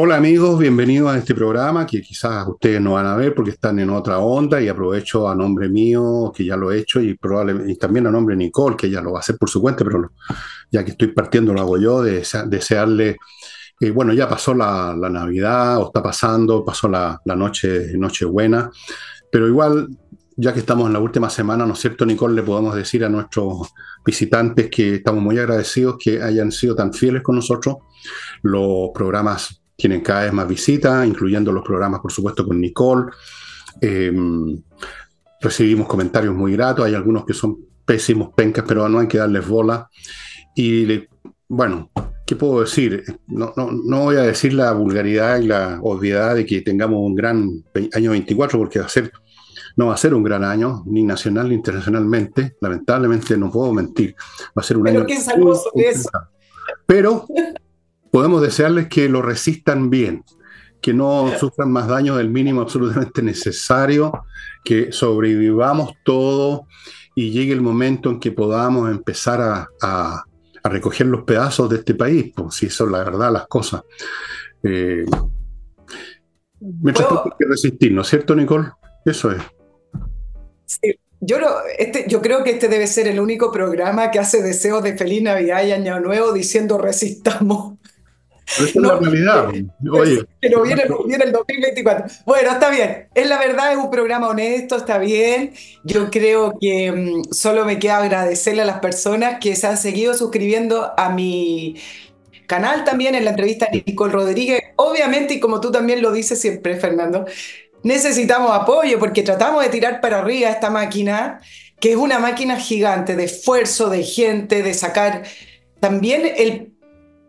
Hola 0.00 0.14
amigos, 0.14 0.60
bienvenidos 0.60 1.10
a 1.10 1.18
este 1.18 1.34
programa 1.34 1.84
que 1.84 2.00
quizás 2.00 2.46
ustedes 2.46 2.80
no 2.80 2.92
van 2.92 3.06
a 3.06 3.16
ver 3.16 3.34
porque 3.34 3.50
están 3.50 3.80
en 3.80 3.90
otra 3.90 4.20
onda 4.20 4.62
y 4.62 4.68
aprovecho 4.68 5.28
a 5.28 5.34
nombre 5.34 5.68
mío, 5.68 6.32
que 6.32 6.44
ya 6.44 6.56
lo 6.56 6.70
he 6.70 6.78
hecho, 6.78 7.00
y, 7.00 7.16
probablemente, 7.16 7.74
también 7.74 8.06
a 8.06 8.10
nombre 8.12 8.36
de 8.36 8.44
Nicole, 8.44 8.76
que 8.76 8.88
ya 8.88 9.00
lo 9.00 9.10
va 9.10 9.18
a 9.18 9.22
hacer 9.22 9.36
por 9.36 9.50
su 9.50 9.60
cuenta, 9.60 9.84
pero 9.84 10.12
ya 10.70 10.84
que 10.84 10.92
estoy 10.92 11.08
partiendo 11.08 11.52
lo 11.52 11.62
hago 11.62 11.78
yo, 11.78 12.00
de 12.00 12.24
desearle, 12.46 13.16
eh, 13.80 13.90
bueno, 13.90 14.12
ya 14.12 14.28
pasó 14.28 14.54
la, 14.54 14.94
Navidad 14.94 15.78
o 15.78 15.86
está 15.86 16.00
pasando, 16.00 16.64
pasó 16.64 16.86
la, 16.88 17.20
la 17.24 17.34
noche, 17.34 17.90
noche 17.98 18.24
buena, 18.24 18.70
pero 19.32 19.48
igual, 19.48 19.88
ya 20.36 20.52
que 20.52 20.60
estamos 20.60 20.86
en 20.86 20.92
la 20.92 21.00
última 21.00 21.28
semana, 21.28 21.66
¿no 21.66 21.72
es 21.72 21.80
cierto, 21.80 22.06
Nicole? 22.06 22.36
Le 22.36 22.44
podemos 22.44 22.72
decir 22.76 23.04
a 23.04 23.08
nuestros 23.08 23.74
visitantes 24.06 24.70
que 24.70 24.94
estamos 24.94 25.24
muy 25.24 25.36
agradecidos 25.40 25.96
que 25.98 26.22
hayan 26.22 26.52
sido 26.52 26.76
tan 26.76 26.92
fieles 26.92 27.20
con 27.24 27.34
nosotros. 27.34 27.78
Los 28.42 28.90
programas 28.94 29.60
tienen 29.78 30.00
cada 30.00 30.24
vez 30.24 30.32
más 30.32 30.48
visitas, 30.48 31.06
incluyendo 31.06 31.52
los 31.52 31.64
programas, 31.64 32.00
por 32.00 32.10
supuesto, 32.10 32.44
con 32.44 32.60
Nicole. 32.60 33.12
Eh, 33.80 34.12
recibimos 35.40 35.86
comentarios 35.86 36.34
muy 36.34 36.52
gratos, 36.52 36.84
hay 36.84 36.94
algunos 36.96 37.24
que 37.24 37.32
son 37.32 37.58
pésimos, 37.84 38.30
pencas, 38.34 38.64
pero 38.66 38.88
no 38.88 38.98
hay 38.98 39.06
que 39.06 39.18
darles 39.18 39.46
bola. 39.46 39.88
Y 40.56 41.06
bueno, 41.46 41.92
¿qué 42.26 42.34
puedo 42.34 42.62
decir? 42.62 43.04
No, 43.28 43.54
no, 43.56 44.00
voy 44.02 44.16
a 44.16 44.22
decir 44.22 44.52
la 44.52 44.72
vulgaridad 44.72 45.38
y 45.38 45.46
la 45.46 45.78
obviedad 45.80 46.34
de 46.34 46.44
que 46.44 46.60
tengamos 46.62 46.98
un 46.98 47.14
gran 47.14 47.48
año 47.94 48.10
24, 48.10 48.58
porque 48.58 48.80
va 48.80 48.86
a 48.86 48.88
ser, 48.88 49.12
no 49.76 49.86
va 49.86 49.94
a 49.94 49.96
ser 49.96 50.12
un 50.12 50.24
gran 50.24 50.42
año, 50.42 50.82
ni 50.86 51.04
nacional 51.04 51.50
ni 51.50 51.54
internacionalmente. 51.54 52.56
Lamentablemente 52.60 53.36
no 53.36 53.48
puedo 53.48 53.72
mentir. 53.72 54.16
Va 54.48 54.60
a 54.60 54.64
ser 54.64 54.76
un 54.76 54.82
pero 54.82 54.98
año. 54.98 55.06
Qué. 55.06 55.94
Pero 56.84 57.26
podemos 58.10 58.42
desearles 58.42 58.88
que 58.88 59.08
lo 59.08 59.22
resistan 59.22 59.90
bien, 59.90 60.24
que 60.80 60.94
no 60.94 61.32
sufran 61.38 61.72
más 61.72 61.88
daño 61.88 62.16
del 62.16 62.30
mínimo 62.30 62.60
absolutamente 62.60 63.22
necesario, 63.22 64.12
que 64.64 64.92
sobrevivamos 64.92 65.92
todo 66.04 66.66
y 67.14 67.30
llegue 67.30 67.52
el 67.52 67.60
momento 67.60 68.10
en 68.10 68.20
que 68.20 68.32
podamos 68.32 68.90
empezar 68.90 69.66
a, 69.82 70.24
recoger 70.64 71.06
los 71.06 71.22
pedazos 71.22 71.70
de 71.70 71.76
este 71.76 71.94
país, 71.94 72.30
pues 72.36 72.56
si 72.56 72.66
eso 72.66 72.84
es 72.84 72.90
la 72.90 72.98
verdad 72.98 73.32
las 73.32 73.46
cosas. 73.46 73.82
Eh, 74.62 75.06
mientras 76.60 77.08
tanto 77.08 77.24
hay 77.24 77.30
que 77.38 77.46
resistir, 77.46 77.92
¿no 77.92 78.02
es 78.02 78.08
cierto, 78.08 78.34
Nicole? 78.34 78.68
Eso 79.02 79.30
es. 79.30 79.42
Sí. 80.66 80.94
Yo, 81.20 81.38
este, 81.78 82.04
yo 82.06 82.22
creo 82.22 82.44
que 82.44 82.50
este 82.50 82.68
debe 82.68 82.86
ser 82.86 83.08
el 83.08 83.18
único 83.18 83.50
programa 83.50 84.10
que 84.10 84.18
hace 84.18 84.42
deseos 84.42 84.82
de 84.82 84.96
feliz 84.96 85.22
Navidad 85.22 85.64
y 85.64 85.72
Año 85.72 85.98
Nuevo 86.00 86.32
diciendo 86.32 86.78
resistamos. 86.78 87.78
Pero 88.56 88.68
es 88.68 88.76
la 88.76 88.98
realidad. 88.98 89.48
Oye. 89.92 90.24
Pero 90.40 90.62
viene, 90.62 90.84
viene, 91.06 91.24
el 91.24 91.32
2024. 91.32 92.06
Bueno, 92.24 92.50
está 92.50 92.70
bien. 92.70 93.08
Es 93.14 93.28
la 93.28 93.38
verdad, 93.38 93.72
es 93.72 93.78
un 93.78 93.90
programa 93.90 94.28
honesto, 94.28 94.76
está 94.76 94.98
bien. 94.98 95.52
Yo 95.84 96.10
creo 96.10 96.56
que 96.60 96.90
mm, 96.90 97.32
solo 97.32 97.64
me 97.64 97.78
queda 97.78 97.98
agradecerle 97.98 98.62
a 98.62 98.64
las 98.64 98.80
personas 98.80 99.38
que 99.40 99.54
se 99.54 99.66
han 99.66 99.76
seguido 99.76 100.14
suscribiendo 100.14 100.92
a 100.96 101.10
mi 101.10 101.76
canal 102.46 102.84
también 102.84 103.14
en 103.14 103.24
la 103.24 103.30
entrevista 103.30 103.66
a 103.66 103.70
Nicole 103.70 104.12
Rodríguez. 104.12 104.62
Obviamente, 104.76 105.34
y 105.34 105.40
como 105.40 105.60
tú 105.60 105.70
también 105.70 106.00
lo 106.00 106.10
dices 106.10 106.40
siempre, 106.40 106.76
Fernando, 106.76 107.26
necesitamos 107.82 108.50
apoyo 108.52 108.98
porque 108.98 109.22
tratamos 109.22 109.62
de 109.62 109.70
tirar 109.70 110.00
para 110.00 110.18
arriba 110.18 110.48
esta 110.48 110.70
máquina, 110.70 111.40
que 111.78 111.92
es 111.92 111.96
una 111.96 112.18
máquina 112.18 112.56
gigante 112.56 113.14
de 113.14 113.24
esfuerzo, 113.24 113.90
de 113.90 114.02
gente, 114.02 114.62
de 114.62 114.74
sacar 114.74 115.24
también 115.80 116.22
el 116.36 116.77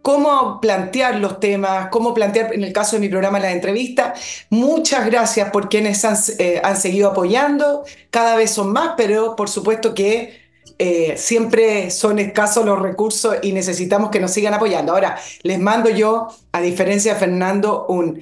cómo 0.02 0.60
plantear 0.62 1.16
los 1.16 1.40
temas, 1.40 1.90
cómo 1.90 2.14
plantear, 2.14 2.54
en 2.54 2.64
el 2.64 2.74
caso 2.74 2.96
de 2.96 3.02
mi 3.02 3.10
programa, 3.10 3.40
la 3.40 3.52
entrevista. 3.52 4.14
Muchas 4.50 5.06
gracias 5.06 5.50
por 5.52 5.70
quienes 5.70 6.04
han, 6.06 6.18
eh, 6.38 6.62
han 6.64 6.78
seguido 6.78 7.10
apoyando, 7.12 7.84
cada 8.10 8.36
vez 8.36 8.52
son 8.52 8.72
más, 8.72 8.94
pero 8.98 9.36
por 9.36 9.50
supuesto 9.50 9.94
que 9.94 10.40
eh, 10.78 11.16
siempre 11.18 11.92
son 11.92 12.20
escasos 12.20 12.66
los 12.66 12.82
recursos 12.82 13.36
y 13.42 13.52
necesitamos 13.52 14.12
que 14.12 14.20
nos 14.20 14.32
sigan 14.32 14.54
apoyando. 14.54 14.94
Ahora, 14.94 15.20
les 15.44 15.60
mando 15.60 15.90
yo, 15.90 16.30
a 16.54 16.62
diferencia 16.62 17.14
de 17.14 17.20
Fernando, 17.20 17.86
un, 17.88 18.22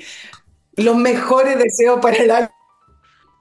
los 0.76 0.96
mejores 0.96 1.58
deseos 1.58 2.00
para 2.02 2.18
el 2.18 2.32
año 2.32 2.50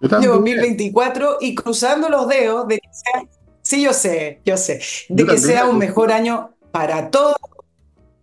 2024 0.00 1.39
y 1.41 1.55
cruzando 1.55 2.09
los 2.10 2.28
dedos 2.28 2.69
de 2.69 2.77
que 2.78 2.89
sea, 2.93 3.22
sí, 3.62 3.83
yo 3.83 3.94
sé, 3.94 4.41
yo 4.44 4.56
sé, 4.59 4.83
de 5.09 5.25
que 5.25 5.39
sea 5.39 5.66
un 5.66 5.78
mejor 5.78 6.12
año 6.12 6.50
para 6.71 7.10
todos 7.10 7.37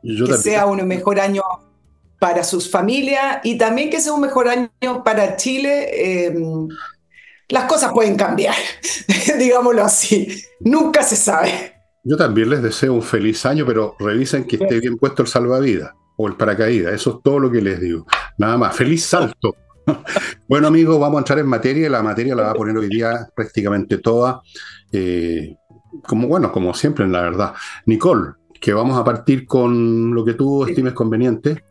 que 0.04 0.34
sea 0.38 0.66
un 0.66 0.86
mejor 0.88 1.20
año 1.20 1.42
para 2.20 2.44
sus 2.44 2.70
familias 2.70 3.40
y 3.44 3.58
también 3.58 3.90
que 3.90 4.00
sea 4.00 4.14
un 4.14 4.22
mejor 4.22 4.48
año 4.48 5.04
para 5.04 5.36
Chile. 5.36 6.26
Em, 6.26 6.68
las 7.50 7.66
cosas 7.66 7.92
pueden 7.92 8.16
cambiar, 8.16 8.56
digámoslo 9.38 9.84
así. 9.84 10.44
Nunca 10.62 11.04
se 11.04 11.16
sabe. 11.16 11.74
Yo 12.04 12.18
también 12.18 12.50
les 12.50 12.62
deseo 12.62 12.94
un 12.94 13.02
feliz 13.02 13.46
año, 13.46 13.66
pero 13.66 13.96
revisen 14.00 14.46
que 14.46 14.58
esté 14.58 14.80
bien 14.80 14.98
puesto 14.98 15.22
el 15.22 15.28
salvavidas 15.28 15.92
o 16.18 16.28
el 16.28 16.36
paracaídas. 16.36 16.94
Eso 16.94 17.18
es 17.18 17.24
todo 17.24 17.40
lo 17.40 17.52
que 17.52 17.62
les 17.62 17.80
digo. 17.80 18.06
Nada 18.38 18.58
más. 18.58 18.76
Feliz 18.76 19.06
salto. 19.06 19.56
bueno, 20.48 20.68
amigos, 20.68 21.00
vamos 21.00 21.18
a 21.18 21.20
entrar 21.20 21.40
en 21.40 21.48
materia. 21.48 21.90
La 21.90 22.04
materia 22.04 22.36
la 22.36 22.44
va 22.44 22.52
a 22.52 22.56
poner 22.56 22.78
hoy 22.78 22.88
día 22.88 23.28
prácticamente 23.36 23.98
toda. 23.98 24.42
Eh, 24.92 25.56
como 26.08 26.28
bueno, 26.28 26.52
como 26.52 26.74
siempre, 26.74 27.06
en 27.06 27.12
la 27.12 27.22
verdad. 27.22 27.54
Nicole, 27.86 28.32
que 28.64 28.74
vamos 28.74 28.98
a 28.98 29.04
partir 29.04 29.46
con 29.46 30.16
lo 30.16 30.24
que 30.24 30.36
tú 30.36 30.66
estimes 30.66 30.94
conveniente. 30.94 31.62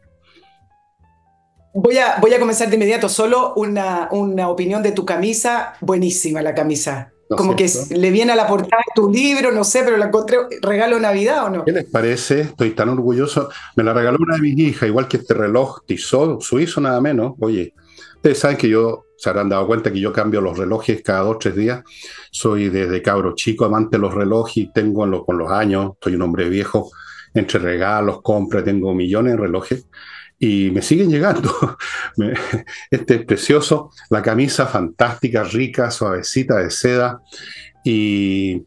Voy 1.72 1.96
a, 1.96 2.18
voy 2.20 2.34
a 2.34 2.38
comenzar 2.38 2.68
de 2.68 2.76
inmediato, 2.76 3.08
solo 3.08 3.54
una, 3.54 4.10
una 4.12 4.50
opinión 4.50 4.82
de 4.82 4.92
tu 4.92 5.06
camisa, 5.06 5.72
buenísima 5.80 6.42
la 6.42 6.54
camisa. 6.54 7.10
Como 7.30 7.56
que 7.56 7.66
le 7.92 8.10
viene 8.10 8.32
a 8.32 8.36
la 8.36 8.46
portada 8.46 8.82
de 8.86 8.92
tu 8.94 9.10
libro, 9.10 9.52
no 9.52 9.64
sé, 9.64 9.84
pero 9.84 9.96
la 9.96 10.08
encontré 10.08 10.36
regalo 10.60 11.00
Navidad 11.00 11.46
o 11.46 11.48
no. 11.48 11.64
¿Qué 11.64 11.72
les 11.72 11.86
parece? 11.86 12.42
Estoy 12.42 12.72
tan 12.72 12.90
orgulloso. 12.90 13.48
Me 13.74 13.84
la 13.84 13.94
regaló 13.94 14.18
una 14.20 14.34
de 14.34 14.42
mis 14.42 14.58
hijas, 14.58 14.86
igual 14.86 15.08
que 15.08 15.16
este 15.16 15.32
reloj 15.32 15.86
Tissot, 15.86 16.42
suizo 16.42 16.82
nada 16.82 17.00
menos. 17.00 17.32
Oye, 17.40 17.72
ustedes 18.22 18.38
saben 18.38 18.56
que 18.56 18.68
yo 18.68 19.06
se 19.16 19.28
habrán 19.30 19.48
dado 19.48 19.66
cuenta 19.66 19.92
que 19.92 19.98
yo 19.98 20.12
cambio 20.12 20.40
los 20.40 20.56
relojes 20.56 21.02
cada 21.02 21.22
dos 21.22 21.40
tres 21.40 21.56
días. 21.56 21.82
Soy 22.30 22.68
desde 22.68 23.02
cabro 23.02 23.34
chico 23.34 23.64
amante 23.64 23.96
de 23.96 24.00
los 24.00 24.14
relojes 24.14 24.56
y 24.58 24.72
tengo 24.72 25.26
con 25.26 25.38
los 25.38 25.50
años, 25.50 25.94
soy 26.00 26.14
un 26.14 26.22
hombre 26.22 26.48
viejo, 26.48 26.92
entre 27.34 27.58
regalos, 27.58 28.22
compras, 28.22 28.62
tengo 28.62 28.94
millones 28.94 29.32
de 29.32 29.38
relojes 29.38 29.86
y 30.38 30.70
me 30.70 30.82
siguen 30.82 31.10
llegando. 31.10 31.52
este 32.92 33.16
es 33.16 33.24
precioso, 33.24 33.90
la 34.08 34.22
camisa 34.22 34.66
fantástica, 34.66 35.42
rica, 35.42 35.90
suavecita 35.90 36.58
de 36.58 36.70
seda 36.70 37.20
y, 37.84 38.64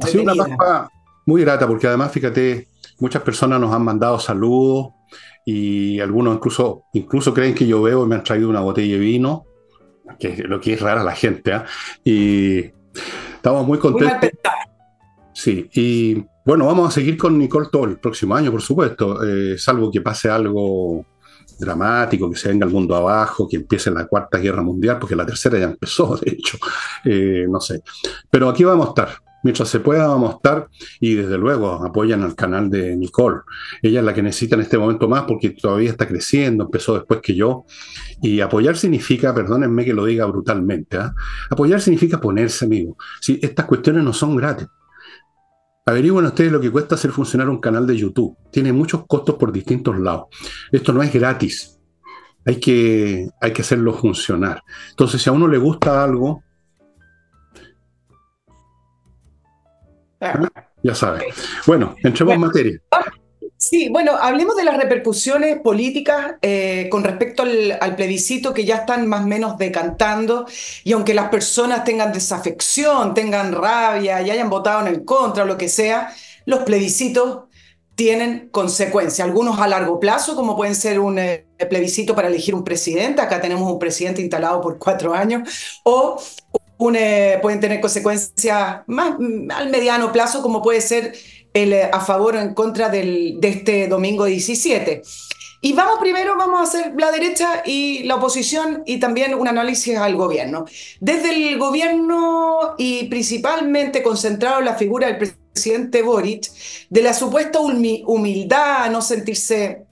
ha 0.00 0.06
sido 0.06 0.22
una 0.22 0.36
pasta 0.36 0.88
muy 1.26 1.42
grata 1.42 1.66
porque 1.66 1.88
además, 1.88 2.12
fíjate, 2.12 2.68
muchas 3.00 3.22
personas 3.22 3.58
nos 3.58 3.74
han 3.74 3.82
mandado 3.82 4.20
saludos 4.20 4.93
y 5.44 6.00
algunos 6.00 6.36
incluso, 6.36 6.84
incluso 6.92 7.34
creen 7.34 7.54
que 7.54 7.66
yo 7.66 7.82
veo 7.82 8.04
y 8.04 8.08
me 8.08 8.14
han 8.16 8.24
traído 8.24 8.48
una 8.48 8.60
botella 8.60 8.94
de 8.94 8.98
vino, 8.98 9.44
que 10.18 10.36
lo 10.46 10.60
que 10.60 10.74
es 10.74 10.80
rara 10.80 11.02
la 11.02 11.14
gente, 11.14 11.52
¿ah? 11.52 11.64
y 12.02 12.70
estamos 13.34 13.66
muy 13.66 13.78
contentos. 13.78 14.30
sí, 15.32 15.68
y 15.74 16.24
bueno, 16.44 16.66
vamos 16.66 16.88
a 16.88 16.90
seguir 16.90 17.16
con 17.16 17.38
Nicole 17.38 17.68
todo 17.70 17.84
el 17.84 17.98
próximo 17.98 18.34
año, 18.34 18.50
por 18.50 18.62
supuesto, 18.62 19.22
eh, 19.24 19.58
salvo 19.58 19.90
que 19.90 20.00
pase 20.00 20.28
algo 20.28 21.06
dramático, 21.58 22.30
que 22.30 22.36
se 22.36 22.48
venga 22.48 22.66
el 22.66 22.72
mundo 22.72 22.94
abajo, 22.94 23.48
que 23.48 23.56
empiece 23.56 23.90
la 23.90 24.06
cuarta 24.06 24.38
guerra 24.38 24.62
mundial, 24.62 24.98
porque 24.98 25.16
la 25.16 25.26
tercera 25.26 25.58
ya 25.58 25.66
empezó, 25.66 26.16
de 26.22 26.32
hecho, 26.32 26.58
eh, 27.04 27.46
no 27.48 27.60
sé. 27.60 27.82
Pero 28.30 28.48
aquí 28.48 28.64
vamos 28.64 28.86
a 28.86 28.88
estar, 28.90 29.08
mientras 29.44 29.68
se 29.68 29.78
pueda 29.78 30.08
vamos 30.08 30.32
a 30.32 30.36
estar 30.36 30.68
y 30.98 31.14
desde 31.14 31.38
luego 31.38 31.84
apoyan 31.84 32.22
al 32.22 32.34
canal 32.34 32.68
de 32.70 32.96
Nicole. 32.96 33.42
Ella 33.82 34.00
es 34.00 34.04
la 34.04 34.12
que 34.12 34.22
necesita 34.22 34.56
en 34.56 34.62
este 34.62 34.78
momento 34.78 35.08
más 35.08 35.24
porque 35.24 35.50
todavía 35.50 35.90
está 35.90 36.08
creciendo, 36.08 36.64
empezó 36.64 36.94
después 36.94 37.20
que 37.20 37.36
yo. 37.36 37.64
Y 38.20 38.40
apoyar 38.40 38.76
significa, 38.76 39.32
perdónenme 39.32 39.84
que 39.84 39.94
lo 39.94 40.06
diga 40.06 40.24
brutalmente, 40.26 40.96
¿ah? 40.96 41.14
apoyar 41.50 41.80
significa 41.80 42.20
ponerse 42.20 42.64
amigo. 42.64 42.96
Si 43.20 43.38
estas 43.40 43.66
cuestiones 43.66 44.02
no 44.02 44.12
son 44.12 44.34
gratis. 44.34 44.66
Averigüen 45.86 46.24
ustedes 46.24 46.50
lo 46.50 46.60
que 46.60 46.70
cuesta 46.70 46.94
hacer 46.94 47.10
funcionar 47.10 47.50
un 47.50 47.60
canal 47.60 47.86
de 47.86 47.96
YouTube. 47.96 48.34
Tiene 48.50 48.72
muchos 48.72 49.04
costos 49.06 49.34
por 49.36 49.52
distintos 49.52 49.98
lados. 49.98 50.24
Esto 50.72 50.94
no 50.94 51.02
es 51.02 51.12
gratis. 51.12 51.78
Hay 52.46 52.56
que, 52.56 53.28
hay 53.38 53.52
que 53.52 53.60
hacerlo 53.60 53.92
funcionar. 53.92 54.62
Entonces, 54.90 55.20
si 55.20 55.28
a 55.28 55.32
uno 55.32 55.46
le 55.46 55.58
gusta 55.58 56.02
algo, 56.02 56.42
Ya 60.82 60.94
sabes. 60.94 61.24
Bueno, 61.66 61.96
entremos 62.02 62.34
en 62.34 62.40
materia. 62.40 62.80
Sí, 63.56 63.88
bueno, 63.88 64.12
hablemos 64.20 64.56
de 64.56 64.64
las 64.64 64.76
repercusiones 64.76 65.58
políticas 65.60 66.34
eh, 66.42 66.88
con 66.90 67.02
respecto 67.02 67.44
al, 67.44 67.96
plebiscito 67.96 68.52
que 68.52 68.66
ya 68.66 68.76
están 68.76 69.06
más 69.06 69.24
o 69.24 69.26
menos 69.26 69.56
decantando 69.56 70.44
y 70.82 70.92
aunque 70.92 71.14
las 71.14 71.30
personas 71.30 71.82
tengan 71.82 72.12
desafección, 72.12 73.14
tengan 73.14 73.52
rabia 73.52 74.20
y 74.20 74.30
hayan 74.30 74.50
votado 74.50 74.86
en 74.86 74.88
el 74.88 75.04
contra 75.06 75.44
o 75.44 75.46
lo 75.46 75.56
que 75.56 75.70
sea, 75.70 76.12
los 76.44 76.60
plebiscitos 76.64 77.44
tienen 77.94 78.48
consecuencias, 78.50 79.26
algunos 79.26 79.58
a 79.58 79.68
largo 79.68 79.98
plazo, 79.98 80.34
como 80.36 80.56
pueden 80.56 80.74
ser 80.74 80.98
un 81.00 81.18
eh, 81.18 81.46
plebiscito 81.70 82.14
para 82.14 82.28
elegir 82.28 82.54
un 82.54 82.64
presidente, 82.64 83.22
acá 83.22 83.40
tenemos 83.40 83.70
un 83.70 83.78
presidente 83.78 84.20
instalado 84.20 84.60
por 84.60 84.78
cuatro 84.78 85.14
años, 85.14 85.80
o 85.84 86.20
pueden 86.76 87.60
tener 87.60 87.80
consecuencias 87.80 88.82
más 88.86 89.14
mm, 89.18 89.50
al 89.50 89.70
mediano 89.70 90.12
plazo, 90.12 90.42
como 90.42 90.62
puede 90.62 90.80
ser 90.80 91.14
el 91.52 91.72
eh, 91.72 91.88
a 91.92 92.00
favor 92.00 92.36
o 92.36 92.40
en 92.40 92.54
contra 92.54 92.88
del, 92.88 93.40
de 93.40 93.48
este 93.48 93.88
domingo 93.88 94.24
17. 94.24 95.02
Y 95.64 95.72
vamos 95.72 95.98
primero, 95.98 96.36
vamos 96.36 96.60
a 96.60 96.64
hacer 96.64 96.92
la 96.98 97.10
derecha 97.10 97.62
y 97.64 98.02
la 98.02 98.16
oposición 98.16 98.82
y 98.84 98.98
también 98.98 99.34
un 99.34 99.48
análisis 99.48 99.96
al 99.96 100.14
gobierno. 100.14 100.66
Desde 101.00 101.30
el 101.30 101.58
gobierno 101.58 102.74
y 102.76 103.04
principalmente 103.04 104.02
concentrado 104.02 104.58
en 104.58 104.66
la 104.66 104.74
figura 104.74 105.06
del 105.06 105.34
presidente 105.54 106.02
Boric, 106.02 106.50
de 106.90 107.02
la 107.02 107.14
supuesta 107.14 107.60
humildad, 107.60 108.90
no 108.90 109.00
sentirse 109.00 109.83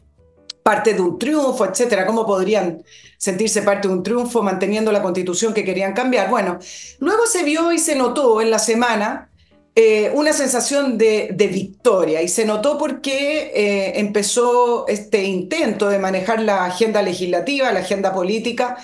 parte 0.62 0.94
de 0.94 1.00
un 1.00 1.18
triunfo, 1.18 1.64
etcétera, 1.64 2.06
¿cómo 2.06 2.24
podrían 2.24 2.82
sentirse 3.18 3.62
parte 3.62 3.88
de 3.88 3.94
un 3.94 4.02
triunfo 4.02 4.42
manteniendo 4.42 4.92
la 4.92 5.02
constitución 5.02 5.52
que 5.54 5.64
querían 5.64 5.92
cambiar? 5.92 6.30
Bueno, 6.30 6.58
luego 7.00 7.26
se 7.26 7.42
vio 7.42 7.72
y 7.72 7.78
se 7.78 7.96
notó 7.96 8.40
en 8.40 8.50
la 8.50 8.58
semana 8.58 9.28
eh, 9.74 10.10
una 10.14 10.34
sensación 10.34 10.98
de, 10.98 11.34
victoria 11.50 12.20
y 12.20 12.28
se 12.28 12.44
notó 12.44 12.76
porque 12.76 13.52
eh, 13.54 14.00
empezó 14.00 14.86
este 14.86 15.24
intento 15.24 15.88
de 15.88 15.98
manejar 15.98 16.42
la 16.42 16.66
agenda 16.66 17.00
legislativa, 17.00 17.72
la 17.72 17.80
agenda 17.80 18.12
política, 18.12 18.76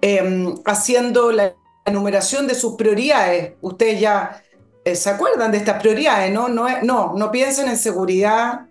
em, 0.00 0.54
haciendo 0.64 1.32
la 1.32 1.54
enumeración 1.84 2.46
de 2.46 2.54
sus 2.54 2.76
prioridades. 2.76 3.52
Ustedes 3.60 4.00
ya 4.00 4.42
eh, 4.84 4.96
se 4.96 5.10
acuerdan 5.10 5.52
de 5.52 5.58
estas 5.58 5.80
prioridades, 5.80 6.32
¿no? 6.32 6.48
No, 6.48 6.66
no, 6.82 7.12
no 7.14 7.30
piensen 7.30 7.68
en 7.68 7.76
seguridad, 7.76 8.66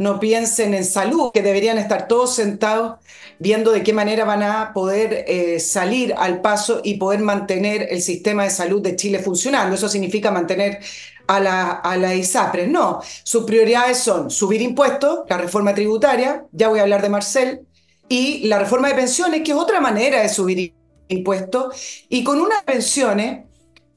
no 0.00 0.18
piensen 0.18 0.72
en 0.72 0.86
salud, 0.86 1.30
que 1.30 1.42
deberían 1.42 1.76
estar 1.76 2.08
todos 2.08 2.34
sentados 2.34 2.98
viendo 3.38 3.70
de 3.70 3.82
qué 3.82 3.92
manera 3.92 4.24
van 4.24 4.42
a 4.42 4.72
poder 4.72 5.26
eh, 5.28 5.60
salir 5.60 6.14
al 6.16 6.40
paso 6.40 6.80
y 6.82 6.94
poder 6.94 7.20
mantener 7.20 7.86
el 7.90 8.00
sistema 8.00 8.44
de 8.44 8.50
salud 8.50 8.80
de 8.80 8.96
Chile 8.96 9.18
funcionando. 9.18 9.74
Eso 9.76 9.90
significa 9.90 10.30
mantener 10.30 10.78
a 11.26 11.38
la, 11.38 11.70
a 11.72 11.98
la 11.98 12.14
ISAPRE. 12.14 12.66
No, 12.66 13.02
sus 13.24 13.44
prioridades 13.44 13.98
son 13.98 14.30
subir 14.30 14.62
impuestos, 14.62 15.20
la 15.28 15.36
reforma 15.36 15.74
tributaria, 15.74 16.46
ya 16.50 16.68
voy 16.68 16.78
a 16.78 16.82
hablar 16.82 17.02
de 17.02 17.08
Marcel, 17.10 17.60
y 18.08 18.48
la 18.48 18.58
reforma 18.58 18.88
de 18.88 18.94
pensiones, 18.94 19.42
que 19.42 19.52
es 19.52 19.58
otra 19.58 19.82
manera 19.82 20.22
de 20.22 20.30
subir 20.30 20.72
impuestos, 21.08 22.06
y 22.08 22.24
con 22.24 22.40
unas 22.40 22.62
pensiones 22.62 23.49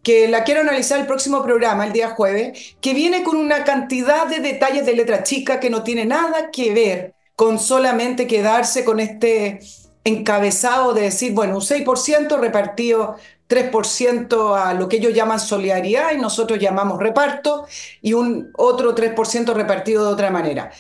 que 0.03 0.27
la 0.27 0.43
quiero 0.43 0.61
analizar 0.61 0.99
el 0.99 1.07
próximo 1.07 1.41
programa, 1.41 1.87
el 1.87 1.93
día 1.93 2.09
jueves, 2.09 2.75
que 2.81 2.93
viene 2.93 3.23
con 3.23 3.37
una 3.37 3.63
cantidad 3.63 4.27
de 4.27 4.39
detalles 4.39 4.85
de 4.85 4.93
letra 4.93 5.23
chica 5.23 5.59
que 5.59 5.69
no 5.69 5.83
tiene 5.83 6.05
nada 6.05 6.51
que 6.51 6.73
ver 6.73 7.13
con 7.35 7.57
solamente 7.57 8.27
quedarse 8.27 8.85
con 8.85 8.99
este 8.99 9.59
encabezado 10.03 10.93
de 10.93 11.03
decir, 11.03 11.33
bueno, 11.33 11.55
un 11.55 11.61
6% 11.61 12.37
repartido 12.39 13.15
3% 13.47 14.55
a 14.55 14.73
lo 14.73 14.87
que 14.89 14.97
ellos 14.97 15.13
llaman 15.13 15.39
solidaridad 15.39 16.11
y 16.13 16.17
nosotros 16.17 16.59
llamamos 16.59 16.99
reparto 16.99 17.65
y 18.01 18.13
un 18.13 18.51
otro 18.57 18.95
3% 18.95 19.53
repartido 19.53 20.05
de 20.05 20.13
otra 20.13 20.31
manera. 20.31 20.71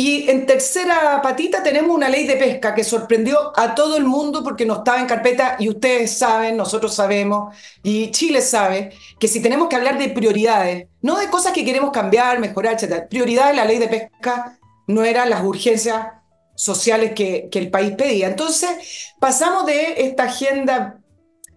Y 0.00 0.30
en 0.30 0.46
tercera 0.46 1.20
patita 1.20 1.60
tenemos 1.60 1.90
una 1.90 2.08
ley 2.08 2.24
de 2.24 2.36
pesca 2.36 2.72
que 2.72 2.84
sorprendió 2.84 3.52
a 3.56 3.74
todo 3.74 3.96
el 3.96 4.04
mundo 4.04 4.44
porque 4.44 4.64
no 4.64 4.74
estaba 4.74 5.00
en 5.00 5.08
carpeta 5.08 5.56
y 5.58 5.68
ustedes 5.68 6.16
saben, 6.16 6.56
nosotros 6.56 6.94
sabemos 6.94 7.52
y 7.82 8.12
Chile 8.12 8.40
sabe 8.40 8.92
que 9.18 9.26
si 9.26 9.42
tenemos 9.42 9.66
que 9.66 9.74
hablar 9.74 9.98
de 9.98 10.10
prioridades, 10.10 10.86
no 11.02 11.16
de 11.16 11.28
cosas 11.28 11.50
que 11.50 11.64
queremos 11.64 11.90
cambiar, 11.90 12.38
mejorar, 12.38 12.74
etc. 12.74 13.08
Prioridades, 13.10 13.56
la 13.56 13.64
ley 13.64 13.78
de 13.78 13.88
pesca 13.88 14.56
no 14.86 15.02
eran 15.02 15.30
las 15.30 15.42
urgencias 15.42 16.06
sociales 16.54 17.10
que, 17.16 17.48
que 17.50 17.58
el 17.58 17.68
país 17.68 17.96
pedía. 17.96 18.28
Entonces 18.28 19.10
pasamos 19.18 19.66
de 19.66 19.94
esta 20.06 20.22
agenda 20.22 21.00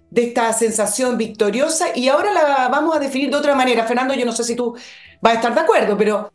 de 0.10 0.24
esta 0.24 0.52
sensación 0.54 1.16
victoriosa 1.16 1.90
y 1.94 2.08
ahora 2.08 2.34
la 2.34 2.70
vamos 2.70 2.96
a 2.96 3.00
definir 3.00 3.30
de 3.30 3.38
otra 3.38 3.54
manera. 3.54 3.86
Fernando, 3.86 4.16
yo 4.16 4.26
no 4.26 4.32
sé 4.32 4.44
si 4.44 4.56
tú 4.56 4.76
vas 5.22 5.34
a 5.34 5.36
estar 5.36 5.54
de 5.54 5.62
acuerdo, 5.62 5.96
pero 5.96 6.32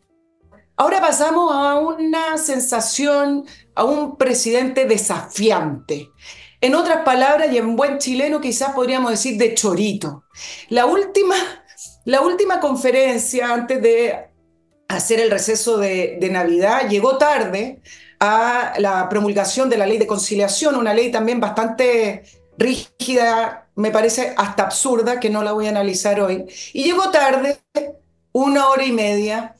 Ahora 0.79 1.01
pasamos 1.01 1.51
a 1.51 1.79
una 1.79 2.37
sensación, 2.37 3.45
a 3.73 3.83
un 3.83 4.15
presidente 4.15 4.85
desafiante. 4.85 6.11
En 6.61 6.75
otras 6.75 7.03
palabras, 7.03 7.51
y 7.51 7.57
en 7.57 7.75
buen 7.75 7.97
chileno 7.97 8.39
quizás 8.39 8.73
podríamos 8.73 9.09
decir 9.09 9.39
de 9.39 9.55
chorito. 9.55 10.25
La 10.69 10.85
última, 10.85 11.35
la 12.05 12.21
última 12.21 12.59
conferencia 12.59 13.51
antes 13.51 13.81
de 13.81 14.27
hacer 14.87 15.19
el 15.19 15.31
receso 15.31 15.79
de, 15.79 16.17
de 16.21 16.29
Navidad 16.29 16.87
llegó 16.87 17.17
tarde 17.17 17.81
a 18.19 18.73
la 18.77 19.09
promulgación 19.09 19.69
de 19.69 19.77
la 19.77 19.87
ley 19.87 19.97
de 19.97 20.05
conciliación, 20.05 20.75
una 20.75 20.93
ley 20.93 21.11
también 21.11 21.39
bastante 21.39 22.23
rígida, 22.55 23.67
me 23.75 23.89
parece 23.89 24.35
hasta 24.37 24.63
absurda, 24.63 25.19
que 25.19 25.31
no 25.31 25.41
la 25.41 25.53
voy 25.53 25.65
a 25.65 25.69
analizar 25.69 26.21
hoy. 26.21 26.45
Y 26.73 26.83
llegó 26.83 27.09
tarde, 27.09 27.57
una 28.31 28.69
hora 28.69 28.85
y 28.85 28.91
media, 28.91 29.56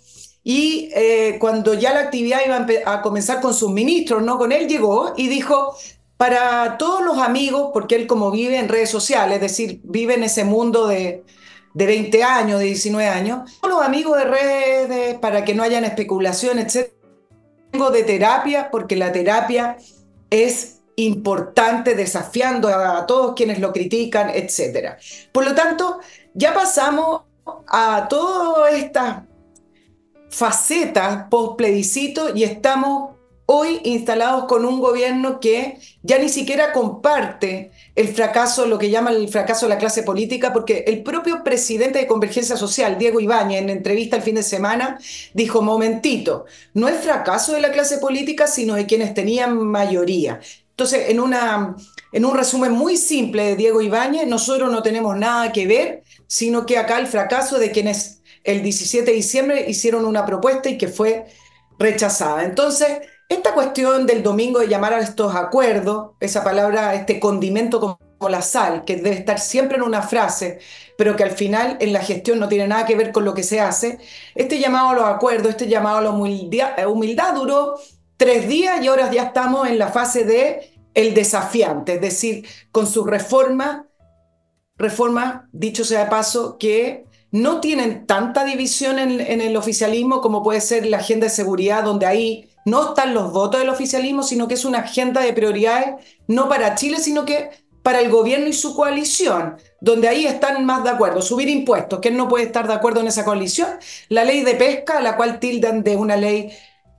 y 0.50 0.90
eh, 0.96 1.36
cuando 1.42 1.74
ya 1.74 1.94
la 1.94 2.00
actividad 2.00 2.40
iba 2.46 2.66
a, 2.86 3.02
comenzar 3.02 3.42
con 3.42 3.54
sus 3.54 3.70
ministros, 3.70 4.24
¿no? 4.24 4.38
Con 4.38 4.54
él 4.54 4.70
llegó 4.70 5.14
y 5.18 5.28
dijo, 5.28 5.76
para 6.16 6.78
todos 6.78 7.04
los 7.04 7.18
amigos, 7.18 7.72
porque 7.74 7.96
él 7.96 8.08
como 8.08 8.32
vive 8.32 8.58
en 8.58 8.70
redes 8.70 8.90
sociales, 8.90 9.36
es 9.36 9.42
decir, 9.42 9.82
vive 9.84 10.14
en 10.14 10.24
ese 10.24 10.46
mundo 10.46 10.88
de, 10.88 11.26
de 11.74 11.86
20 11.86 12.24
años, 12.24 12.60
de 12.60 12.66
19 12.68 13.10
años, 13.10 13.60
todos 13.60 13.76
los 13.76 13.86
amigos 13.86 14.18
de 14.18 14.24
redes, 14.24 15.20
para 15.20 15.44
que 15.44 15.54
no 15.54 15.64
hayan 15.64 15.84
especulaciones, 15.84 16.74
etc. 16.74 16.94
Tengo 17.72 17.90
de 17.92 18.04
terapia, 18.04 18.72
porque 18.72 18.96
la 18.96 19.12
terapia 19.12 19.76
es 20.30 20.78
importante, 20.96 21.94
desafiando 21.94 22.70
a, 22.70 23.00
a 23.00 23.06
todos 23.06 23.34
quienes 23.36 23.60
lo 23.60 23.74
critican, 23.74 24.30
etc. 24.30 24.94
Por 25.34 25.44
lo 25.44 25.54
tanto, 25.54 26.00
ya 26.34 26.54
pasamos 26.54 27.24
a 27.68 28.08
todas 28.10 28.74
estas 28.76 29.24
facetas 30.30 31.26
post 31.30 31.58
plebiscito 31.58 32.36
y 32.36 32.44
estamos 32.44 33.18
hoy 33.50 33.80
instalados 33.86 34.44
con 34.46 34.66
un 34.66 34.82
gobierno 34.82 35.40
que 35.40 35.80
ya 36.04 36.20
ni 36.20 36.28
siquiera 36.28 36.74
comparte 36.74 37.72
el 37.96 38.10
fracaso, 38.10 38.68
lo 38.68 38.78
que 38.78 38.90
llaman 38.90 39.16
el 39.16 39.30
fracaso 39.30 39.66
de 39.66 39.70
la 39.70 39.78
clase 39.78 40.04
política, 40.04 40.52
porque 40.52 40.84
el 40.86 41.02
propio 41.02 41.44
presidente 41.44 42.00
de 42.00 42.08
Convergencia 42.08 42.58
Social, 42.58 42.98
Diego 42.98 43.22
Ibañez, 43.22 43.62
en 43.62 43.70
entrevista 43.70 44.18
el 44.18 44.22
fin 44.22 44.36
de 44.36 44.44
semana, 44.44 45.00
dijo, 45.34 45.62
momentito, 45.62 46.46
no 46.74 46.90
es 46.90 46.98
fracaso 46.98 47.54
de 47.54 47.62
la 47.62 47.72
clase 47.72 48.00
política, 48.00 48.48
sino 48.48 48.76
de 48.76 48.86
quienes 48.86 49.14
tenían 49.14 49.58
mayoría. 49.58 50.42
Entonces, 50.72 51.10
en, 51.10 51.22
una, 51.22 51.76
en 52.12 52.26
un 52.26 52.36
resumen 52.36 52.74
muy 52.74 52.98
simple 52.98 53.44
de 53.46 53.56
Diego 53.56 53.82
Ibáñez, 53.82 54.28
nosotros 54.28 54.72
no 54.72 54.84
tenemos 54.84 55.16
nada 55.18 55.54
que 55.54 55.66
ver, 55.66 56.04
sino 56.28 56.66
que 56.66 56.78
acá 56.78 57.00
el 57.00 57.08
fracaso 57.08 57.58
de 57.58 57.72
quienes 57.72 58.17
el 58.48 58.64
17 58.64 59.06
de 59.06 59.16
diciembre 59.16 59.66
hicieron 59.68 60.06
una 60.06 60.26
propuesta 60.26 60.70
y 60.70 60.78
que 60.78 60.88
fue 60.88 61.26
rechazada. 61.78 62.44
Entonces, 62.46 63.00
esta 63.28 63.54
cuestión 63.54 64.06
del 64.06 64.24
domingo 64.24 64.60
de 64.60 64.70
llamar 64.70 64.94
a 64.94 65.02
estos 65.02 65.36
acuerdos, 65.36 66.12
esa 66.22 66.46
palabra, 66.46 66.96
este 66.96 67.20
condimento 67.20 67.82
como 67.82 68.30
la 68.30 68.42
sal, 68.42 68.86
que 68.86 68.96
debe 68.96 69.18
estar 69.18 69.40
siempre 69.40 69.78
en 69.78 69.84
una 69.84 70.02
frase, 70.02 70.60
pero 70.98 71.18
que 71.18 71.24
al 71.24 71.32
final 71.32 71.76
en 71.82 71.92
la 71.92 72.00
gestión 72.00 72.40
no 72.40 72.48
tiene 72.48 72.70
nada 72.70 72.86
que 72.86 72.96
ver 72.96 73.12
con 73.12 73.26
lo 73.26 73.34
que 73.34 73.44
se 73.44 73.60
hace, 73.60 74.00
este 74.34 74.60
llamado 74.60 74.90
a 74.90 74.96
los 74.96 75.06
acuerdos, 75.06 75.50
este 75.50 75.68
llamado 75.68 75.98
a 75.98 76.02
la 76.02 76.12
humildad, 76.12 76.88
humildad 76.88 77.36
duró 77.36 77.76
tres 78.16 78.48
días 78.48 78.82
y 78.82 78.88
ahora 78.88 79.12
ya 79.12 79.24
estamos 79.24 79.68
en 79.68 79.78
la 79.78 79.90
fase 79.90 80.24
de 80.24 80.74
el 80.94 81.14
desafiante, 81.14 81.96
es 81.96 82.02
decir, 82.02 82.48
con 82.72 82.88
su 82.88 83.04
reforma, 83.04 83.88
reforma, 84.78 85.50
dicho 85.52 85.84
sea 85.84 86.06
de 86.06 86.10
paso, 86.10 86.58
que 86.58 87.07
no 87.32 87.60
tienen 87.60 88.06
tanta 88.06 88.46
división 88.46 89.00
en, 89.00 89.42
el 89.42 89.58
oficialismo 89.58 90.22
como 90.22 90.44
puede 90.44 90.62
ser 90.62 90.86
la 90.86 90.98
agenda 90.98 91.26
de 91.26 91.32
seguridad, 91.32 91.84
donde 91.84 92.06
ahí 92.06 92.50
no 92.66 92.90
están 92.90 93.14
los 93.14 93.32
votos 93.32 93.60
del 93.60 93.70
oficialismo, 93.70 94.24
sino 94.24 94.48
que 94.48 94.54
es 94.54 94.66
una 94.66 94.80
agenda 94.80 95.22
de 95.22 95.34
prioridades 95.34 95.96
no 96.28 96.50
para 96.50 96.76
Chile, 96.76 97.00
sino 97.00 97.26
que 97.26 97.50
para 97.84 98.02
el 98.02 98.10
gobierno 98.10 98.48
y 98.48 98.54
su 98.54 98.76
coalición, 98.76 99.56
donde 99.80 100.10
ahí 100.10 100.26
están 100.26 100.66
más 100.66 100.84
de 100.84 100.90
acuerdo. 100.90 101.22
Subir 101.22 101.48
impuestos, 101.48 102.00
¿quién 102.02 102.18
no 102.18 102.28
puede 102.28 102.46
estar 102.46 102.68
de 102.68 102.74
acuerdo 102.74 103.00
en 103.00 103.08
esa 103.08 103.24
coalición? 103.24 103.70
La 104.10 104.26
ley 104.26 104.44
de 104.44 104.56
pesca, 104.56 105.00
la 105.00 105.16
cual 105.16 105.40
tildan 105.40 105.84
de 105.84 105.96
una 105.96 106.18
ley 106.18 106.52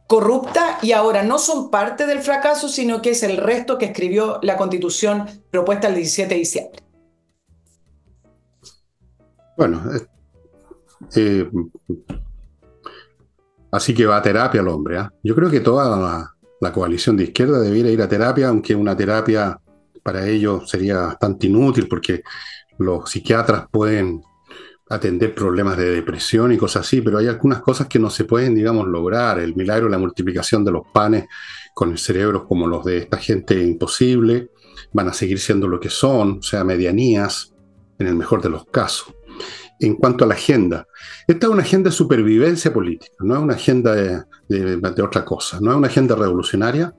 corrupta 0.06 0.78
y 0.80 0.92
ahora 0.92 1.22
no 1.22 1.38
son 1.38 1.70
parte 1.70 2.06
del 2.06 2.20
fracaso, 2.20 2.70
sino 2.70 3.02
que 3.02 3.10
es 3.10 3.22
el 3.22 3.36
resto 3.36 3.76
que 3.76 3.84
escribió 3.84 4.38
la 4.42 4.56
constitución 4.56 5.26
propuesta 5.50 5.88
el 5.88 5.96
17 5.96 6.34
de 6.34 6.38
diciembre. 6.38 6.82
Bueno, 9.58 9.82
eh, 11.14 11.48
así 13.70 13.94
que 13.94 14.06
va 14.06 14.16
a 14.18 14.22
terapia 14.22 14.60
el 14.60 14.68
hombre. 14.68 14.98
¿ah? 14.98 15.12
Yo 15.22 15.34
creo 15.34 15.50
que 15.50 15.60
toda 15.60 16.34
la, 16.60 16.72
coalición 16.72 17.16
de 17.16 17.24
izquierda 17.24 17.60
debiera 17.60 17.90
ir 17.90 18.02
a 18.02 18.08
terapia, 18.08 18.48
aunque 18.48 18.74
una 18.74 18.96
terapia 18.96 19.58
para 20.02 20.26
ellos 20.26 20.68
sería 20.68 21.00
bastante 21.00 21.46
inútil 21.46 21.86
porque 21.88 22.22
los 22.78 23.10
psiquiatras 23.10 23.66
pueden 23.70 24.22
atender 24.90 25.34
problemas 25.34 25.76
de 25.76 25.90
depresión 25.90 26.52
y 26.52 26.56
cosas 26.56 26.86
así, 26.86 27.00
pero 27.02 27.18
hay 27.18 27.26
algunas 27.26 27.60
cosas 27.60 27.88
que 27.88 27.98
no 27.98 28.08
se 28.08 28.24
pueden, 28.24 28.54
digamos, 28.54 28.86
lograr. 28.86 29.38
El 29.38 29.54
milagro 29.54 29.84
de 29.86 29.92
la 29.92 29.98
multiplicación 29.98 30.64
de 30.64 30.72
los 30.72 30.82
panes 30.92 31.26
con 31.74 31.90
el 31.92 31.98
cerebro 31.98 32.46
como 32.46 32.66
los 32.66 32.84
de 32.84 32.98
esta 32.98 33.18
gente 33.18 33.62
imposible, 33.62 34.50
van 34.92 35.08
a 35.08 35.12
seguir 35.12 35.38
siendo 35.38 35.68
lo 35.68 35.78
que 35.78 35.90
son, 35.90 36.38
o 36.38 36.42
sea, 36.42 36.64
medianías, 36.64 37.52
en 37.98 38.06
el 38.06 38.16
mejor 38.16 38.42
de 38.42 38.48
los 38.48 38.64
casos. 38.66 39.14
En 39.80 39.94
cuanto 39.94 40.24
a 40.24 40.28
la 40.28 40.34
agenda, 40.34 40.86
esta 41.26 41.46
es 41.46 41.52
una 41.52 41.62
agenda 41.62 41.90
de 41.90 41.96
supervivencia 41.96 42.72
política, 42.72 43.12
no 43.20 43.36
es 43.36 43.40
una 43.40 43.54
agenda 43.54 43.94
de, 43.94 45.02
otra 45.02 45.24
cosa, 45.24 45.60
no 45.60 45.70
es 45.70 45.76
una 45.76 45.86
agenda 45.86 46.16
revolucionaria, 46.16 46.92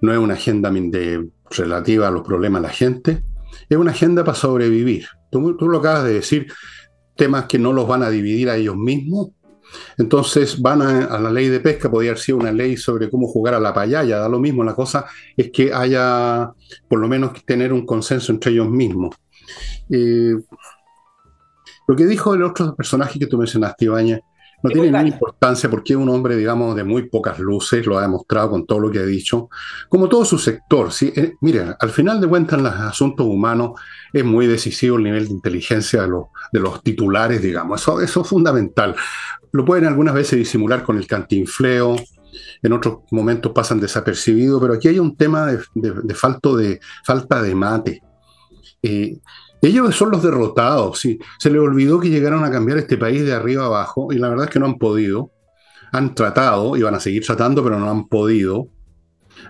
no 0.00 0.12
es 0.12 0.18
una 0.18 0.34
agenda 0.34 0.70
de, 0.70 1.28
relativa 1.50 2.08
a 2.08 2.10
los 2.10 2.22
problemas 2.22 2.62
de 2.62 2.68
la 2.68 2.74
gente, 2.74 3.24
es 3.68 3.78
una 3.78 3.92
agenda 3.92 4.24
para 4.24 4.36
sobrevivir. 4.36 5.06
Tú, 5.30 5.56
tú, 5.56 5.68
lo 5.68 5.78
acabas 5.78 6.04
de 6.04 6.14
decir, 6.14 6.48
temas 7.20 7.44
que 7.44 7.58
no 7.58 7.72
los 7.72 7.86
van 7.86 8.02
a 8.02 8.10
dividir 8.10 8.48
a 8.48 8.56
ellos 8.56 8.76
mismos. 8.76 9.28
Entonces 9.98 10.60
van 10.60 10.82
a, 10.82 11.18
la 11.18 11.30
ley 11.30 11.48
de 11.48 11.60
pesca, 11.60 11.90
podría 11.90 12.12
haber 12.12 12.22
sido 12.22 12.38
una 12.38 12.50
ley 12.50 12.76
sobre 12.76 13.10
cómo 13.10 13.28
jugar 13.28 13.54
a 13.54 13.60
la 13.60 13.74
payaya, 13.74 14.18
da 14.18 14.28
lo 14.28 14.40
mismo, 14.40 14.64
la 14.64 14.74
cosa 14.74 15.06
es 15.36 15.50
que 15.50 15.72
haya 15.72 16.50
por 16.88 16.98
lo 16.98 17.06
menos 17.06 17.32
tener 17.44 17.72
un 17.72 17.86
consenso 17.86 18.32
entre 18.32 18.52
ellos 18.52 18.68
mismos. 18.68 19.14
Eh, 19.88 20.34
lo 21.90 21.96
que 21.96 22.06
dijo 22.06 22.34
el 22.34 22.44
otro 22.44 22.76
personaje 22.76 23.18
que 23.18 23.26
tú 23.26 23.36
mencionaste, 23.36 23.86
Ibañez, 23.86 24.20
no 24.62 24.70
tiene 24.70 24.92
ninguna 24.92 25.08
importancia 25.08 25.68
porque 25.68 25.94
es 25.94 25.96
un 25.96 26.08
hombre, 26.08 26.36
digamos, 26.36 26.76
de 26.76 26.84
muy 26.84 27.08
pocas 27.08 27.40
luces, 27.40 27.84
lo 27.84 27.98
ha 27.98 28.02
demostrado 28.02 28.50
con 28.50 28.64
todo 28.64 28.78
lo 28.78 28.92
que 28.92 29.00
ha 29.00 29.04
dicho, 29.04 29.48
como 29.88 30.08
todo 30.08 30.24
su 30.24 30.38
sector. 30.38 30.92
¿sí? 30.92 31.12
Eh, 31.16 31.34
mira, 31.40 31.76
al 31.80 31.90
final 31.90 32.20
de 32.20 32.28
cuentas, 32.28 32.58
en 32.58 32.64
los 32.66 32.74
asuntos 32.74 33.26
humanos 33.26 33.72
es 34.12 34.24
muy 34.24 34.46
decisivo 34.46 34.98
el 34.98 35.02
nivel 35.02 35.26
de 35.26 35.32
inteligencia 35.32 36.02
de 36.02 36.08
los, 36.10 36.26
de 36.52 36.60
los 36.60 36.80
titulares, 36.84 37.42
digamos. 37.42 37.80
Eso, 37.80 38.00
eso 38.00 38.20
es 38.20 38.28
fundamental. 38.28 38.94
Lo 39.50 39.64
pueden 39.64 39.86
algunas 39.86 40.14
veces 40.14 40.38
disimular 40.38 40.84
con 40.84 40.96
el 40.96 41.08
cantinfleo, 41.08 41.96
en 42.62 42.72
otros 42.72 42.98
momentos 43.10 43.50
pasan 43.50 43.80
desapercibidos, 43.80 44.60
pero 44.60 44.74
aquí 44.74 44.86
hay 44.86 45.00
un 45.00 45.16
tema 45.16 45.46
de, 45.46 45.58
de, 45.74 46.14
falto 46.14 46.56
de 46.56 46.78
falta 47.04 47.42
de 47.42 47.54
mate. 47.56 48.00
Eh, 48.80 49.18
ellos 49.68 49.94
son 49.94 50.10
los 50.10 50.22
derrotados. 50.22 51.00
Se 51.00 51.50
les 51.50 51.60
olvidó 51.60 52.00
que 52.00 52.08
llegaron 52.08 52.44
a 52.44 52.50
cambiar 52.50 52.78
este 52.78 52.96
país 52.96 53.24
de 53.24 53.34
arriba 53.34 53.66
abajo 53.66 54.12
y 54.12 54.18
la 54.18 54.28
verdad 54.28 54.46
es 54.46 54.50
que 54.50 54.58
no 54.58 54.66
han 54.66 54.78
podido. 54.78 55.32
Han 55.92 56.14
tratado 56.14 56.76
y 56.76 56.82
van 56.82 56.94
a 56.94 57.00
seguir 57.00 57.24
tratando, 57.24 57.62
pero 57.62 57.78
no 57.78 57.90
han 57.90 58.08
podido. 58.08 58.68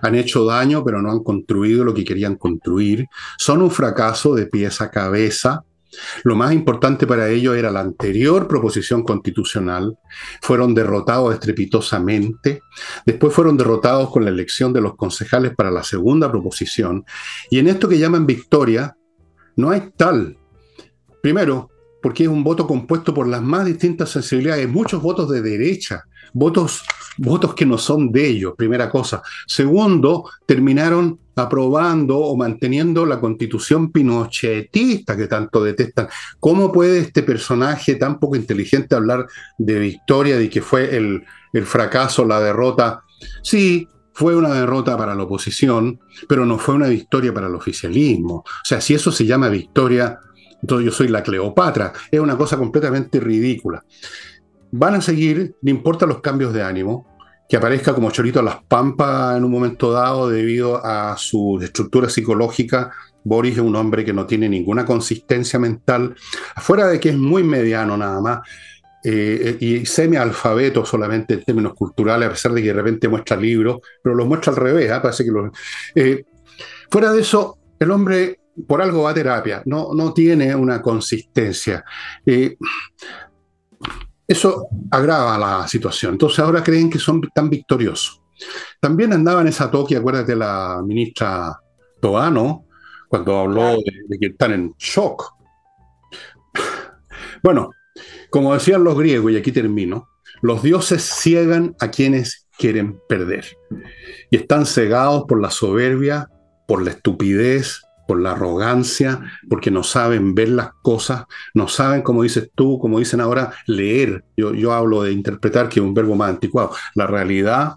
Han 0.01 0.15
hecho 0.15 0.45
daño, 0.45 0.83
pero 0.83 1.01
no 1.01 1.11
han 1.11 1.23
construido 1.23 1.83
lo 1.83 1.93
que 1.93 2.03
querían 2.03 2.35
construir. 2.35 3.07
Son 3.37 3.61
un 3.61 3.71
fracaso 3.71 4.33
de 4.35 4.47
pies 4.47 4.81
a 4.81 4.89
cabeza. 4.89 5.63
Lo 6.23 6.35
más 6.35 6.53
importante 6.53 7.05
para 7.05 7.29
ellos 7.29 7.55
era 7.55 7.69
la 7.69 7.81
anterior 7.81 8.47
proposición 8.47 9.03
constitucional. 9.03 9.97
Fueron 10.41 10.73
derrotados 10.73 11.33
estrepitosamente. 11.33 12.61
Después 13.05 13.33
fueron 13.33 13.57
derrotados 13.57 14.09
con 14.09 14.23
la 14.23 14.31
elección 14.31 14.73
de 14.73 14.81
los 14.81 14.95
concejales 14.95 15.53
para 15.55 15.71
la 15.71 15.83
segunda 15.83 16.31
proposición. 16.31 17.05
Y 17.49 17.59
en 17.59 17.67
esto 17.67 17.89
que 17.89 17.99
llaman 17.99 18.25
victoria, 18.25 18.95
no 19.61 19.69
hay 19.69 19.91
tal. 19.95 20.37
Primero, 21.21 21.69
porque 22.01 22.23
es 22.23 22.29
un 22.29 22.43
voto 22.43 22.65
compuesto 22.67 23.13
por 23.13 23.27
las 23.27 23.41
más 23.41 23.65
distintas 23.65 24.09
sensibilidades, 24.09 24.67
muchos 24.67 25.01
votos 25.01 25.29
de 25.29 25.41
derecha, 25.41 26.03
votos, 26.33 26.83
votos 27.17 27.53
que 27.53 27.65
no 27.65 27.77
son 27.77 28.11
de 28.11 28.27
ellos, 28.27 28.53
primera 28.57 28.89
cosa. 28.89 29.21
Segundo, 29.45 30.29
terminaron 30.45 31.19
aprobando 31.35 32.17
o 32.17 32.35
manteniendo 32.35 33.05
la 33.05 33.19
constitución 33.19 33.91
pinochetista 33.91 35.15
que 35.15 35.27
tanto 35.27 35.63
detestan. 35.63 36.07
¿Cómo 36.39 36.71
puede 36.71 36.99
este 36.99 37.23
personaje 37.23 37.95
tan 37.95 38.19
poco 38.19 38.35
inteligente 38.35 38.95
hablar 38.95 39.27
de 39.57 39.79
victoria, 39.79 40.37
de 40.37 40.49
que 40.49 40.61
fue 40.61 40.95
el, 40.95 41.23
el 41.53 41.65
fracaso, 41.65 42.25
la 42.25 42.39
derrota? 42.39 43.03
Sí, 43.43 43.87
fue 44.21 44.35
una 44.35 44.53
derrota 44.53 44.95
para 44.95 45.15
la 45.15 45.23
oposición, 45.23 45.99
pero 46.29 46.45
no 46.45 46.59
fue 46.59 46.75
una 46.75 46.87
victoria 46.87 47.33
para 47.33 47.47
el 47.47 47.55
oficialismo. 47.55 48.35
O 48.35 48.63
sea, 48.63 48.79
si 48.79 48.93
eso 48.93 49.11
se 49.11 49.25
llama 49.25 49.49
victoria, 49.49 50.19
entonces 50.61 50.85
yo 50.85 50.91
soy 50.91 51.07
la 51.07 51.23
Cleopatra. 51.23 51.91
Es 52.11 52.19
una 52.19 52.37
cosa 52.37 52.55
completamente 52.55 53.19
ridícula. 53.19 53.83
Van 54.73 54.93
a 54.93 55.01
seguir, 55.01 55.55
no 55.63 55.71
importa 55.71 56.05
los 56.05 56.21
cambios 56.21 56.53
de 56.53 56.61
ánimo, 56.61 57.07
que 57.49 57.57
aparezca 57.57 57.95
como 57.95 58.11
chorito 58.11 58.39
a 58.39 58.43
las 58.43 58.63
pampas 58.63 59.37
en 59.37 59.43
un 59.43 59.49
momento 59.49 59.91
dado 59.91 60.29
debido 60.29 60.85
a 60.85 61.17
su 61.17 61.59
estructura 61.59 62.07
psicológica. 62.07 62.91
Boris 63.23 63.53
es 63.53 63.63
un 63.63 63.75
hombre 63.75 64.05
que 64.05 64.13
no 64.13 64.27
tiene 64.27 64.47
ninguna 64.47 64.85
consistencia 64.85 65.57
mental, 65.57 66.15
afuera 66.53 66.85
de 66.85 66.99
que 66.99 67.09
es 67.09 67.17
muy 67.17 67.41
mediano 67.41 67.97
nada 67.97 68.21
más, 68.21 68.41
eh, 69.03 69.57
y 69.59 69.85
semi-alfabeto 69.85 70.85
solamente 70.85 71.33
en 71.35 71.43
términos 71.43 71.73
culturales, 71.73 72.27
a 72.27 72.31
pesar 72.31 72.51
de 72.53 72.61
que 72.61 72.67
de 72.67 72.73
repente 72.73 73.07
muestra 73.07 73.37
libros, 73.37 73.79
pero 74.03 74.15
los 74.15 74.27
muestra 74.27 74.53
al 74.53 74.59
revés, 74.59 74.91
¿ah? 74.91 75.01
parece 75.01 75.25
que 75.25 75.31
eh, 75.95 76.25
fuera 76.89 77.11
de 77.11 77.21
eso, 77.21 77.57
el 77.79 77.91
hombre 77.91 78.39
por 78.67 78.81
algo 78.81 79.03
va 79.03 79.11
a 79.11 79.13
terapia, 79.13 79.63
no, 79.65 79.93
no 79.93 80.13
tiene 80.13 80.53
una 80.53 80.81
consistencia. 80.81 81.83
Eh, 82.25 82.57
eso 84.27 84.67
agrava 84.91 85.37
la 85.37 85.67
situación. 85.67 86.13
Entonces 86.13 86.39
ahora 86.39 86.63
creen 86.63 86.89
que 86.89 86.99
son 86.99 87.21
tan 87.33 87.49
victoriosos. 87.49 88.21
También 88.79 89.13
andaba 89.13 89.41
en 89.41 89.47
esa 89.47 89.69
toque, 89.69 89.97
acuérdate, 89.97 90.35
la 90.35 90.81
ministra 90.85 91.59
Toano, 91.99 92.65
cuando 93.07 93.39
habló 93.39 93.77
de 94.07 94.19
que 94.19 94.27
están 94.27 94.53
en 94.53 94.73
shock. 94.77 95.33
Bueno, 97.43 97.71
como 98.31 98.53
decían 98.53 98.83
los 98.83 98.97
griegos, 98.97 99.31
y 99.31 99.37
aquí 99.37 99.51
termino, 99.51 100.07
los 100.41 100.63
dioses 100.63 101.03
ciegan 101.03 101.75
a 101.79 101.91
quienes 101.91 102.47
quieren 102.57 102.99
perder. 103.07 103.45
Y 104.31 104.37
están 104.37 104.65
cegados 104.65 105.25
por 105.27 105.39
la 105.41 105.51
soberbia, 105.51 106.29
por 106.67 106.81
la 106.81 106.91
estupidez, 106.91 107.81
por 108.07 108.21
la 108.21 108.31
arrogancia, 108.31 109.21
porque 109.49 109.69
no 109.69 109.83
saben 109.83 110.33
ver 110.33 110.49
las 110.49 110.71
cosas, 110.81 111.25
no 111.53 111.67
saben, 111.67 112.01
como 112.01 112.23
dices 112.23 112.49
tú, 112.55 112.79
como 112.79 112.99
dicen 112.99 113.21
ahora, 113.21 113.53
leer. 113.67 114.23
Yo, 114.37 114.73
hablo 114.73 115.03
de 115.03 115.11
interpretar, 115.11 115.67
que 115.69 115.79
es 115.79 115.85
un 115.85 115.93
verbo 115.93 116.15
más 116.15 116.29
anticuado, 116.29 116.71
la 116.95 117.07
realidad. 117.07 117.75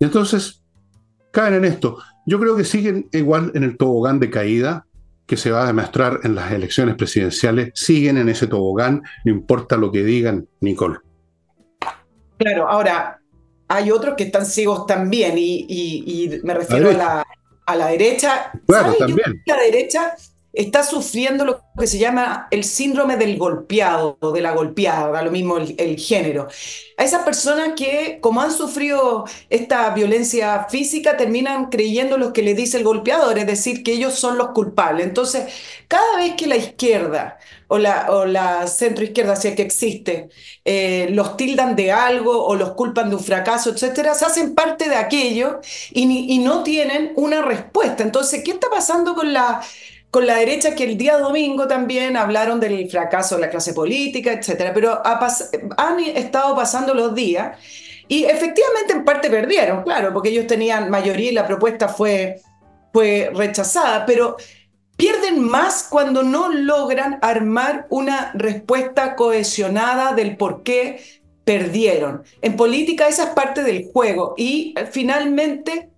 Y 0.00 0.04
entonces 0.04 0.64
caen 1.32 1.54
en 1.54 1.66
esto. 1.66 1.98
Yo 2.26 2.40
creo 2.40 2.56
que 2.56 2.64
siguen 2.64 3.08
igual 3.12 3.52
en 3.54 3.62
el 3.62 3.76
tobogán 3.76 4.20
de 4.20 4.30
caída, 4.30 4.86
que 5.28 5.36
se 5.36 5.50
va 5.50 5.62
a 5.62 5.66
demostrar 5.66 6.20
en 6.24 6.34
las 6.34 6.50
elecciones 6.50 6.96
presidenciales 6.96 7.70
siguen 7.74 8.16
en 8.16 8.30
ese 8.30 8.46
tobogán, 8.46 9.02
no 9.24 9.30
importa 9.30 9.76
lo 9.76 9.92
que 9.92 10.02
digan, 10.02 10.48
Nicole. 10.60 10.98
Claro, 12.38 12.66
ahora 12.66 13.20
hay 13.68 13.90
otros 13.90 14.14
que 14.16 14.24
están 14.24 14.46
ciegos 14.46 14.86
también, 14.86 15.34
y, 15.36 16.40
me 16.42 16.54
refiero 16.54 16.88
a 16.88 16.94
la, 16.94 17.26
a 17.66 17.76
la, 17.76 17.88
derecha. 17.88 18.50
Bueno, 18.66 18.94
también. 18.94 19.42
La 19.44 19.58
derecha 19.58 20.14
está 20.58 20.82
sufriendo 20.82 21.44
lo 21.44 21.62
que 21.78 21.86
se 21.86 21.98
llama 21.98 22.48
el 22.50 22.64
síndrome 22.64 23.16
del 23.16 23.38
golpeado 23.38 24.18
de 24.34 24.40
la 24.40 24.50
golpeada, 24.50 25.08
da 25.08 25.22
lo 25.22 25.30
mismo 25.30 25.56
el, 25.56 25.96
género. 25.96 26.48
A 26.96 27.04
esas 27.04 27.22
personas 27.22 27.74
que, 27.76 28.18
como 28.20 28.40
han 28.40 28.50
sufrido 28.50 29.24
esta 29.50 29.88
violencia 29.90 30.66
física, 30.68 31.16
terminan 31.16 31.66
creyendo 31.66 32.18
lo 32.18 32.32
que 32.32 32.42
le 32.42 32.54
dice 32.54 32.78
el 32.78 32.82
golpeador, 32.82 33.38
es 33.38 33.46
decir, 33.46 33.84
que 33.84 33.92
ellos 33.92 34.14
son 34.14 34.36
los 34.36 34.48
culpables. 34.48 35.06
Entonces, 35.06 35.44
cada 35.86 36.16
vez 36.16 36.34
que 36.34 36.48
la 36.48 36.56
izquierda 36.56 37.38
o 37.68 37.78
la, 37.78 38.10
o 38.10 38.26
la 38.26 38.66
centroizquierda, 38.66 39.36
si 39.36 39.48
es 39.48 39.54
que 39.54 39.62
existe, 39.62 40.28
eh, 40.64 41.06
los 41.12 41.36
tildan 41.36 41.76
de 41.76 41.92
algo 41.92 42.44
o 42.44 42.56
los 42.56 42.72
culpan 42.72 43.10
de 43.10 43.14
un 43.14 43.22
fracaso, 43.22 43.70
etcétera, 43.70 44.14
se 44.14 44.24
hacen 44.24 44.56
parte 44.56 44.88
de 44.88 44.96
aquello 44.96 45.60
y 45.92 46.38
no 46.40 46.64
tienen 46.64 47.12
una 47.14 47.42
respuesta. 47.42 48.02
Entonces, 48.02 48.42
¿qué 48.44 48.50
está 48.50 48.68
pasando 48.70 49.14
con 49.14 49.32
la 49.32 49.60
con 50.10 50.26
la 50.26 50.36
derecha 50.36 50.74
que 50.74 50.84
el 50.84 50.96
día 50.96 51.18
domingo 51.18 51.66
también 51.68 52.16
hablaron 52.16 52.60
del 52.60 52.90
fracaso 52.90 53.34
de 53.34 53.42
la 53.42 53.50
clase 53.50 53.74
política, 53.74 54.32
etcétera, 54.32 54.72
pero 54.72 55.02
han 55.04 56.00
estado 56.00 56.56
pasando 56.56 56.94
los 56.94 57.14
días 57.14 57.58
y 58.08 58.24
efectivamente 58.24 58.94
en 58.94 59.04
parte 59.04 59.28
perdieron, 59.28 59.82
claro, 59.82 60.12
porque 60.14 60.30
ellos 60.30 60.46
tenían 60.46 60.88
mayoría 60.88 61.30
y 61.30 61.34
la 61.34 61.46
propuesta 61.46 61.88
fue, 61.88 62.40
fue 62.92 63.30
rechazada, 63.34 64.06
pero 64.06 64.36
pierden 64.96 65.42
más 65.42 65.86
cuando 65.88 66.22
no 66.22 66.48
logran 66.48 67.18
armar 67.20 67.86
una 67.90 68.32
respuesta 68.34 69.14
cohesionada 69.14 70.14
del 70.14 70.36
por 70.38 70.62
qué 70.62 71.00
perdieron. 71.44 72.24
En 72.42 72.56
política 72.56 73.08
esa 73.08 73.24
es 73.24 73.30
parte 73.30 73.62
del 73.62 73.90
juego 73.92 74.34
y 74.36 74.74
eh, 74.76 74.86
finalmente 74.90 75.90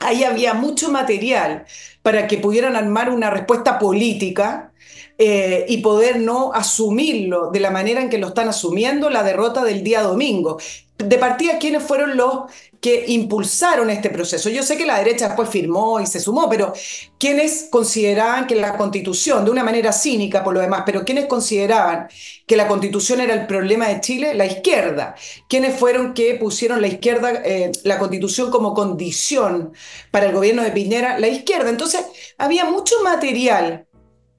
ahí 0.00 0.24
había 0.24 0.54
mucho 0.54 0.90
material 0.90 1.64
para 2.02 2.26
que 2.26 2.38
pudieran 2.38 2.76
armar 2.76 3.10
una 3.10 3.30
respuesta 3.30 3.78
política 3.78 4.72
eh, 5.18 5.66
y 5.68 5.78
poder 5.78 6.18
no 6.18 6.52
asumirlo 6.52 7.50
de 7.50 7.60
la 7.60 7.70
manera 7.70 8.00
en 8.00 8.10
que 8.10 8.18
lo 8.18 8.28
están 8.28 8.48
asumiendo 8.48 9.10
la 9.10 9.22
derrota 9.22 9.64
del 9.64 9.84
día 9.84 10.02
domingo. 10.02 10.58
De 11.04 11.18
partida, 11.18 11.58
¿quiénes 11.58 11.82
fueron 11.82 12.16
los 12.16 12.44
que 12.80 13.04
impulsaron 13.08 13.90
este 13.90 14.10
proceso? 14.10 14.50
Yo 14.50 14.62
sé 14.62 14.76
que 14.76 14.86
la 14.86 14.98
derecha 14.98 15.28
después 15.28 15.48
firmó 15.48 16.00
y 16.00 16.06
se 16.06 16.20
sumó, 16.20 16.48
pero 16.48 16.72
¿quiénes 17.18 17.68
consideraban 17.70 18.46
que 18.46 18.56
la 18.56 18.76
constitución, 18.76 19.44
de 19.44 19.50
una 19.50 19.62
manera 19.62 19.92
cínica 19.92 20.42
por 20.42 20.54
lo 20.54 20.60
demás, 20.60 20.82
pero 20.84 21.04
¿quiénes 21.04 21.26
consideraban 21.26 22.08
que 22.46 22.56
la 22.56 22.66
constitución 22.68 23.20
era 23.20 23.34
el 23.34 23.46
problema 23.46 23.88
de 23.88 24.00
Chile? 24.00 24.34
La 24.34 24.46
izquierda. 24.46 25.14
¿Quiénes 25.48 25.78
fueron 25.78 26.14
que 26.14 26.34
pusieron 26.34 26.80
la 26.80 26.88
izquierda, 26.88 27.42
eh, 27.44 27.72
la 27.84 27.98
constitución 27.98 28.50
como 28.50 28.74
condición 28.74 29.72
para 30.10 30.26
el 30.26 30.32
gobierno 30.32 30.62
de 30.62 30.72
Piñera? 30.72 31.18
La 31.18 31.28
izquierda. 31.28 31.70
Entonces, 31.70 32.04
había 32.38 32.64
mucho 32.64 32.96
material 33.04 33.86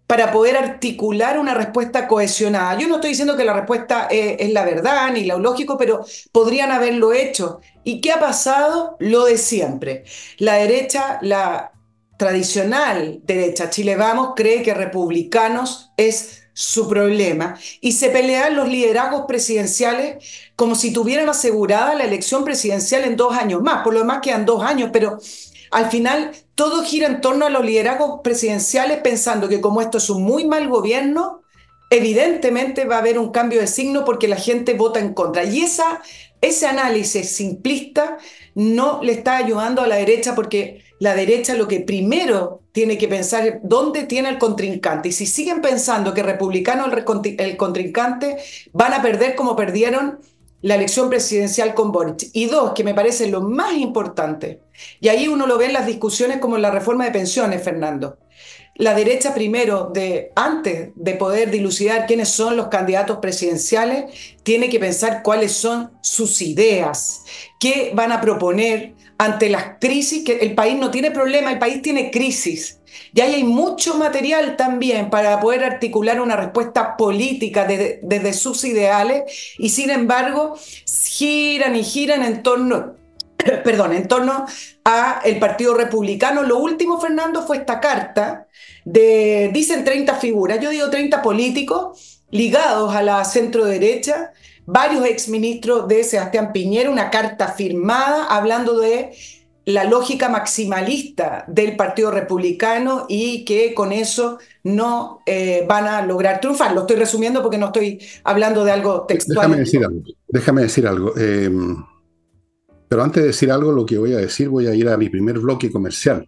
para 0.07 0.31
poder 0.31 0.57
articular 0.57 1.39
una 1.39 1.53
respuesta 1.53 2.07
cohesionada. 2.07 2.77
Yo 2.77 2.87
no 2.87 2.95
estoy 2.95 3.11
diciendo 3.11 3.37
que 3.37 3.45
la 3.45 3.53
respuesta 3.53 4.07
eh, 4.11 4.37
es, 4.39 4.51
la 4.51 4.65
verdad 4.65 5.11
ni 5.11 5.25
lo 5.25 5.39
lógico, 5.39 5.77
pero 5.77 6.05
podrían 6.31 6.71
haberlo 6.71 7.13
hecho. 7.13 7.61
¿Y 7.83 8.01
qué 8.01 8.11
ha 8.11 8.19
pasado? 8.19 8.95
Lo 8.99 9.25
de 9.25 9.37
siempre. 9.37 10.03
La 10.37 10.55
derecha, 10.55 11.19
la 11.21 11.71
tradicional 12.17 13.21
derecha, 13.23 13.69
Chile 13.69 13.95
Vamos, 13.95 14.33
cree 14.35 14.61
que 14.61 14.73
republicanos 14.73 15.91
es 15.97 16.43
su 16.53 16.87
problema 16.87 17.57
y 17.81 17.93
se 17.93 18.09
pelean 18.09 18.55
los 18.55 18.69
liderazgos 18.69 19.23
presidenciales 19.27 20.23
como 20.55 20.75
si 20.75 20.93
tuvieran 20.93 21.27
asegurada 21.27 21.95
la 21.95 22.03
elección 22.03 22.45
presidencial 22.45 23.03
en 23.05 23.15
dos 23.15 23.35
años 23.35 23.61
más. 23.63 23.83
Por 23.83 23.93
lo 23.93 23.99
demás 23.99 24.19
quedan 24.21 24.45
dos 24.45 24.63
años, 24.63 24.91
pero 24.93 25.17
al 25.73 25.89
final 25.89 26.31
todo 26.55 26.83
gira 26.83 27.07
en 27.07 27.21
torno 27.21 27.45
a 27.45 27.49
los 27.49 27.65
liderazgos 27.65 28.21
presidenciales 28.23 28.99
pensando 28.99 29.49
que 29.49 29.59
como 29.59 29.81
esto 29.81 29.97
es 29.97 30.09
un 30.09 30.23
muy 30.23 30.45
mal 30.45 30.69
gobierno, 30.69 31.41
evidentemente 31.89 32.85
va 32.85 32.97
a 32.97 32.99
haber 32.99 33.19
un 33.19 33.31
cambio 33.31 33.59
de 33.59 33.67
signo 33.67 34.05
porque 34.05 34.27
la 34.27 34.35
gente 34.35 34.73
vota 34.75 34.99
en 34.99 35.13
contra. 35.13 35.43
Y 35.43 35.61
esa, 35.61 36.01
ese 36.41 36.67
análisis 36.67 37.29
simplista 37.35 38.17
no 38.55 39.01
le 39.01 39.13
está 39.13 39.37
ayudando 39.37 39.81
a 39.81 39.87
la 39.87 39.95
derecha 39.95 40.35
porque 40.35 40.83
la 40.99 41.15
derecha 41.15 41.55
lo 41.55 41.67
que 41.67 41.81
primero 41.81 42.61
tiene 42.71 42.97
que 42.97 43.07
pensar 43.07 43.47
es 43.47 43.55
dónde 43.63 44.03
tiene 44.03 44.29
el 44.29 44.37
contrincante. 44.37 45.09
Y 45.09 45.11
si 45.11 45.25
siguen 45.25 45.61
pensando 45.61 46.13
que 46.13 46.23
republicano 46.23 46.85
el 46.85 47.57
contrincante, 47.57 48.37
van 48.71 48.93
a 48.93 49.01
perder 49.01 49.35
como 49.35 49.55
perdieron 49.55 50.19
la 50.63 50.75
elección 50.75 51.09
presidencial 51.09 51.75
con 51.75 51.91
Boric. 51.91 52.29
Y 52.33 52.45
dos, 52.45 52.71
que 52.71 52.83
me 52.83 52.95
parece 52.95 53.27
lo 53.27 53.41
más 53.41 53.73
importante, 53.73 54.61
y 54.99 55.09
ahí 55.09 55.27
uno 55.27 55.45
lo 55.45 55.57
ve 55.57 55.65
en 55.65 55.73
las 55.73 55.85
discusiones 55.85 56.39
como 56.39 56.55
en 56.55 56.63
la 56.63 56.71
reforma 56.71 57.05
de 57.05 57.11
pensiones, 57.11 57.61
Fernando. 57.61 58.17
La 58.75 58.95
derecha 58.95 59.35
primero, 59.35 59.91
de, 59.93 60.31
antes 60.35 60.89
de 60.95 61.13
poder 61.13 61.51
dilucidar 61.51 62.07
quiénes 62.07 62.29
son 62.29 62.57
los 62.57 62.69
candidatos 62.69 63.17
presidenciales, 63.17 64.05
tiene 64.41 64.69
que 64.69 64.79
pensar 64.79 65.21
cuáles 65.21 65.51
son 65.51 65.91
sus 66.01 66.41
ideas, 66.41 67.23
qué 67.59 67.91
van 67.93 68.11
a 68.11 68.21
proponer 68.21 68.92
ante 69.17 69.49
las 69.49 69.77
crisis, 69.79 70.23
que 70.23 70.37
el 70.37 70.55
país 70.55 70.77
no 70.77 70.91
tiene 70.91 71.11
problema, 71.11 71.51
el 71.51 71.59
país 71.59 71.81
tiene 71.81 72.11
crisis. 72.11 72.79
Y 73.13 73.21
ahí 73.21 73.35
hay 73.35 73.43
mucho 73.43 73.95
material 73.95 74.55
también 74.55 75.09
para 75.09 75.39
poder 75.39 75.63
articular 75.63 76.19
una 76.19 76.35
respuesta 76.35 76.97
política 76.97 77.65
desde, 77.65 78.33
sus 78.33 78.63
ideales 78.63 79.23
y 79.57 79.69
sin 79.69 79.89
embargo 79.89 80.55
giran 80.85 81.75
y 81.75 81.83
giran 81.83 82.23
en 82.23 82.43
torno, 82.43 82.95
perdón, 83.63 83.93
en 83.93 84.07
torno 84.07 84.45
a 84.85 85.21
el 85.23 85.39
Partido 85.39 85.75
Republicano. 85.75 86.43
Lo 86.43 86.57
último, 86.57 86.99
Fernando, 86.99 87.45
fue 87.45 87.57
esta 87.57 87.79
carta 87.79 88.47
de, 88.85 89.49
dicen 89.53 89.83
30 89.83 90.15
figuras, 90.15 90.59
yo 90.59 90.69
digo 90.69 90.89
30 90.89 91.21
políticos 91.21 92.21
ligados 92.31 92.95
a 92.95 93.03
la 93.03 93.23
centro 93.25 93.65
derecha, 93.65 94.31
varios 94.65 95.05
exministros 95.05 95.87
de 95.87 96.03
Sebastián 96.03 96.51
Piñera, 96.53 96.89
una 96.89 97.09
carta 97.09 97.49
firmada 97.49 98.25
hablando 98.25 98.79
de 98.79 99.11
la 99.65 99.85
lógica 99.85 100.27
maximalista 100.27 101.45
del 101.47 101.77
Partido 101.77 102.11
Republicano 102.11 103.05
y 103.07 103.45
que 103.45 103.73
con 103.73 103.93
eso 103.93 104.37
no 104.63 105.21
eh, 105.25 105.65
van 105.67 105.87
a 105.87 106.05
lograr 106.05 106.41
triunfar. 106.41 106.73
Lo 106.73 106.81
estoy 106.81 106.97
resumiendo 106.97 107.41
porque 107.41 107.57
no 107.57 107.67
estoy 107.67 107.99
hablando 108.23 108.65
de 108.65 108.71
algo 108.71 109.05
textual. 109.05 109.47
Déjame 109.47 109.59
decir 109.59 109.85
algo. 109.85 110.01
Déjame 110.27 110.61
decir 110.63 110.87
algo. 110.87 111.17
Em, 111.17 111.83
pero 112.89 113.03
antes 113.03 113.23
de 113.23 113.27
decir 113.27 113.51
algo, 113.51 113.71
lo 113.71 113.85
que 113.85 113.97
voy 113.97 114.13
a 114.13 114.17
decir, 114.17 114.49
voy 114.49 114.67
a 114.67 114.75
ir 114.75 114.89
a 114.89 114.97
mi 114.97 115.09
primer 115.09 115.39
bloque 115.39 115.71
comercial. 115.71 116.27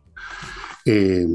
Eh, 0.85 1.27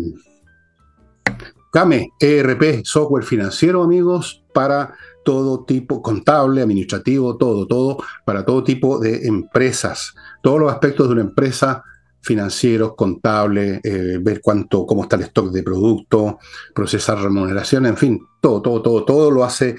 CAME, 1.70 2.12
ERP, 2.18 2.84
software 2.84 3.24
financiero, 3.24 3.82
amigos, 3.82 4.42
para 4.52 4.94
todo 5.24 5.64
tipo, 5.64 6.02
contable, 6.02 6.62
administrativo, 6.62 7.36
todo, 7.36 7.66
todo, 7.66 7.98
para 8.24 8.44
todo 8.44 8.64
tipo 8.64 8.98
de 8.98 9.26
empresas. 9.26 10.14
Todos 10.42 10.60
los 10.60 10.72
aspectos 10.72 11.08
de 11.08 11.12
una 11.12 11.22
empresa 11.22 11.84
financieros, 12.22 12.94
contables, 12.94 13.80
eh, 13.82 14.18
ver 14.20 14.40
cuánto, 14.42 14.84
cómo 14.84 15.02
está 15.02 15.16
el 15.16 15.22
stock 15.22 15.50
de 15.50 15.62
producto, 15.62 16.38
procesar 16.74 17.18
remuneración, 17.18 17.86
en 17.86 17.96
fin, 17.96 18.20
todo, 18.40 18.60
todo, 18.60 18.82
todo, 18.82 19.04
todo 19.04 19.30
lo 19.30 19.42
hace 19.42 19.76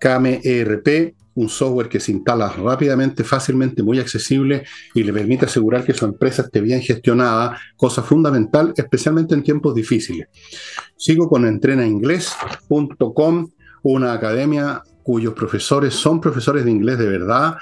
Kame 0.00 0.40
ERP, 0.42 1.14
un 1.34 1.48
software 1.48 1.88
que 1.88 2.00
se 2.00 2.12
instala 2.12 2.48
rápidamente, 2.48 3.24
fácilmente, 3.24 3.82
muy 3.82 3.98
accesible 3.98 4.64
y 4.94 5.02
le 5.02 5.12
permite 5.12 5.46
asegurar 5.46 5.84
que 5.84 5.92
su 5.92 6.04
empresa 6.04 6.42
esté 6.42 6.60
bien 6.60 6.80
gestionada, 6.80 7.58
cosa 7.76 8.02
fundamental, 8.02 8.72
especialmente 8.76 9.34
en 9.34 9.42
tiempos 9.42 9.74
difíciles. 9.74 10.28
Sigo 10.96 11.28
con 11.28 11.46
entrenainglés.com, 11.46 13.48
una 13.84 14.12
academia 14.12 14.82
cuyos 15.02 15.34
profesores 15.34 15.94
son 15.94 16.20
profesores 16.20 16.64
de 16.64 16.70
inglés 16.70 16.98
de 16.98 17.06
verdad, 17.06 17.56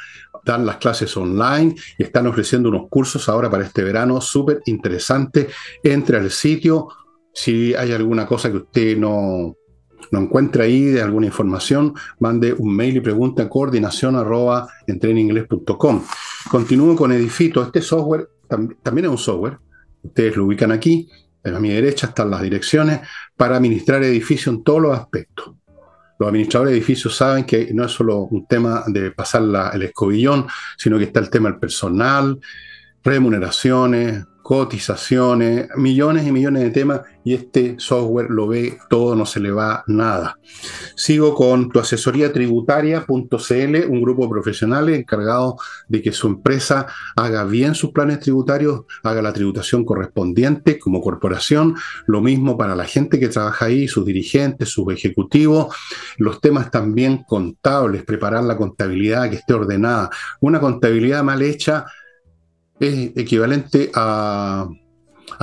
dan 0.44 0.64
las 0.64 0.76
clases 0.76 1.14
online 1.16 1.74
y 1.98 2.02
están 2.04 2.26
ofreciendo 2.28 2.68
unos 2.68 2.88
cursos 2.88 3.28
ahora 3.28 3.50
para 3.50 3.64
este 3.64 3.82
verano 3.82 4.20
súper 4.20 4.62
interesantes. 4.66 5.52
Entre 5.82 6.16
al 6.16 6.30
sitio, 6.30 6.88
si 7.35 7.74
hay 7.74 7.92
alguna 7.92 8.26
cosa 8.26 8.50
que 8.50 8.58
usted 8.58 8.96
no, 8.96 9.56
no 10.12 10.20
encuentra 10.20 10.64
ahí 10.64 10.85
de 10.85 11.02
alguna 11.02 11.26
información, 11.26 11.94
mande 12.20 12.52
un 12.52 12.74
mail 12.74 12.96
y 12.96 13.00
pregunte 13.00 13.42
a 13.42 13.48
coordinación 13.48 14.14
arroba 14.14 14.68
Continúo 16.48 16.96
con 16.96 17.12
Edifito. 17.12 17.62
Este 17.62 17.82
software 17.82 18.28
también 18.48 19.06
es 19.06 19.11
un 19.11 19.18
software. 19.18 19.58
Ustedes 20.02 20.37
lo 20.37 20.46
ubican 20.46 20.70
aquí. 20.70 21.08
A 21.44 21.58
mi 21.58 21.70
derecha 21.70 22.06
están 22.06 22.30
las 22.30 22.40
direcciones 22.40 23.00
para 23.37 23.56
administrar 23.56 24.04
edificios 24.04 24.54
en 24.54 24.62
todos 24.62 24.80
los 24.80 24.96
aspectos 24.96 25.56
los 26.18 26.29
administradores 26.29 26.72
de 26.72 26.79
edificios 26.79 27.16
saben 27.16 27.44
que 27.44 27.72
no 27.72 27.85
es 27.85 27.92
solo 27.92 28.18
un 28.18 28.46
tema 28.46 28.85
de 28.87 29.11
pasar 29.11 29.42
el 29.75 29.83
escobillón, 29.83 30.46
sino 30.77 30.98
que 30.98 31.05
está 31.05 31.20
el 31.20 31.31
tema 31.31 31.51
del 31.51 31.59
personal, 31.59 32.38
remuneraciones, 33.03 34.25
cotizaciones, 34.42 35.68
millones 35.76 36.26
y 36.26 36.33
millones 36.33 36.62
de 36.64 36.70
temas 36.70 37.02
y 37.24 37.35
este 37.35 37.76
software 37.78 38.28
lo 38.31 38.48
ve 38.48 38.78
todo, 38.90 39.14
no 39.14 39.24
se 39.24 39.40
le 39.40 39.52
va 39.52 39.85
nada. 39.87 40.38
Sigo 40.96 41.35
con 41.35 41.70
tu 41.70 41.78
asesoría 41.78 42.33
tributaria.cl, 42.33 43.76
un 43.88 44.02
grupo 44.02 44.24
de 44.24 44.28
profesionales 44.28 44.98
encargado 44.98 45.57
de 45.88 46.02
que 46.02 46.12
su 46.12 46.26
empresa 46.26 46.87
haga 47.16 47.44
bien 47.44 47.74
sus 47.74 47.92
planes 47.92 48.20
tributarios, 48.20 48.83
haga 49.05 49.22
la 49.22 49.33
tributación 49.33 49.85
correspondiente 49.85 50.78
como 50.78 51.00
corporación, 51.00 51.76
lo 52.07 52.20
mismo 52.20 52.59
para 52.59 52.74
la 52.74 52.85
gente 52.85 53.20
que 53.20 53.28
trabaja 53.28 53.66
ahí, 53.66 53.87
sus 53.87 54.05
dirigentes, 54.05 54.68
sus 54.68 54.92
ejecutivos, 54.92 55.74
los 56.18 56.40
temas 56.40 56.70
también 56.70 57.24
contables, 57.26 58.02
preparar 58.05 58.42
la 58.44 58.57
contabilidad 58.57 59.31
que 59.31 59.37
esté 59.37 59.55
ordenada. 59.55 60.11
Una 60.40 60.59
contabilidad 60.61 61.22
mal 61.22 61.42
hecha 61.42 61.87
es 62.88 63.12
equivalente 63.16 63.90
a, 63.95 64.68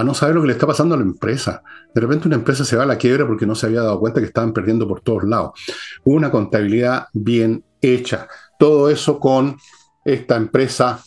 no 0.03 0.13
saber 0.13 0.35
lo 0.35 0.41
que 0.41 0.47
le 0.47 0.53
está 0.53 0.67
pasando 0.67 0.95
a 0.95 0.97
la 0.97 1.03
empresa. 1.03 1.61
De 1.93 2.01
repente 2.01 2.27
una 2.27 2.37
empresa 2.37 2.63
se 2.63 2.75
va 2.75 2.83
a 2.83 2.85
la 2.85 2.97
quiebra 2.97 3.27
porque 3.27 3.45
no 3.45 3.55
se 3.55 3.65
había 3.65 3.81
dado 3.81 3.99
cuenta 3.99 4.19
que 4.19 4.27
estaban 4.27 4.53
perdiendo 4.53 4.87
por 4.87 5.01
todos 5.01 5.23
lados. 5.23 5.59
Una 6.03 6.31
contabilidad 6.31 7.07
bien 7.13 7.63
hecha. 7.81 8.27
Todo 8.57 8.89
eso 8.89 9.19
con 9.19 9.57
esta 10.05 10.35
empresa, 10.35 11.03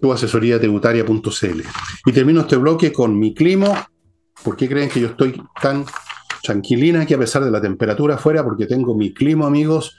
tu 0.00 0.12
asesoría 0.12 0.60
tributaria.cl. 0.60 1.60
Y 2.06 2.12
termino 2.12 2.42
este 2.42 2.56
bloque 2.56 2.92
con 2.92 3.18
mi 3.18 3.34
clima. 3.34 3.88
¿Por 4.42 4.56
qué 4.56 4.68
creen 4.68 4.90
que 4.90 5.00
yo 5.00 5.08
estoy 5.08 5.40
tan 5.60 5.84
tranquilina 6.42 7.02
aquí 7.02 7.14
a 7.14 7.18
pesar 7.18 7.44
de 7.44 7.50
la 7.50 7.60
temperatura 7.60 8.16
afuera? 8.16 8.44
Porque 8.44 8.66
tengo 8.66 8.94
mi 8.96 9.12
clima, 9.12 9.46
amigos. 9.46 9.96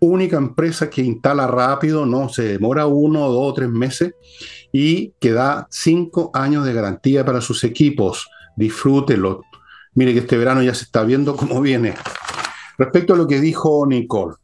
Única 0.00 0.36
empresa 0.36 0.90
que 0.90 1.02
instala 1.02 1.46
rápido, 1.46 2.04
no 2.04 2.28
se 2.28 2.42
demora 2.42 2.86
uno, 2.86 3.28
dos 3.28 3.52
o 3.52 3.54
tres 3.54 3.68
meses 3.70 4.12
y 4.72 5.12
que 5.20 5.32
da 5.32 5.66
cinco 5.70 6.30
años 6.34 6.64
de 6.64 6.74
garantía 6.74 7.24
para 7.24 7.40
sus 7.40 7.64
equipos. 7.64 8.28
Disfrútelo. 8.56 9.42
Mire 9.94 10.12
que 10.12 10.20
este 10.20 10.36
verano 10.36 10.62
ya 10.62 10.74
se 10.74 10.84
está 10.84 11.04
viendo 11.04 11.36
cómo 11.36 11.60
viene. 11.60 11.94
Respecto 12.76 13.14
a 13.14 13.16
lo 13.16 13.26
que 13.26 13.40
dijo 13.40 13.86
Nicole. 13.86 14.34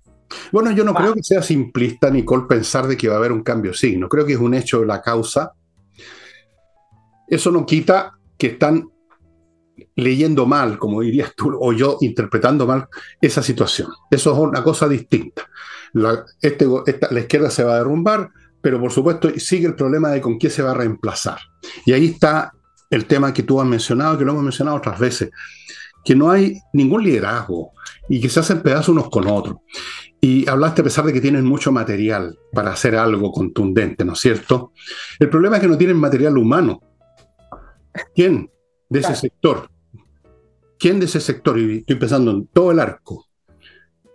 Bueno, 0.52 0.70
yo 0.70 0.84
no 0.84 0.94
creo 0.94 1.14
que 1.14 1.22
sea 1.22 1.42
simplista, 1.42 2.10
Nicole, 2.10 2.44
pensar 2.48 2.86
de 2.86 2.96
que 2.96 3.08
va 3.08 3.14
a 3.14 3.18
haber 3.18 3.32
un 3.32 3.42
cambio 3.42 3.74
signo. 3.74 4.08
Creo 4.08 4.24
que 4.24 4.34
es 4.34 4.38
un 4.38 4.54
hecho 4.54 4.80
de 4.80 4.86
la 4.86 5.02
causa. 5.02 5.52
Eso 7.26 7.50
no 7.50 7.66
quita 7.66 8.12
que 8.38 8.48
están 8.48 8.88
leyendo 10.00 10.46
mal, 10.46 10.78
como 10.78 11.00
dirías 11.00 11.34
tú, 11.36 11.56
o 11.60 11.72
yo 11.72 11.98
interpretando 12.00 12.66
mal 12.66 12.88
esa 13.20 13.42
situación. 13.42 13.88
Eso 14.10 14.32
es 14.32 14.38
una 14.38 14.62
cosa 14.62 14.88
distinta. 14.88 15.48
La, 15.92 16.24
este, 16.40 16.66
la 17.10 17.20
izquierda 17.20 17.50
se 17.50 17.64
va 17.64 17.74
a 17.74 17.78
derrumbar, 17.78 18.30
pero 18.60 18.80
por 18.80 18.92
supuesto 18.92 19.30
sigue 19.38 19.66
el 19.66 19.74
problema 19.74 20.10
de 20.10 20.20
con 20.20 20.38
qué 20.38 20.50
se 20.50 20.62
va 20.62 20.72
a 20.72 20.74
reemplazar. 20.74 21.38
Y 21.84 21.92
ahí 21.92 22.06
está 22.06 22.52
el 22.90 23.06
tema 23.06 23.32
que 23.32 23.42
tú 23.42 23.60
has 23.60 23.66
mencionado, 23.66 24.18
que 24.18 24.24
lo 24.24 24.32
hemos 24.32 24.44
mencionado 24.44 24.76
otras 24.76 24.98
veces, 24.98 25.30
que 26.04 26.14
no 26.14 26.30
hay 26.30 26.58
ningún 26.72 27.04
liderazgo 27.04 27.72
y 28.08 28.20
que 28.20 28.28
se 28.28 28.40
hacen 28.40 28.62
pedazos 28.62 28.90
unos 28.90 29.10
con 29.10 29.26
otros. 29.28 29.58
Y 30.20 30.48
hablaste 30.48 30.82
a 30.82 30.84
pesar 30.84 31.04
de 31.06 31.12
que 31.12 31.20
tienen 31.20 31.44
mucho 31.44 31.72
material 31.72 32.38
para 32.52 32.72
hacer 32.72 32.96
algo 32.96 33.32
contundente, 33.32 34.04
¿no 34.04 34.12
es 34.12 34.20
cierto? 34.20 34.72
El 35.18 35.30
problema 35.30 35.56
es 35.56 35.62
que 35.62 35.68
no 35.68 35.78
tienen 35.78 35.96
material 35.96 36.36
humano. 36.36 36.80
¿Quién 38.14 38.50
de 38.88 39.00
ese 39.00 39.14
sector? 39.14 39.69
¿Quién 40.80 40.98
de 40.98 41.04
ese 41.04 41.20
sector, 41.20 41.58
y 41.58 41.80
estoy 41.80 41.96
pensando 41.96 42.30
en 42.30 42.46
todo 42.46 42.70
el 42.70 42.80
arco, 42.80 43.26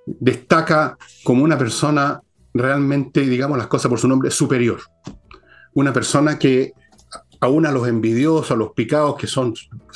destaca 0.07 0.97
como 1.23 1.43
una 1.43 1.59
persona 1.59 2.19
realmente, 2.55 3.21
digamos 3.21 3.59
las 3.59 3.67
cosas 3.67 3.87
por 3.87 3.99
su 3.99 4.07
nombre, 4.07 4.31
superior? 4.31 4.79
Una 5.75 5.93
persona 5.93 6.39
que 6.39 6.73
aún 7.39 7.67
a 7.67 7.71
los 7.71 7.87
envidiosos, 7.87 8.49
a 8.49 8.55
los 8.55 8.71
picados, 8.71 9.15
que 9.15 9.27
son 9.27 9.53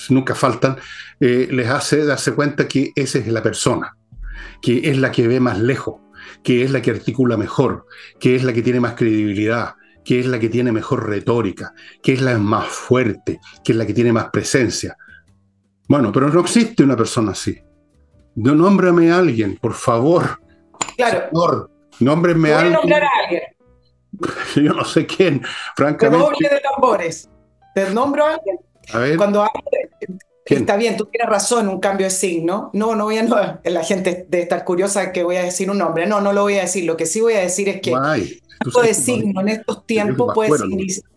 nunca 0.09 0.35
faltan, 0.35 0.77
eh, 1.19 1.47
les 1.49 1.67
hace 1.69 2.05
darse 2.05 2.33
cuenta 2.33 2.67
que 2.67 2.91
esa 2.95 3.17
es 3.17 3.27
la 3.27 3.41
persona, 3.41 3.97
que 4.61 4.91
es 4.91 4.99
la 4.99 5.11
que 5.11 5.27
ve 5.27 5.39
más 5.39 5.59
lejos, 5.59 6.01
que 6.43 6.63
es 6.63 6.69
la 6.69 6.83
que 6.83 6.91
articula 6.91 7.35
mejor, 7.35 7.87
que 8.19 8.35
es 8.35 8.43
la 8.43 8.53
que 8.53 8.61
tiene 8.61 8.79
más 8.79 8.93
credibilidad, 8.93 9.73
que 10.05 10.19
es 10.19 10.27
la 10.27 10.37
que 10.37 10.49
tiene 10.49 10.71
mejor 10.71 11.09
retórica, 11.09 11.73
que 12.03 12.13
es 12.13 12.21
la 12.21 12.37
más 12.37 12.67
fuerte, 12.67 13.39
que 13.63 13.71
es 13.71 13.77
la 13.79 13.87
que 13.87 13.95
tiene 13.95 14.13
más 14.13 14.29
presencia. 14.29 14.95
Bueno, 15.89 16.11
pero 16.11 16.29
no 16.29 16.39
existe 16.39 16.83
una 16.83 16.95
persona 16.95 17.31
así. 17.31 17.59
No, 18.35 18.53
nómbrame 18.53 19.11
a 19.11 19.17
alguien, 19.17 19.57
por 19.57 19.73
favor. 19.73 20.39
Claro. 20.95 21.29
Señor, 21.97 22.57
a 22.57 22.59
alguien. 22.59 22.73
nombrar 22.73 23.03
a 23.03 23.09
alguien. 23.23 23.41
Yo 24.55 24.73
no 24.73 24.85
sé 24.85 25.05
quién, 25.07 25.41
francamente. 25.75 26.23
Doble 26.23 26.49
de 26.49 26.61
tambores. 26.61 27.27
¿Te 27.73 27.89
nombro 27.89 28.25
a 28.25 28.35
alguien? 28.35 28.59
A 28.93 28.99
ver. 28.99 29.17
Cuando 29.17 29.45
Está 30.45 30.77
bien, 30.77 30.97
tú 30.97 31.05
tienes 31.05 31.29
razón, 31.29 31.67
un 31.67 31.79
cambio 31.79 32.05
de 32.05 32.11
signo. 32.11 32.69
No, 32.73 32.95
no 32.95 33.05
voy 33.05 33.17
a. 33.17 33.23
No, 33.23 33.59
la 33.63 33.83
gente 33.83 34.25
debe 34.29 34.43
estar 34.43 34.63
curiosa 34.63 35.11
que 35.11 35.23
voy 35.23 35.35
a 35.35 35.43
decir 35.43 35.69
un 35.69 35.77
nombre. 35.77 36.07
No, 36.07 36.21
no 36.21 36.33
lo 36.33 36.41
voy 36.43 36.57
a 36.57 36.61
decir. 36.61 36.85
Lo 36.85 36.97
que 36.97 37.05
sí 37.05 37.21
voy 37.21 37.33
a 37.33 37.39
decir 37.39 37.69
es 37.69 37.81
que 37.81 37.91
cambio 37.91 38.81
de 38.81 38.93
signo 38.93 39.41
en 39.41 39.49
estos 39.49 39.85
tiempos 39.85 40.33
puede 40.33 40.57
significar. 40.57 41.08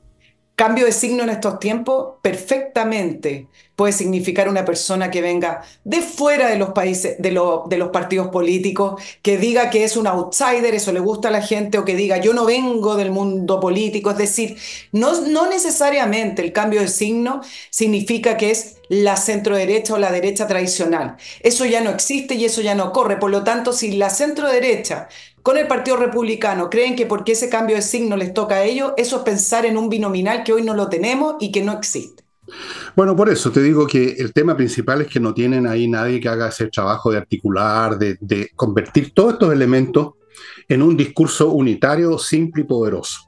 Cambio 0.63 0.85
de 0.87 0.93
signo 0.93 1.25
en 1.25 1.31
estos 1.31 1.59
tiempos 1.59 2.19
perfectamente 2.23 3.49
puede 3.75 3.93
significar 3.93 4.49
una 4.49 4.65
persona 4.65 5.11
que 5.11 5.21
venga 5.21 5.63
de 5.83 6.03
fuera 6.03 6.47
de 6.49 6.57
los 6.57 6.69
países, 6.71 7.17
de, 7.19 7.33
lo- 7.33 7.65
de 7.69 7.79
los 7.79 7.89
partidos 7.89 8.29
políticos, 8.29 9.03
que 9.23 9.39
diga 9.39 9.71
que 9.71 9.83
es 9.83 9.97
un 9.97 10.07
outsider, 10.07 10.73
eso 10.73 10.93
le 10.93 11.01
gusta 11.01 11.29
a 11.29 11.31
la 11.33 11.43
gente, 11.43 11.79
o 11.79 11.85
que 11.85 11.97
diga 11.97 12.19
yo 12.19 12.33
no 12.33 12.45
vengo 12.45 12.95
del 12.95 13.11
mundo 13.11 13.59
político. 13.59 14.13
Es 14.13 14.19
decir, 14.19 14.57
no, 14.93 15.23
no 15.23 15.49
necesariamente 15.49 16.43
el 16.43 16.53
cambio 16.53 16.81
de 16.81 16.87
signo 16.89 17.41
significa 17.71 18.37
que 18.37 18.53
es 18.53 18.77
la 18.89 19.17
centro 19.17 19.57
derecha 19.57 19.95
o 19.95 19.99
la 19.99 20.13
derecha 20.13 20.47
tradicional. 20.47 21.17
Eso 21.41 21.65
ya 21.65 21.81
no 21.81 21.91
existe 21.91 22.35
y 22.37 22.45
eso 22.45 22.61
ya 22.61 22.75
no 22.77 22.93
corre. 22.93 23.17
Por 23.17 23.31
lo 23.33 23.43
tanto, 23.43 23.73
si 23.73 23.93
la 23.97 24.11
centro 24.11 24.49
derecha 24.49 25.09
con 25.43 25.59
el 25.59 25.67
Partido 25.67 25.97
Republicano 25.97 26.71
creen 26.71 26.97
que 26.97 27.07
porque 27.07 27.33
ese 27.33 27.49
cambio 27.49 27.77
de 27.77 27.83
signo 27.83 28.17
les 28.17 28.33
toca 28.33 28.57
a 28.57 28.65
ellos, 28.65 28.93
eso 28.97 29.19
es 29.19 29.23
pensar 29.23 29.67
en 29.67 29.77
un 29.77 29.89
binominal 29.89 30.45
que 30.45 30.53
hoy 30.53 30.63
no 30.63 30.75
lo 30.75 30.89
tenemos 30.89 31.37
y 31.41 31.51
que 31.51 31.63
no 31.63 31.73
existe. 31.73 32.23
Bueno, 32.95 33.17
por 33.17 33.29
eso 33.29 33.51
te 33.51 33.63
digo 33.63 33.87
que 33.87 34.17
el 34.19 34.33
tema 34.33 34.57
principal 34.57 35.03
es 35.03 35.09
que 35.09 35.21
no 35.21 35.33
tienen 35.33 35.67
ahí 35.67 35.89
nadie 35.89 36.21
que 36.21 36.29
haga 36.29 36.49
ese 36.49 36.67
trabajo 36.67 37.11
de 37.11 37.19
articular, 37.19 37.99
de, 37.99 38.51
convertir 38.55 39.13
todos 39.13 39.35
estos 39.35 39.53
elementos 39.53 40.13
en 40.69 40.83
un 40.83 40.97
discurso 40.97 41.51
unitario, 41.51 42.19
simple 42.19 42.63
y 42.63 42.67
poderoso. 42.67 43.21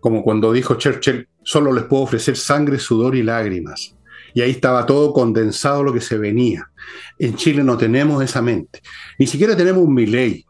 Como 0.00 0.22
cuando 0.22 0.52
dijo 0.52 0.74
Churchill, 0.74 1.28
solo 1.42 1.72
les 1.72 1.84
puedo 1.84 2.02
ofrecer 2.04 2.36
sangre, 2.36 2.78
sudor 2.78 3.14
y 3.16 3.22
lágrimas. 3.22 3.94
Y 4.32 4.40
ahí 4.40 4.52
estaba 4.52 4.86
todo 4.86 5.12
condensado 5.12 5.82
lo 5.82 5.92
que 5.92 6.00
se 6.00 6.16
venía. 6.16 6.70
En 7.18 7.36
Chile 7.36 7.62
no 7.64 7.76
tenemos 7.76 8.22
esa 8.22 8.40
mente. 8.40 8.80
Ni 9.18 9.26
siquiera 9.26 9.56
tenemos 9.56 9.82
un 9.82 9.92
Milley. 9.92 10.46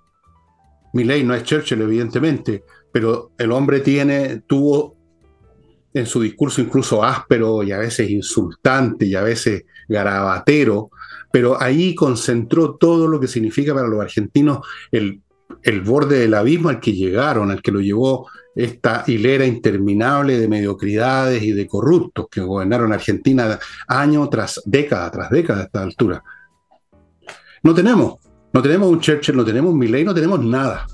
Milley 0.92 1.24
no 1.24 1.34
es 1.34 1.44
Churchill, 1.44 1.80
evidentemente, 1.82 2.64
pero 2.92 3.32
el 3.38 3.52
hombre 3.52 3.80
tiene, 3.80 4.42
tuvo 4.46 4.96
en 5.92 6.06
su 6.06 6.20
discurso 6.20 6.60
incluso 6.60 7.02
áspero 7.02 7.62
y 7.62 7.72
a 7.72 7.78
veces 7.78 8.10
insultante 8.10 9.06
y 9.06 9.14
a 9.14 9.22
veces 9.22 9.64
garabatero, 9.88 10.90
pero 11.32 11.60
ahí 11.60 11.94
concentró 11.94 12.76
todo 12.76 13.08
lo 13.08 13.18
que 13.18 13.26
significa 13.26 13.74
para 13.74 13.88
los 13.88 14.00
argentinos 14.00 14.60
el, 14.92 15.20
el 15.62 15.80
borde 15.80 16.20
del 16.20 16.34
abismo 16.34 16.68
al 16.68 16.80
que 16.80 16.92
llegaron, 16.92 17.50
al 17.50 17.62
que 17.62 17.72
lo 17.72 17.80
llevó 17.80 18.28
esta 18.54 19.04
hilera 19.06 19.46
interminable 19.46 20.38
de 20.38 20.48
mediocridades 20.48 21.42
y 21.42 21.52
de 21.52 21.66
corruptos 21.66 22.26
que 22.30 22.40
gobernaron 22.40 22.92
Argentina 22.92 23.58
año 23.86 24.28
tras 24.28 24.60
década 24.64 25.10
tras 25.10 25.30
década 25.30 25.60
a 25.60 25.64
esta 25.64 25.82
altura. 25.82 26.22
No 27.62 27.74
tenemos, 27.74 28.18
no 28.52 28.62
tenemos 28.62 28.88
un 28.88 29.00
Churchill, 29.00 29.36
no 29.36 29.44
tenemos 29.44 29.72
un 29.72 29.78
Milley, 29.78 30.04
no 30.04 30.14
tenemos 30.14 30.44
nada. 30.44 30.86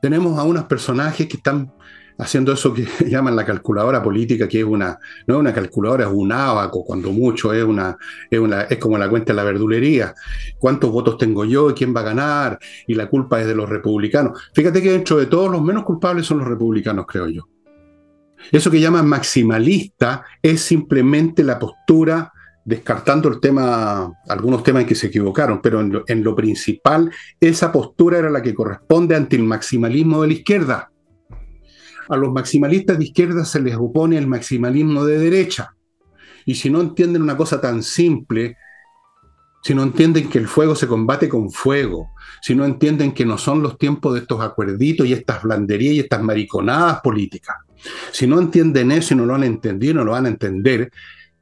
Tenemos 0.00 0.38
a 0.38 0.44
unos 0.44 0.64
personajes 0.64 1.26
que 1.26 1.36
están 1.36 1.72
haciendo 2.18 2.52
eso 2.52 2.74
que 2.74 2.86
llaman 3.08 3.36
la 3.36 3.44
calculadora 3.44 4.02
política, 4.02 4.48
que 4.48 4.60
es 4.60 4.64
una, 4.64 4.98
no 5.26 5.34
es 5.34 5.40
una 5.40 5.54
calculadora, 5.54 6.04
es 6.04 6.12
un 6.12 6.32
ábaco, 6.32 6.84
cuando 6.84 7.12
mucho, 7.12 7.52
es 7.52 7.64
una, 7.64 7.96
es 8.30 8.38
una, 8.38 8.62
es 8.62 8.78
como 8.78 8.98
la 8.98 9.08
cuenta 9.08 9.32
de 9.32 9.36
la 9.36 9.44
verdulería. 9.44 10.14
¿Cuántos 10.58 10.90
votos 10.90 11.16
tengo 11.18 11.44
yo 11.44 11.70
y 11.70 11.74
quién 11.74 11.94
va 11.94 12.00
a 12.00 12.04
ganar? 12.04 12.58
Y 12.86 12.94
la 12.94 13.08
culpa 13.08 13.40
es 13.40 13.46
de 13.46 13.54
los 13.54 13.68
republicanos. 13.68 14.50
Fíjate 14.54 14.82
que 14.82 14.92
dentro 14.92 15.16
de 15.16 15.26
todos 15.26 15.50
los 15.50 15.62
menos 15.62 15.84
culpables 15.84 16.26
son 16.26 16.38
los 16.38 16.48
republicanos, 16.48 17.06
creo 17.06 17.28
yo. 17.28 17.48
Eso 18.52 18.70
que 18.70 18.80
llaman 18.80 19.08
maximalista 19.08 20.24
es 20.42 20.60
simplemente 20.60 21.42
la 21.42 21.58
postura, 21.58 22.32
descartando 22.68 23.30
el 23.30 23.40
tema, 23.40 24.12
algunos 24.28 24.62
temas 24.62 24.82
en 24.82 24.88
que 24.88 24.94
se 24.94 25.06
equivocaron, 25.06 25.60
pero 25.62 25.80
en 25.80 26.22
lo, 26.22 26.36
principal, 26.36 27.10
esa 27.40 27.72
postura 27.72 28.18
era 28.18 28.28
la 28.28 28.42
que 28.42 28.54
corresponde 28.54 29.16
ante 29.16 29.36
el 29.36 29.44
maximalismo 29.44 30.20
de 30.20 30.28
la 30.28 30.34
izquierda 30.34 30.90
a 32.10 32.16
los 32.16 32.32
maximalistas 32.32 32.98
de 32.98 33.04
izquierda 33.04 33.44
se 33.44 33.60
les 33.60 33.76
opone 33.76 34.16
el 34.16 34.26
maximalismo 34.26 35.04
de 35.04 35.18
derecha. 35.18 35.74
Y 36.46 36.54
si 36.54 36.70
no 36.70 36.80
entienden 36.80 37.20
una 37.20 37.36
cosa 37.36 37.60
tan 37.60 37.82
simple, 37.82 38.56
si 39.62 39.74
no 39.74 39.82
entienden 39.82 40.30
que 40.30 40.38
el 40.38 40.48
fuego 40.48 40.74
se 40.74 40.86
combate 40.86 41.28
con 41.28 41.50
fuego, 41.50 42.12
si 42.40 42.54
no 42.54 42.64
entienden 42.64 43.12
que 43.12 43.26
no 43.26 43.36
son 43.36 43.62
los 43.62 43.76
tiempos 43.76 44.14
de 44.14 44.20
estos 44.20 44.40
acuerditos 44.40 45.06
y 45.06 45.12
estas 45.12 45.42
blanderías 45.42 45.94
y 45.94 46.00
estas 46.00 46.22
mariconadas 46.22 47.02
políticas, 47.02 47.56
si 48.10 48.26
no 48.26 48.40
entienden 48.40 48.90
eso 48.92 49.12
y 49.12 49.18
no 49.18 49.26
lo 49.26 49.34
han 49.34 49.44
entendido, 49.44 49.94
no 49.94 50.04
lo 50.04 50.12
van 50.12 50.24
a 50.24 50.30
entender, 50.30 50.90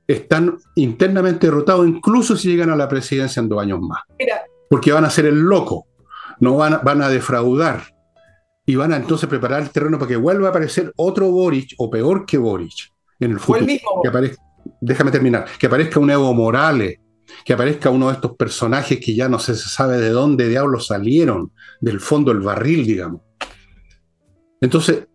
están 0.06 0.56
internamente 0.76 1.46
derrotados, 1.48 1.86
incluso 1.86 2.36
si 2.36 2.48
llegan 2.48 2.70
a 2.70 2.76
la 2.76 2.88
presidencia 2.88 3.40
en 3.40 3.48
dos 3.48 3.60
años 3.60 3.80
más. 3.80 4.00
Mira, 4.18 4.42
Porque 4.70 4.92
van 4.92 5.04
a 5.04 5.10
ser 5.10 5.26
el 5.26 5.38
loco, 5.40 5.86
no 6.40 6.56
van, 6.56 6.74
a- 6.74 6.78
van 6.78 7.02
a 7.02 7.08
defraudar 7.08 7.82
y 8.64 8.74
van 8.76 8.92
a 8.92 8.96
entonces 8.96 9.28
preparar 9.28 9.62
el 9.62 9.70
terreno 9.70 9.98
para 9.98 10.08
que 10.08 10.16
vuelva 10.16 10.48
a 10.48 10.50
aparecer 10.50 10.92
otro 10.96 11.30
Boric 11.30 11.74
o 11.78 11.88
peor 11.90 12.26
que 12.26 12.36
Boric 12.38 12.92
en 13.20 13.32
el 13.32 13.38
futuro. 13.40 13.60
el 13.60 13.66
mismo. 13.66 14.00
Que 14.02 14.08
aparezca, 14.08 14.42
déjame 14.80 15.10
terminar, 15.10 15.46
que 15.58 15.66
aparezca 15.66 15.98
un 16.00 16.10
Evo 16.10 16.32
Morales, 16.34 16.98
que 17.44 17.52
aparezca 17.52 17.90
uno 17.90 18.08
de 18.08 18.14
estos 18.14 18.36
personajes 18.36 18.98
que 19.00 19.14
ya 19.14 19.28
no 19.28 19.38
se 19.38 19.54
sabe 19.56 19.98
de 19.98 20.10
dónde 20.10 20.48
diablos 20.48 20.86
salieron, 20.88 21.52
del 21.80 22.00
fondo 22.00 22.32
del 22.32 22.42
barril, 22.42 22.84
digamos. 22.86 23.22
Entonces, 24.60 25.06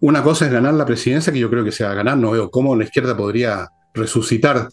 una 0.00 0.22
cosa 0.22 0.46
es 0.46 0.52
ganar 0.52 0.74
la 0.74 0.86
presidencia, 0.86 1.32
que 1.32 1.38
yo 1.38 1.50
creo 1.50 1.64
que 1.64 1.72
se 1.72 1.84
va 1.84 1.90
a 1.90 1.94
ganar, 1.94 2.16
no 2.16 2.30
veo 2.30 2.50
cómo 2.50 2.74
la 2.76 2.84
izquierda 2.84 3.16
podría 3.16 3.68
resucitar, 3.94 4.68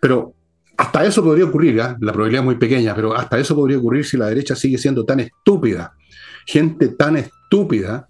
pero 0.00 0.34
hasta 0.76 1.04
eso 1.04 1.22
podría 1.22 1.44
ocurrir, 1.44 1.80
¿ah? 1.80 1.96
la 2.00 2.12
probabilidad 2.12 2.42
es 2.42 2.46
muy 2.46 2.56
pequeña, 2.56 2.94
pero 2.94 3.14
hasta 3.14 3.38
eso 3.38 3.54
podría 3.54 3.78
ocurrir 3.78 4.04
si 4.04 4.16
la 4.16 4.26
derecha 4.26 4.56
sigue 4.56 4.78
siendo 4.78 5.04
tan 5.04 5.20
estúpida, 5.20 5.94
gente 6.46 6.88
tan 6.88 7.16
estúpida 7.16 8.08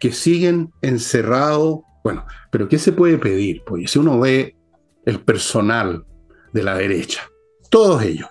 que 0.00 0.12
siguen 0.12 0.72
encerrados. 0.80 1.80
Bueno, 2.02 2.24
pero 2.50 2.68
¿qué 2.68 2.78
se 2.78 2.92
puede 2.92 3.18
pedir? 3.18 3.62
Pues 3.66 3.90
si 3.90 3.98
uno 3.98 4.18
ve 4.20 4.56
el 5.04 5.20
personal 5.20 6.04
de 6.52 6.62
la 6.62 6.76
derecha, 6.76 7.22
todos 7.68 8.02
ellos, 8.02 8.28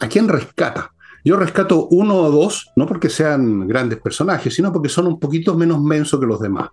¿a 0.00 0.08
quién 0.08 0.28
rescata? 0.28 0.92
Yo 1.24 1.36
rescato 1.36 1.88
uno 1.90 2.16
o 2.18 2.30
dos, 2.30 2.70
no 2.76 2.86
porque 2.86 3.08
sean 3.08 3.66
grandes 3.66 4.00
personajes, 4.00 4.54
sino 4.54 4.72
porque 4.72 4.88
son 4.88 5.06
un 5.06 5.18
poquito 5.18 5.56
menos 5.56 5.82
mensos 5.82 6.20
que 6.20 6.26
los 6.26 6.40
demás. 6.40 6.70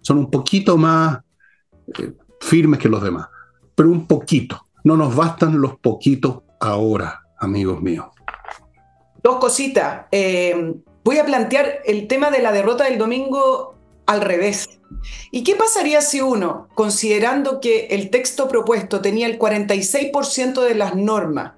Son 0.00 0.18
un 0.18 0.30
poquito 0.30 0.78
más 0.78 1.18
eh, 1.98 2.14
firmes 2.44 2.78
que 2.78 2.88
los 2.88 3.02
demás, 3.02 3.28
pero 3.74 3.90
un 3.90 4.06
poquito. 4.06 4.64
No 4.84 4.96
nos 4.96 5.16
bastan 5.16 5.60
los 5.60 5.78
poquitos 5.78 6.42
ahora, 6.60 7.22
amigos 7.38 7.80
míos. 7.80 8.06
Dos 9.22 9.36
cositas. 9.36 10.06
Eh, 10.12 10.74
voy 11.02 11.18
a 11.18 11.24
plantear 11.24 11.80
el 11.86 12.06
tema 12.06 12.30
de 12.30 12.42
la 12.42 12.52
derrota 12.52 12.84
del 12.84 12.98
domingo 12.98 13.74
al 14.06 14.20
revés. 14.20 14.68
¿Y 15.30 15.42
qué 15.42 15.54
pasaría 15.54 16.02
si 16.02 16.20
uno, 16.20 16.68
considerando 16.74 17.60
que 17.60 17.86
el 17.86 18.10
texto 18.10 18.46
propuesto 18.46 19.00
tenía 19.00 19.26
el 19.26 19.38
46% 19.38 20.60
de 20.60 20.74
las 20.74 20.94
normas 20.94 21.52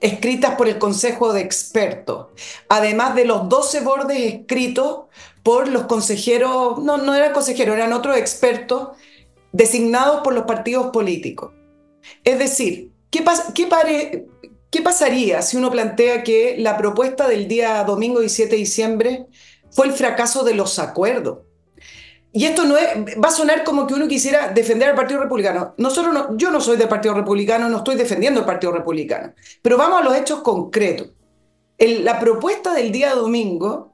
escritas 0.00 0.56
por 0.56 0.68
el 0.68 0.78
Consejo 0.78 1.32
de 1.32 1.40
Expertos, 1.40 2.26
además 2.68 3.14
de 3.14 3.24
los 3.24 3.48
12 3.48 3.80
bordes 3.80 4.34
escritos 4.34 5.06
por 5.42 5.68
los 5.68 5.84
consejeros, 5.84 6.78
no, 6.82 6.98
no 6.98 7.14
eran 7.14 7.32
consejeros, 7.32 7.76
eran 7.76 7.92
otros 7.92 8.16
expertos 8.16 8.90
designados 9.52 10.20
por 10.22 10.34
los 10.34 10.44
partidos 10.44 10.90
políticos. 10.90 11.52
Es 12.24 12.38
decir, 12.38 12.92
¿qué, 13.10 13.24
qué, 13.54 14.26
¿qué 14.70 14.82
pasaría 14.82 15.42
si 15.42 15.56
uno 15.56 15.70
plantea 15.70 16.22
que 16.22 16.56
la 16.58 16.76
propuesta 16.76 17.28
del 17.28 17.48
día 17.48 17.82
domingo 17.84 18.20
17 18.20 18.50
de 18.50 18.56
diciembre 18.56 19.26
fue 19.70 19.86
el 19.86 19.92
fracaso 19.92 20.44
de 20.44 20.54
los 20.54 20.78
acuerdos? 20.78 21.38
Y 22.32 22.44
esto 22.44 22.64
no 22.64 22.74
va 22.74 23.28
a 23.28 23.32
sonar 23.32 23.64
como 23.64 23.86
que 23.86 23.94
uno 23.94 24.06
quisiera 24.06 24.48
defender 24.48 24.90
al 24.90 24.94
Partido 24.94 25.20
Republicano. 25.20 25.74
No, 25.78 25.90
yo 26.36 26.50
no 26.50 26.60
soy 26.60 26.76
del 26.76 26.88
Partido 26.88 27.14
Republicano, 27.14 27.68
no 27.68 27.78
estoy 27.78 27.96
defendiendo 27.96 28.40
al 28.40 28.46
Partido 28.46 28.72
Republicano. 28.72 29.32
Pero 29.62 29.78
vamos 29.78 30.00
a 30.00 30.04
los 30.04 30.14
hechos 30.14 30.42
concretos. 30.42 31.08
la 31.78 32.20
propuesta 32.20 32.74
del 32.74 32.92
día 32.92 33.14
domingo 33.14 33.87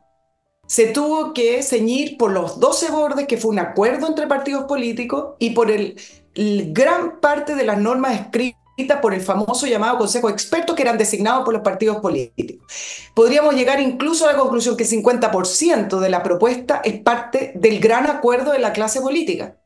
se 0.74 0.86
tuvo 0.86 1.32
que 1.32 1.62
ceñir 1.62 2.16
por 2.18 2.32
los 2.32 2.58
12 2.58 2.90
bordes, 2.90 3.28
que 3.28 3.36
fue 3.36 3.52
un 3.52 3.60
acuerdo 3.60 4.08
entre 4.08 4.26
partidos 4.26 4.64
políticos, 4.64 5.36
y 5.38 5.50
por 5.50 5.70
el, 5.70 5.94
gran 6.34 7.20
parte 7.20 7.54
de 7.54 7.62
las 7.62 7.78
normas 7.78 8.20
escritas 8.20 8.98
por 9.00 9.14
el 9.14 9.20
famoso 9.20 9.68
llamado 9.68 9.98
Consejo 9.98 10.26
de 10.26 10.32
Expertos 10.32 10.74
que 10.74 10.82
eran 10.82 10.98
designados 10.98 11.44
por 11.44 11.54
los 11.54 11.62
partidos 11.62 11.98
políticos. 11.98 12.66
Podríamos 13.14 13.54
llegar 13.54 13.80
incluso 13.80 14.28
a 14.28 14.32
la 14.32 14.38
conclusión 14.40 14.76
que 14.76 14.82
el 14.82 14.90
50% 14.90 16.00
de 16.00 16.08
la 16.10 16.24
propuesta 16.24 16.80
es 16.82 17.00
parte 17.00 17.52
del 17.54 17.78
gran 17.78 18.10
acuerdo 18.10 18.50
de 18.50 18.58
la 18.58 18.72
clase 18.72 19.00
política. 19.00 19.56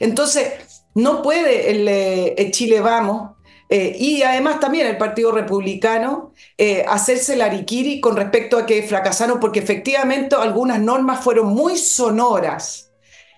Entonces, 0.00 0.52
no 0.96 1.22
puede 1.22 1.70
el, 1.70 1.86
eh, 1.86 2.50
Chile 2.50 2.80
Vamos 2.80 3.35
eh, 3.68 3.96
y 3.98 4.22
además 4.22 4.60
también 4.60 4.86
el 4.86 4.96
Partido 4.96 5.32
Republicano 5.32 6.32
eh, 6.56 6.84
hacerse 6.86 7.36
la 7.36 7.46
ariquiri 7.46 8.00
con 8.00 8.16
respecto 8.16 8.58
a 8.58 8.66
que 8.66 8.82
fracasaron 8.82 9.40
porque 9.40 9.58
efectivamente 9.58 10.36
algunas 10.36 10.80
normas 10.80 11.22
fueron 11.22 11.48
muy 11.48 11.76
sonoras 11.76 12.92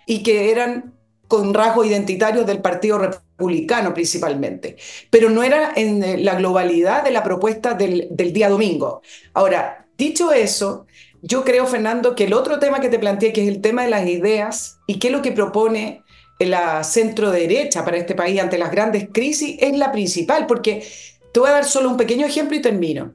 y 0.07 0.23
que 0.23 0.51
eran 0.51 0.95
con 1.29 1.55
rasgos 1.55 1.87
identitarios 1.87 2.47
del 2.47 2.61
Partido 2.61 2.99
Republicano 2.99 3.95
principalmente, 3.95 4.77
pero 5.11 5.31
no 5.31 5.43
era 5.43 5.73
en 5.77 6.03
eh, 6.03 6.19
la 6.19 6.35
globalidad 6.35 7.05
de 7.05 7.11
la 7.11 7.23
propuesta 7.23 7.75
del, 7.75 8.09
día 8.11 8.49
domingo. 8.49 9.03
Ahora, 9.33 9.87
dicho 9.97 10.33
eso, 10.33 10.87
yo 11.23 11.45
creo, 11.45 11.67
Fernando, 11.67 12.15
que 12.15 12.25
el 12.25 12.35
otro 12.35 12.59
tema 12.59 12.81
que 12.81 12.89
te 12.89 12.99
planteé, 12.99 13.33
que 13.33 13.43
es 13.43 13.49
el 13.49 13.61
tema 13.61 13.83
de 13.83 13.91
las 13.91 14.07
ideas 14.07 14.79
y 14.87 14.99
qué 14.99 15.09
es 15.09 15.13
lo 15.13 15.23
que 15.23 15.33
propone 15.33 16.03
la 16.39 16.85
centro 16.85 17.31
derecha 17.31 17.85
para 17.85 17.97
este 17.97 18.15
país 18.15 18.41
ante 18.41 18.59
las 18.59 18.71
grandes 18.71 19.09
crisis, 19.13 19.57
es 19.61 19.77
la 19.77 19.91
principal, 19.91 20.47
porque 20.47 20.87
te 21.33 21.41
voy 21.41 21.49
a 21.51 21.55
dar 21.55 21.65
solo 21.65 21.89
un 21.91 21.97
pequeño 21.97 22.27
ejemplo 22.27 22.57
y 22.57 22.63
termino. 22.63 23.15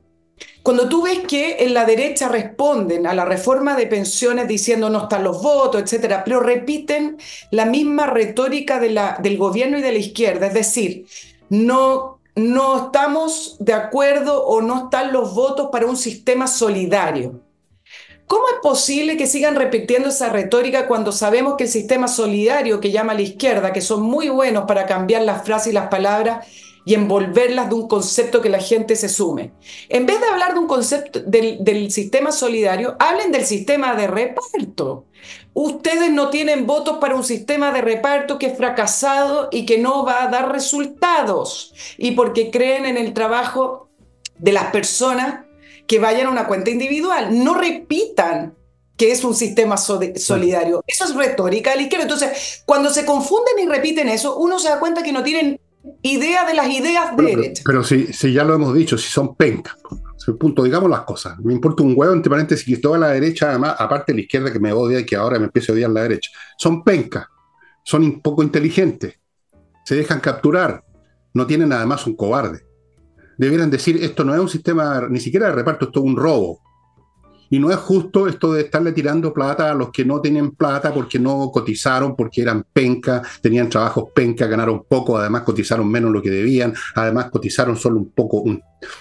Cuando 0.62 0.88
tú 0.88 1.04
ves 1.04 1.20
que 1.28 1.58
en 1.60 1.74
la 1.74 1.86
derecha 1.86 2.30
responden 2.30 3.06
a 3.06 3.14
la 3.14 3.26
reforma 3.26 3.76
de 3.76 3.86
pensiones 3.86 4.48
diciendo 4.48 4.90
no 4.90 5.04
están 5.04 5.24
los 5.24 5.42
votos, 5.42 5.82
etcétera, 5.82 6.24
pero 6.24 6.40
repiten 6.40 7.18
la 7.52 7.66
misma 7.66 8.08
retórica 8.08 8.80
del 8.80 9.38
gobierno 9.38 9.78
y 9.78 9.82
de 9.82 9.92
la 9.92 9.98
izquierda, 9.98 10.48
es 10.48 10.54
decir, 10.54 11.06
no, 11.50 12.20
no 12.36 12.86
estamos 12.86 13.58
de 13.60 13.74
acuerdo 13.74 14.46
o 14.46 14.62
no 14.62 14.86
están 14.86 15.12
los 15.12 15.36
votos 15.36 15.70
para 15.72 15.86
un 15.86 15.98
sistema 15.98 16.48
solidario. 16.48 17.42
¿Cómo 18.34 18.46
es 18.48 18.62
posible 18.64 19.16
que 19.16 19.28
sigan 19.28 19.54
repitiendo 19.54 20.10
esa 20.10 20.30
retórica 20.30 20.88
cuando 20.88 21.12
sabemos 21.12 21.54
que 21.56 21.66
el 21.66 21.70
sistema 21.70 22.08
solidario 22.08 22.80
que 22.80 22.90
llama 22.90 23.14
la 23.14 23.22
izquierda, 23.22 23.72
que 23.72 23.80
son 23.80 24.02
muy 24.02 24.28
buenos 24.28 24.64
para 24.66 24.88
cambiar 24.88 25.22
las 25.22 25.46
frases 25.46 25.68
y 25.68 25.76
las 25.76 25.90
palabras, 25.90 26.48
y 26.84 26.96
envolverlas 26.96 27.70
de 27.70 27.76
un 27.76 27.88
concepto 27.88 28.42
que 28.42 28.50
la 28.50 28.58
gente 28.58 28.96
se 28.96 29.08
sume. 29.08 29.52
En 29.88 30.08
vez 30.08 30.20
de 30.20 30.26
hablar 30.26 30.56
de 30.56 30.62
un 30.62 30.66
concepto 30.66 31.20
del, 31.20 31.92
sistema 31.92 32.32
solidario, 32.32 32.96
hablen 32.98 33.32
del 33.32 33.46
sistema 33.46 33.94
de 33.94 34.08
reparto. 34.08 35.06
Ustedes 35.54 36.12
no 36.12 36.32
tienen 36.32 36.66
votos 36.66 36.98
para 36.98 37.16
un 37.16 37.24
sistema 37.24 37.72
de 37.72 37.82
reparto 37.82 38.40
que 38.40 38.48
es 38.48 38.58
fracasado 38.58 39.50
y 39.52 39.68
que 39.68 39.78
no 39.78 40.04
va 40.06 40.24
a 40.24 40.30
dar 40.30 40.52
resultados. 40.52 41.76
Y 42.00 42.14
porque 42.14 42.50
creen 42.50 42.88
en 42.88 42.98
el 42.98 43.14
trabajo 43.14 43.90
de 44.40 44.54
las 44.54 44.72
personas 44.72 45.46
que 45.88 46.00
vayan 46.00 46.28
a 46.28 46.32
una 46.32 46.48
cuenta 46.48 46.70
individual. 46.70 47.44
No 47.44 47.56
repitan 47.56 48.56
que 48.98 49.12
es 49.12 49.24
un 49.24 49.36
sistema 49.36 49.76
solidario. 49.78 50.84
Eso 50.86 51.06
es 51.06 51.16
retórica 51.16 51.72
de 51.72 51.78
la 51.78 51.82
izquierda. 51.84 52.04
Entonces, 52.04 52.64
cuando 52.66 52.90
se 52.90 53.06
confunden 53.06 53.60
y 53.60 53.68
repiten 53.68 54.08
eso, 54.08 54.38
uno 54.38 54.60
se 54.60 54.70
da 54.70 54.80
cuenta 54.80 55.04
que 55.04 55.12
no 55.12 55.24
tienen 55.24 55.60
idea 56.02 56.46
de 56.46 56.54
las 56.54 56.70
ideas 56.70 57.16
de 57.18 57.24
derecha. 57.24 57.64
Pero, 57.66 57.84
si, 57.84 58.14
si, 58.14 58.32
ya 58.32 58.44
lo 58.44 58.56
hemos 58.56 58.74
dicho, 58.74 58.98
si 58.98 59.10
son 59.10 59.36
pencas, 59.36 59.76
punto, 60.32 60.64
digamos 60.64 60.90
las 60.90 61.02
cosas. 61.02 61.38
Me 61.40 61.54
importa 61.54 61.84
un 61.84 61.94
huevo, 61.96 62.14
entre 62.14 62.30
paréntesis, 62.30 62.66
que 62.66 62.82
toda 62.82 62.98
la 62.98 63.10
derecha, 63.10 63.50
además, 63.50 63.76
aparte 63.78 64.14
de 64.14 64.18
la 64.18 64.22
izquierda 64.22 64.54
que 64.54 64.60
me 64.60 64.72
odia 64.72 65.02
y 65.02 65.06
que 65.06 65.16
ahora 65.16 65.38
me 65.38 65.46
empieza 65.46 65.72
a 65.72 65.76
odiar 65.76 65.90
la 65.90 66.04
derecha, 66.04 66.32
son 66.58 66.84
pencas, 66.84 67.28
son 67.84 68.04
un 68.04 68.22
poco 68.22 68.44
inteligentes, 68.44 69.20
se 69.84 69.96
dejan 69.96 70.22
capturar, 70.22 70.84
no 71.34 71.46
tienen 71.46 71.74
además 71.74 72.08
un 72.08 72.16
cobarde. 72.16 72.66
Debieran 73.38 73.70
decir, 73.70 73.98
esto 74.02 74.24
no 74.24 74.34
es 74.34 74.40
un 74.40 74.50
sistema 74.50 75.08
ni 75.10 75.20
siquiera 75.20 75.48
de 75.48 75.54
reparto, 75.54 75.86
esto 75.86 76.00
es 76.00 76.06
un 76.06 76.16
robo. 76.16 76.62
Y 77.54 77.60
no 77.60 77.70
es 77.70 77.78
justo 77.78 78.28
esto 78.28 78.54
de 78.54 78.62
estarle 78.62 78.94
tirando 78.94 79.32
plata 79.32 79.70
a 79.70 79.76
los 79.76 79.92
que 79.92 80.04
no 80.04 80.20
tienen 80.20 80.56
plata 80.56 80.92
porque 80.92 81.20
no 81.20 81.52
cotizaron, 81.52 82.16
porque 82.16 82.42
eran 82.42 82.66
penca, 82.74 83.22
tenían 83.44 83.70
trabajos 83.70 84.06
penca, 84.16 84.48
ganaron 84.48 84.86
poco, 84.90 85.20
además 85.20 85.44
cotizaron 85.44 85.88
menos 85.88 86.12
lo 86.12 86.20
que 86.20 86.32
debían, 86.32 86.74
además 86.96 87.30
cotizaron 87.30 87.78
solo 87.78 87.98
un 87.98 88.10
poco, 88.10 88.44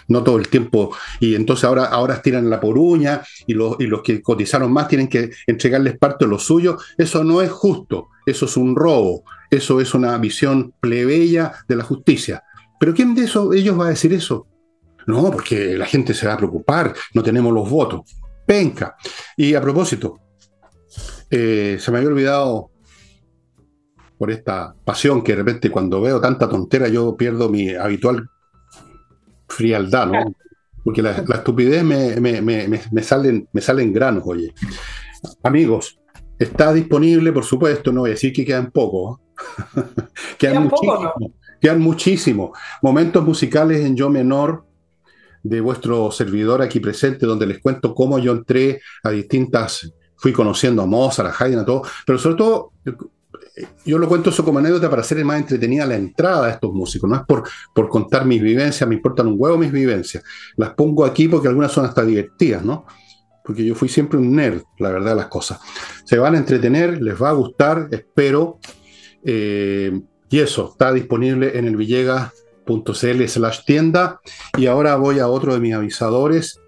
no 0.08 0.22
todo 0.22 0.36
el 0.36 0.48
tiempo, 0.48 0.94
y 1.18 1.34
entonces 1.34 1.64
ahora, 1.64 1.86
ahora 1.86 2.20
tiran 2.20 2.50
la 2.50 2.60
poruña 2.60 3.22
y 3.46 3.54
los, 3.54 3.76
y 3.78 3.86
los 3.86 4.02
que 4.02 4.20
cotizaron 4.20 4.70
más 4.70 4.86
tienen 4.86 5.08
que 5.08 5.30
entregarles 5.46 5.96
parte 5.96 6.26
de 6.26 6.30
lo 6.30 6.38
suyo. 6.38 6.76
Eso 6.98 7.24
no 7.24 7.40
es 7.40 7.50
justo, 7.50 8.08
eso 8.26 8.44
es 8.44 8.56
un 8.58 8.76
robo, 8.76 9.24
eso 9.50 9.80
es 9.80 9.94
una 9.94 10.18
visión 10.18 10.74
plebeya 10.78 11.52
de 11.66 11.76
la 11.76 11.84
justicia. 11.84 12.44
Pero 12.82 12.94
¿quién 12.94 13.14
de 13.14 13.22
eso, 13.22 13.52
ellos 13.52 13.78
va 13.78 13.86
a 13.86 13.90
decir 13.90 14.12
eso? 14.12 14.48
No, 15.06 15.30
porque 15.30 15.78
la 15.78 15.86
gente 15.86 16.14
se 16.14 16.26
va 16.26 16.32
a 16.32 16.36
preocupar, 16.36 16.92
no 17.14 17.22
tenemos 17.22 17.54
los 17.54 17.70
votos 17.70 18.02
penca. 18.44 18.96
Y 19.36 19.54
a 19.54 19.60
propósito, 19.60 20.18
eh, 21.30 21.76
se 21.78 21.92
me 21.92 21.98
había 21.98 22.10
olvidado 22.10 22.72
por 24.18 24.32
esta 24.32 24.74
pasión 24.84 25.22
que 25.22 25.30
de 25.30 25.38
repente 25.38 25.70
cuando 25.70 26.00
veo 26.00 26.20
tanta 26.20 26.48
tontera 26.48 26.88
yo 26.88 27.16
pierdo 27.16 27.48
mi 27.48 27.70
habitual 27.70 28.28
frialdad, 29.48 30.06
¿no? 30.08 30.34
Porque 30.82 31.02
la, 31.02 31.12
estupidez 31.12 31.84
me, 31.84 32.20
me, 32.20 32.42
me, 32.42 32.66
me, 32.66 33.02
salen, 33.04 33.48
me 33.52 33.60
salen 33.60 33.92
granos, 33.92 34.24
oye. 34.26 34.52
Amigos, 35.44 36.00
está 36.36 36.72
disponible, 36.72 37.32
por 37.32 37.44
supuesto, 37.44 37.92
no 37.92 38.00
voy 38.00 38.10
a 38.10 38.14
decir 38.14 38.32
que 38.32 38.44
quedan 38.44 38.72
poco. 38.72 39.20
quedan, 40.38 40.64
muchísimo, 40.64 41.12
quedan 41.62 41.80
muchísimo. 41.80 42.52
Momentos 42.82 43.24
musicales 43.24 43.84
en 43.84 43.96
yo 43.96 44.10
menor 44.10 44.66
de 45.44 45.60
vuestro 45.60 46.10
servidor 46.10 46.60
aquí 46.60 46.80
presente, 46.80 47.24
donde 47.24 47.46
les 47.46 47.60
cuento 47.60 47.94
cómo 47.94 48.18
yo 48.18 48.32
entré 48.32 48.80
a 49.04 49.10
distintas, 49.10 49.92
fui 50.16 50.32
conociendo 50.32 50.82
a 50.82 50.86
Mozart, 50.86 51.30
a 51.30 51.44
Haydn, 51.44 51.60
a 51.60 51.64
todo, 51.64 51.82
pero 52.04 52.18
sobre 52.18 52.36
todo 52.36 52.72
yo 53.84 53.98
lo 53.98 54.08
cuento 54.08 54.30
eso 54.30 54.44
como 54.44 54.58
anécdota 54.58 54.88
para 54.90 55.02
hacer 55.02 55.24
más 55.24 55.38
entretenida 55.38 55.86
la 55.86 55.96
entrada 55.96 56.46
a 56.46 56.50
estos 56.50 56.72
músicos. 56.72 57.08
No 57.08 57.16
es 57.16 57.22
por, 57.22 57.44
por 57.74 57.88
contar 57.88 58.24
mis 58.24 58.42
vivencias, 58.42 58.88
me 58.88 58.96
importan 58.96 59.28
un 59.28 59.34
huevo 59.38 59.56
mis 59.56 59.72
vivencias. 59.72 60.24
Las 60.56 60.70
pongo 60.70 61.04
aquí 61.04 61.28
porque 61.28 61.48
algunas 61.48 61.70
son 61.70 61.84
hasta 61.84 62.04
divertidas, 62.04 62.64
¿no? 62.64 62.86
Porque 63.44 63.64
yo 63.64 63.74
fui 63.74 63.88
siempre 63.88 64.18
un 64.18 64.34
nerd, 64.34 64.62
la 64.78 64.90
verdad 64.90 65.10
de 65.10 65.16
las 65.16 65.26
cosas. 65.26 65.60
Se 66.04 66.18
van 66.18 66.34
a 66.34 66.38
entretener, 66.38 67.02
les 67.02 67.20
va 67.20 67.30
a 67.30 67.34
gustar, 67.34 67.88
espero. 67.90 68.58
Eh, 69.24 70.00
y 70.32 70.40
eso, 70.40 70.70
está 70.72 70.92
disponible 70.92 71.58
en 71.58 71.66
el 71.66 71.76
Villegas 71.76 72.32
.cl 72.64 73.28
slash 73.28 73.64
tienda. 73.64 74.20
Y 74.56 74.66
ahora 74.66 74.96
voy 74.96 75.18
a 75.18 75.28
otro 75.28 75.54
de 75.54 75.60
mis 75.60 75.74
avisadores. 75.74 76.60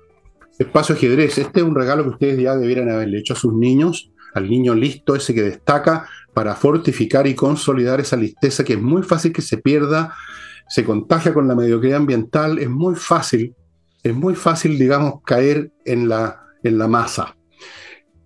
Espacio 0.58 0.94
ajedrez 0.94 1.38
este 1.38 1.60
es 1.60 1.66
un 1.66 1.74
regalo 1.74 2.04
que 2.04 2.10
ustedes 2.10 2.38
ya 2.38 2.56
debieran 2.56 2.90
haberle 2.90 3.18
hecho 3.18 3.32
a 3.32 3.36
sus 3.36 3.54
niños 3.54 4.10
al 4.34 4.50
niño 4.50 4.74
listo 4.74 5.14
ese 5.14 5.32
que 5.32 5.42
destaca 5.42 6.08
para 6.32 6.54
fortificar 6.54 7.26
y 7.26 7.34
consolidar 7.34 8.00
esa 8.00 8.16
listeza 8.16 8.64
que 8.64 8.74
es 8.74 8.82
muy 8.82 9.02
fácil 9.02 9.32
que 9.32 9.42
se 9.42 9.58
pierda 9.58 10.14
se 10.68 10.84
contagia 10.84 11.32
con 11.32 11.46
la 11.46 11.54
mediocridad 11.54 11.98
ambiental 11.98 12.58
es 12.58 12.68
muy 12.68 12.96
fácil 12.96 13.54
es 14.02 14.14
muy 14.14 14.34
fácil 14.34 14.76
digamos 14.78 15.22
caer 15.24 15.70
en 15.84 16.08
la, 16.08 16.40
en 16.64 16.78
la 16.78 16.88
masa 16.88 17.36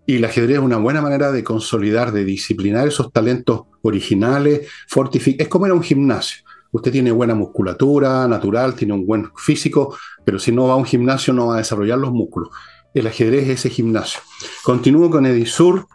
y 0.08 0.16
el 0.16 0.24
ajedrez 0.24 0.56
es 0.56 0.62
una 0.62 0.78
buena 0.78 1.02
manera 1.02 1.30
de 1.30 1.44
consolidar, 1.44 2.12
de 2.12 2.24
disciplinar 2.24 2.88
esos 2.88 3.12
talentos 3.12 3.64
originales, 3.82 4.66
fortificar. 4.88 5.42
Es 5.42 5.48
como 5.48 5.66
era 5.66 5.74
un 5.74 5.82
gimnasio 5.82 6.48
usted 6.70 6.92
tiene 6.92 7.10
buena 7.10 7.34
musculatura 7.34 8.26
natural, 8.28 8.74
tiene 8.74 8.94
un 8.94 9.06
buen 9.06 9.30
físico, 9.36 9.96
pero 10.24 10.38
si 10.38 10.52
no 10.52 10.66
va 10.66 10.74
a 10.74 10.76
un 10.76 10.84
gimnasio 10.84 11.32
no 11.32 11.48
va 11.48 11.54
a 11.54 11.58
desarrollar 11.58 11.98
los 11.98 12.12
músculos. 12.12 12.50
El 12.94 13.06
ajedrez 13.06 13.44
es 13.44 13.60
ese 13.60 13.70
gimnasio. 13.70 14.20
Continúo 14.64 15.10
con 15.10 15.26
Edisur, 15.26 15.86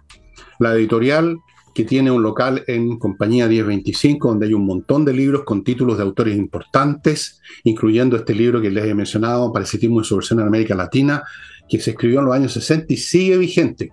la 0.59 0.73
editorial, 0.73 1.37
que 1.73 1.83
tiene 1.83 2.11
un 2.11 2.21
local 2.21 2.63
en 2.67 2.99
Compañía 2.99 3.47
1025, 3.47 4.29
donde 4.29 4.45
hay 4.45 4.53
un 4.53 4.65
montón 4.65 5.05
de 5.05 5.13
libros 5.13 5.43
con 5.43 5.63
títulos 5.63 5.97
de 5.97 6.03
autores 6.03 6.37
importantes, 6.37 7.41
incluyendo 7.63 8.15
este 8.15 8.35
libro 8.35 8.61
que 8.61 8.69
les 8.69 8.85
he 8.85 8.93
mencionado, 8.93 9.51
Parasitismo 9.51 10.01
y 10.01 10.03
su 10.03 10.15
versión 10.15 10.39
en 10.39 10.47
América 10.47 10.75
Latina, 10.75 11.23
que 11.67 11.79
se 11.79 11.91
escribió 11.91 12.19
en 12.19 12.25
los 12.25 12.35
años 12.35 12.53
60 12.53 12.93
y 12.93 12.97
sigue 12.97 13.37
vigente. 13.37 13.91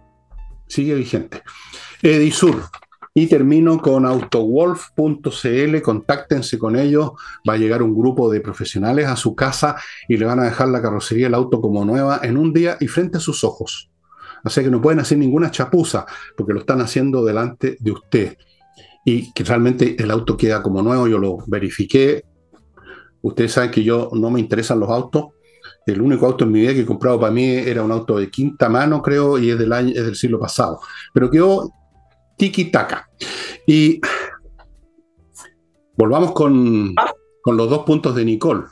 Sigue 0.71 0.95
vigente. 0.95 1.43
Edisur. 2.01 2.63
Y 3.13 3.27
termino 3.27 3.79
con 3.81 4.07
autowolf.cl, 4.07 5.83
contáctense 5.83 6.59
con 6.59 6.77
ellos, 6.77 7.11
va 7.47 7.55
a 7.55 7.57
llegar 7.57 7.83
un 7.83 7.93
grupo 7.93 8.31
de 8.31 8.41
profesionales 8.41 9.09
a 9.09 9.17
su 9.17 9.35
casa 9.35 9.77
y 10.09 10.17
le 10.17 10.27
van 10.27 10.39
a 10.39 10.45
dejar 10.45 10.69
la 10.69 10.81
carrocería 10.81 11.27
del 11.27 11.35
auto 11.35 11.61
como 11.61 11.85
nueva 11.85 12.21
en 12.23 12.39
un 12.39 12.53
día 12.53 12.77
y 12.79 12.87
frente 12.87 13.19
a 13.19 13.21
sus 13.21 13.43
ojos. 13.43 13.91
Así 14.45 14.63
que 14.63 14.71
no 14.71 14.81
pueden 14.81 15.01
hacer 15.01 15.19
ninguna 15.19 15.51
chapuza 15.51 16.07
porque 16.37 16.53
lo 16.53 16.61
están 16.61 16.81
haciendo 16.81 17.25
delante 17.25 17.77
de 17.81 17.91
usted. 17.91 18.37
Y 19.05 19.33
que 19.33 19.43
realmente 19.43 20.01
el 20.01 20.13
auto 20.13 20.37
queda 20.37 20.63
como 20.63 20.81
nuevo, 20.81 21.09
yo 21.09 21.19
lo 21.19 21.39
verifiqué. 21.49 22.23
Ustedes 23.23 23.53
saben 23.53 23.73
que 23.73 23.83
yo 23.83 24.11
no 24.13 24.31
me 24.31 24.39
interesan 24.39 24.79
los 24.79 24.89
autos. 24.89 25.31
El 25.87 26.01
único 26.01 26.27
auto 26.27 26.45
en 26.45 26.53
mi 26.53 26.61
vida 26.61 26.75
que 26.75 26.81
he 26.81 26.87
comprado 26.87 27.19
para 27.19 27.33
mí 27.33 27.45
era 27.45 27.83
un 27.83 27.91
auto 27.91 28.19
de 28.19 28.31
quinta 28.31 28.69
mano, 28.69 29.03
creo, 29.03 29.39
y 29.39 29.51
es 29.51 29.59
del, 29.59 29.73
año, 29.73 29.91
es 29.91 30.05
del 30.05 30.15
siglo 30.15 30.39
pasado. 30.39 30.81
Pero 31.13 31.31
quedó 31.31 31.73
tiki-taka. 32.37 33.09
Y 33.67 34.01
volvamos 35.97 36.33
con, 36.33 36.95
ah. 36.97 37.13
con 37.43 37.57
los 37.57 37.69
dos 37.69 37.85
puntos 37.85 38.15
de 38.15 38.25
Nicole. 38.25 38.65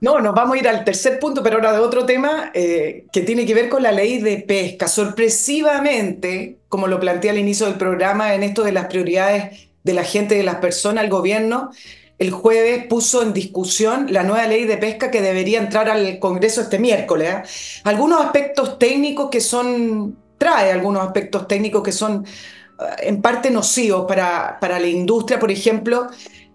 No, 0.00 0.20
nos 0.20 0.32
vamos 0.32 0.56
a 0.56 0.60
ir 0.60 0.68
al 0.68 0.84
tercer 0.84 1.18
punto, 1.18 1.42
pero 1.42 1.56
ahora 1.56 1.72
de 1.72 1.80
otro 1.80 2.06
tema 2.06 2.52
eh, 2.54 3.06
que 3.12 3.22
tiene 3.22 3.44
que 3.44 3.54
ver 3.54 3.68
con 3.68 3.82
la 3.82 3.90
ley 3.90 4.18
de 4.20 4.38
pesca. 4.38 4.86
Sorpresivamente, 4.86 6.60
como 6.68 6.86
lo 6.86 7.00
planteé 7.00 7.30
al 7.30 7.38
inicio 7.38 7.66
del 7.66 7.74
programa, 7.74 8.34
en 8.34 8.44
esto 8.44 8.62
de 8.62 8.72
las 8.72 8.86
prioridades 8.86 9.68
de 9.82 9.94
la 9.94 10.04
gente, 10.04 10.36
de 10.36 10.44
las 10.44 10.56
personas, 10.56 11.02
el 11.02 11.10
gobierno, 11.10 11.70
el 12.18 12.32
jueves 12.32 12.86
puso 12.86 13.22
en 13.22 13.32
discusión 13.32 14.12
la 14.12 14.24
nueva 14.24 14.46
ley 14.46 14.64
de 14.64 14.76
pesca 14.76 15.10
que 15.10 15.22
debería 15.22 15.60
entrar 15.60 15.88
al 15.88 16.18
Congreso 16.18 16.62
este 16.62 16.78
miércoles. 16.78 17.28
¿eh? 17.30 17.42
Algunos 17.84 18.24
aspectos 18.24 18.78
técnicos 18.78 19.30
que 19.30 19.40
son, 19.40 20.18
trae 20.36 20.72
algunos 20.72 21.06
aspectos 21.06 21.46
técnicos 21.46 21.82
que 21.82 21.92
son 21.92 22.26
eh, 22.26 22.84
en 23.02 23.22
parte 23.22 23.50
nocivos 23.50 24.06
para, 24.06 24.58
para 24.60 24.80
la 24.80 24.88
industria, 24.88 25.38
por 25.38 25.52
ejemplo, 25.52 26.08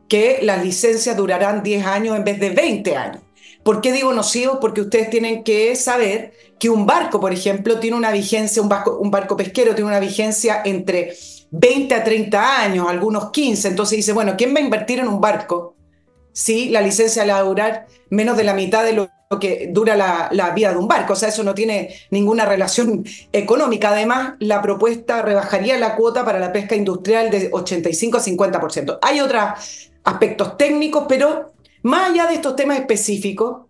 que 0.09 0.39
las 0.41 0.63
licencias 0.63 1.15
durarán 1.15 1.63
10 1.63 1.85
años 1.85 2.17
en 2.17 2.25
vez 2.25 2.39
de 2.39 2.49
20 2.49 2.97
años. 2.97 3.21
¿Por 3.63 3.79
qué 3.79 3.93
digo 3.93 4.11
nocivo? 4.11 4.59
Porque 4.59 4.81
ustedes 4.81 5.09
tienen 5.09 5.45
que 5.45 5.77
saber 5.77 6.33
que 6.59 6.69
un 6.69 6.85
barco, 6.85 7.21
por 7.21 7.31
ejemplo, 7.31 7.79
tiene 7.79 7.95
una 7.95 8.11
vigencia, 8.11 8.61
un 8.61 8.67
barco, 8.67 8.97
un 8.99 9.09
barco 9.09 9.37
pesquero 9.37 9.73
tiene 9.73 9.89
una 9.89 10.01
vigencia 10.01 10.61
entre 10.65 11.15
20 11.55 11.93
a 11.93 12.03
30 12.03 12.61
años, 12.63 12.87
algunos 12.89 13.29
15. 13.29 13.67
Entonces 13.67 13.97
dice, 13.97 14.11
bueno, 14.11 14.33
¿quién 14.35 14.55
va 14.55 14.59
a 14.59 14.63
invertir 14.63 14.99
en 14.99 15.07
un 15.07 15.21
barco 15.21 15.75
si 16.31 16.69
la 16.69 16.81
licencia 16.81 17.25
va 17.25 17.37
a 17.37 17.43
durar 17.43 17.85
menos 18.09 18.35
de 18.35 18.43
la 18.43 18.55
mitad 18.55 18.83
de 18.83 18.93
lo 18.93 19.09
que 19.39 19.69
dura 19.71 19.95
la, 19.95 20.29
la, 20.31 20.49
vida 20.49 20.71
de 20.71 20.77
un 20.77 20.87
barco? 20.87 21.13
O 21.13 21.15
sea, 21.15 21.29
eso 21.29 21.43
no 21.43 21.53
tiene 21.53 21.93
ninguna 22.09 22.45
relación 22.45 23.05
económica. 23.31 23.89
Además, 23.89 24.33
la 24.39 24.63
propuesta 24.63 25.21
rebajaría 25.21 25.77
la 25.77 25.95
cuota 25.95 26.25
para 26.25 26.39
la 26.39 26.51
pesca 26.51 26.75
industrial 26.75 27.29
de 27.29 27.49
85 27.51 28.17
a 28.17 28.21
50%. 28.21 28.97
Hay 29.03 29.19
otros 29.19 29.91
aspectos 30.03 30.57
técnicos, 30.57 31.05
pero 31.07 31.53
más 31.83 32.09
allá 32.09 32.25
de 32.25 32.33
estos 32.33 32.55
temas 32.55 32.79
específicos, 32.79 33.67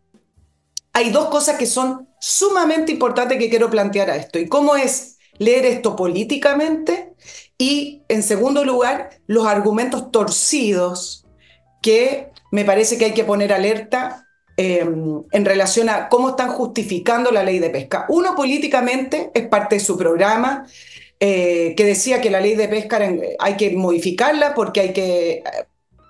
hay 0.93 1.09
dos 1.09 1.25
cosas 1.25 1.57
que 1.57 1.65
son 1.65 2.07
sumamente 2.17 2.93
importantes 2.93 3.37
que 3.37 3.49
quiero 3.49 3.69
plantear 3.69 4.09
a 4.09 4.15
esto. 4.15 4.39
Y 4.39 4.47
cómo 4.47 4.77
es 4.77 5.17
leer 5.37 5.65
esto 5.65 5.95
políticamente 5.95 7.13
y, 7.57 8.03
en 8.07 8.23
segundo 8.23 8.65
lugar, 8.65 9.09
los 9.27 9.45
argumentos 9.45 10.11
torcidos 10.11 11.25
que 11.81 12.29
me 12.51 12.65
parece 12.65 12.97
que 12.97 13.05
hay 13.05 13.13
que 13.13 13.23
poner 13.23 13.53
alerta 13.53 14.27
em, 14.57 15.23
en 15.31 15.45
relación 15.45 15.89
a 15.89 16.09
cómo 16.09 16.29
están 16.29 16.49
justificando 16.49 17.31
la 17.31 17.43
ley 17.43 17.59
de 17.59 17.69
pesca. 17.69 18.05
Uno 18.09 18.35
políticamente 18.35 19.31
es 19.33 19.47
parte 19.47 19.75
de 19.75 19.81
su 19.81 19.97
programa, 19.97 20.65
eh, 21.19 21.73
que 21.75 21.85
decía 21.85 22.21
que 22.21 22.29
la 22.29 22.41
ley 22.41 22.55
de 22.55 22.67
pesca 22.67 22.99
hay 23.39 23.57
que 23.57 23.71
modificarla 23.75 24.53
porque 24.53 24.81
hay 24.81 24.93
que 24.93 25.43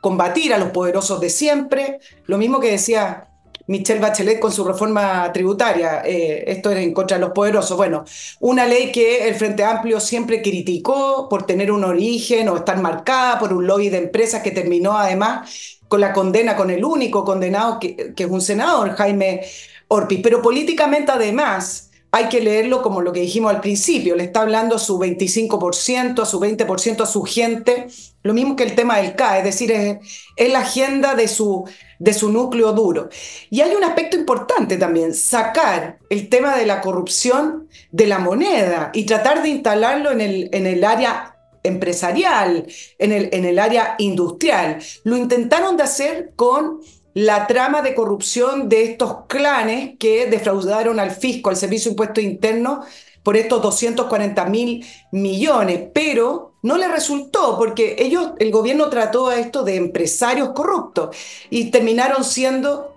combatir 0.02 0.54
a 0.54 0.58
los 0.58 0.72
poderosos 0.72 1.22
de 1.22 1.30
siempre, 1.30 2.00
lo 2.26 2.38
mismo 2.38 2.60
que 2.60 2.72
decía 2.72 3.30
Michelle 3.68 4.02
Bachelet 4.02 4.40
con 4.40 4.52
su 4.52 4.64
reforma 4.66 5.32
tributaria, 5.32 6.02
eh, 6.06 6.44
esto 6.48 6.70
era 6.72 6.82
en 6.82 6.94
contra 6.94 7.18
de 7.18 7.22
los 7.22 7.32
poderosos. 7.32 7.78
Bueno, 7.78 8.04
una 8.42 8.66
ley 8.66 8.92
que 8.92 9.28
el 9.28 9.36
Frente 9.36 9.64
Amplio 9.64 10.00
siempre 10.00 10.42
criticó 10.42 11.30
por 11.30 11.46
tener 11.46 11.72
un 11.72 11.84
origen 11.84 12.50
o 12.50 12.58
estar 12.58 12.82
marcada 12.82 13.40
por 13.40 13.54
un 13.54 13.66
lobby 13.66 13.90
de 13.90 14.00
empresas 14.00 14.44
que 14.44 14.52
terminó 14.52 14.98
además 14.98 15.80
con 15.88 16.02
la 16.02 16.12
condena, 16.12 16.56
con 16.56 16.72
el 16.72 16.84
único 16.84 17.24
condenado 17.24 17.80
que, 17.80 18.14
que 18.16 18.24
es 18.24 18.30
un 18.30 18.42
senador, 18.42 18.92
Jaime 18.96 19.42
Orpiz. 19.88 20.20
Pero 20.22 20.42
políticamente 20.42 21.12
además 21.12 21.92
hay 22.16 22.30
que 22.30 22.42
leerlo 22.42 22.84
como 22.84 23.02
lo 23.02 23.12
que 23.12 23.22
dijimos 23.22 23.52
al 23.52 23.60
principio, 23.60 24.16
le 24.16 24.26
está 24.26 24.42
hablando 24.42 24.76
a 24.76 24.80
su 24.80 25.00
25%, 25.00 26.22
a 26.22 26.26
su 26.28 26.40
20%, 26.40 27.02
a 27.02 27.08
su 27.08 27.24
gente, 27.24 27.88
lo 28.22 28.36
mismo 28.36 28.56
que 28.56 28.62
el 28.62 28.76
tema 28.76 28.98
del 28.98 29.16
CA, 29.16 29.40
es 29.40 29.44
decir, 29.44 29.72
es, 29.72 30.52
la 30.52 30.60
agenda 30.60 31.16
de 31.16 31.28
su, 31.28 31.68
de 31.98 32.14
su 32.14 32.32
núcleo 32.32 32.72
duro. 32.74 33.10
Y 33.50 33.62
hay 33.62 33.74
un 33.74 33.84
aspecto 33.84 34.16
importante 34.16 34.78
también, 34.78 35.16
sacar 35.16 35.98
el 36.12 36.30
tema 36.30 36.56
de 36.56 36.68
la 36.68 36.82
corrupción 36.82 37.68
de 37.92 38.06
la 38.06 38.20
moneda 38.20 38.92
y 38.94 39.08
tratar 39.08 39.42
de 39.42 39.50
instalarlo 39.50 40.12
en 40.12 40.22
el, 40.22 40.50
en 40.54 40.68
el 40.68 40.84
área 40.84 41.36
empresarial, 41.64 42.68
en 43.00 43.12
el, 43.12 43.30
en 43.32 43.46
el 43.46 43.58
área 43.58 43.96
industrial. 43.98 44.78
Lo 45.04 45.18
intentaron 45.18 45.78
de 45.78 45.84
hacer 45.84 46.34
con 46.36 46.80
la 47.14 47.48
trama 47.48 47.82
de 47.82 47.94
corrupción 47.94 48.70
de 48.70 48.84
estos 48.84 49.26
clanes 49.28 49.98
que 50.00 50.26
defraudaron 50.28 51.00
al 51.00 51.12
fisco, 51.12 51.50
al 51.50 51.58
Servicio 51.58 51.90
de 51.90 51.94
Impuestos 51.94 52.24
Internos, 52.24 52.86
por 53.24 53.38
estos 53.38 53.62
240 53.62 54.46
mil 54.46 54.86
millones, 55.12 55.90
pero 55.94 56.56
no 56.62 56.78
le 56.78 56.88
resultó 56.88 57.58
porque 57.58 57.96
ellos, 58.00 58.32
el 58.40 58.52
gobierno 58.52 58.90
trató 58.90 59.28
a 59.28 59.38
esto 59.38 59.64
de 59.64 59.76
empresarios 59.76 60.50
corruptos 60.50 61.16
y 61.50 61.72
terminaron 61.72 62.24
siendo 62.24 62.96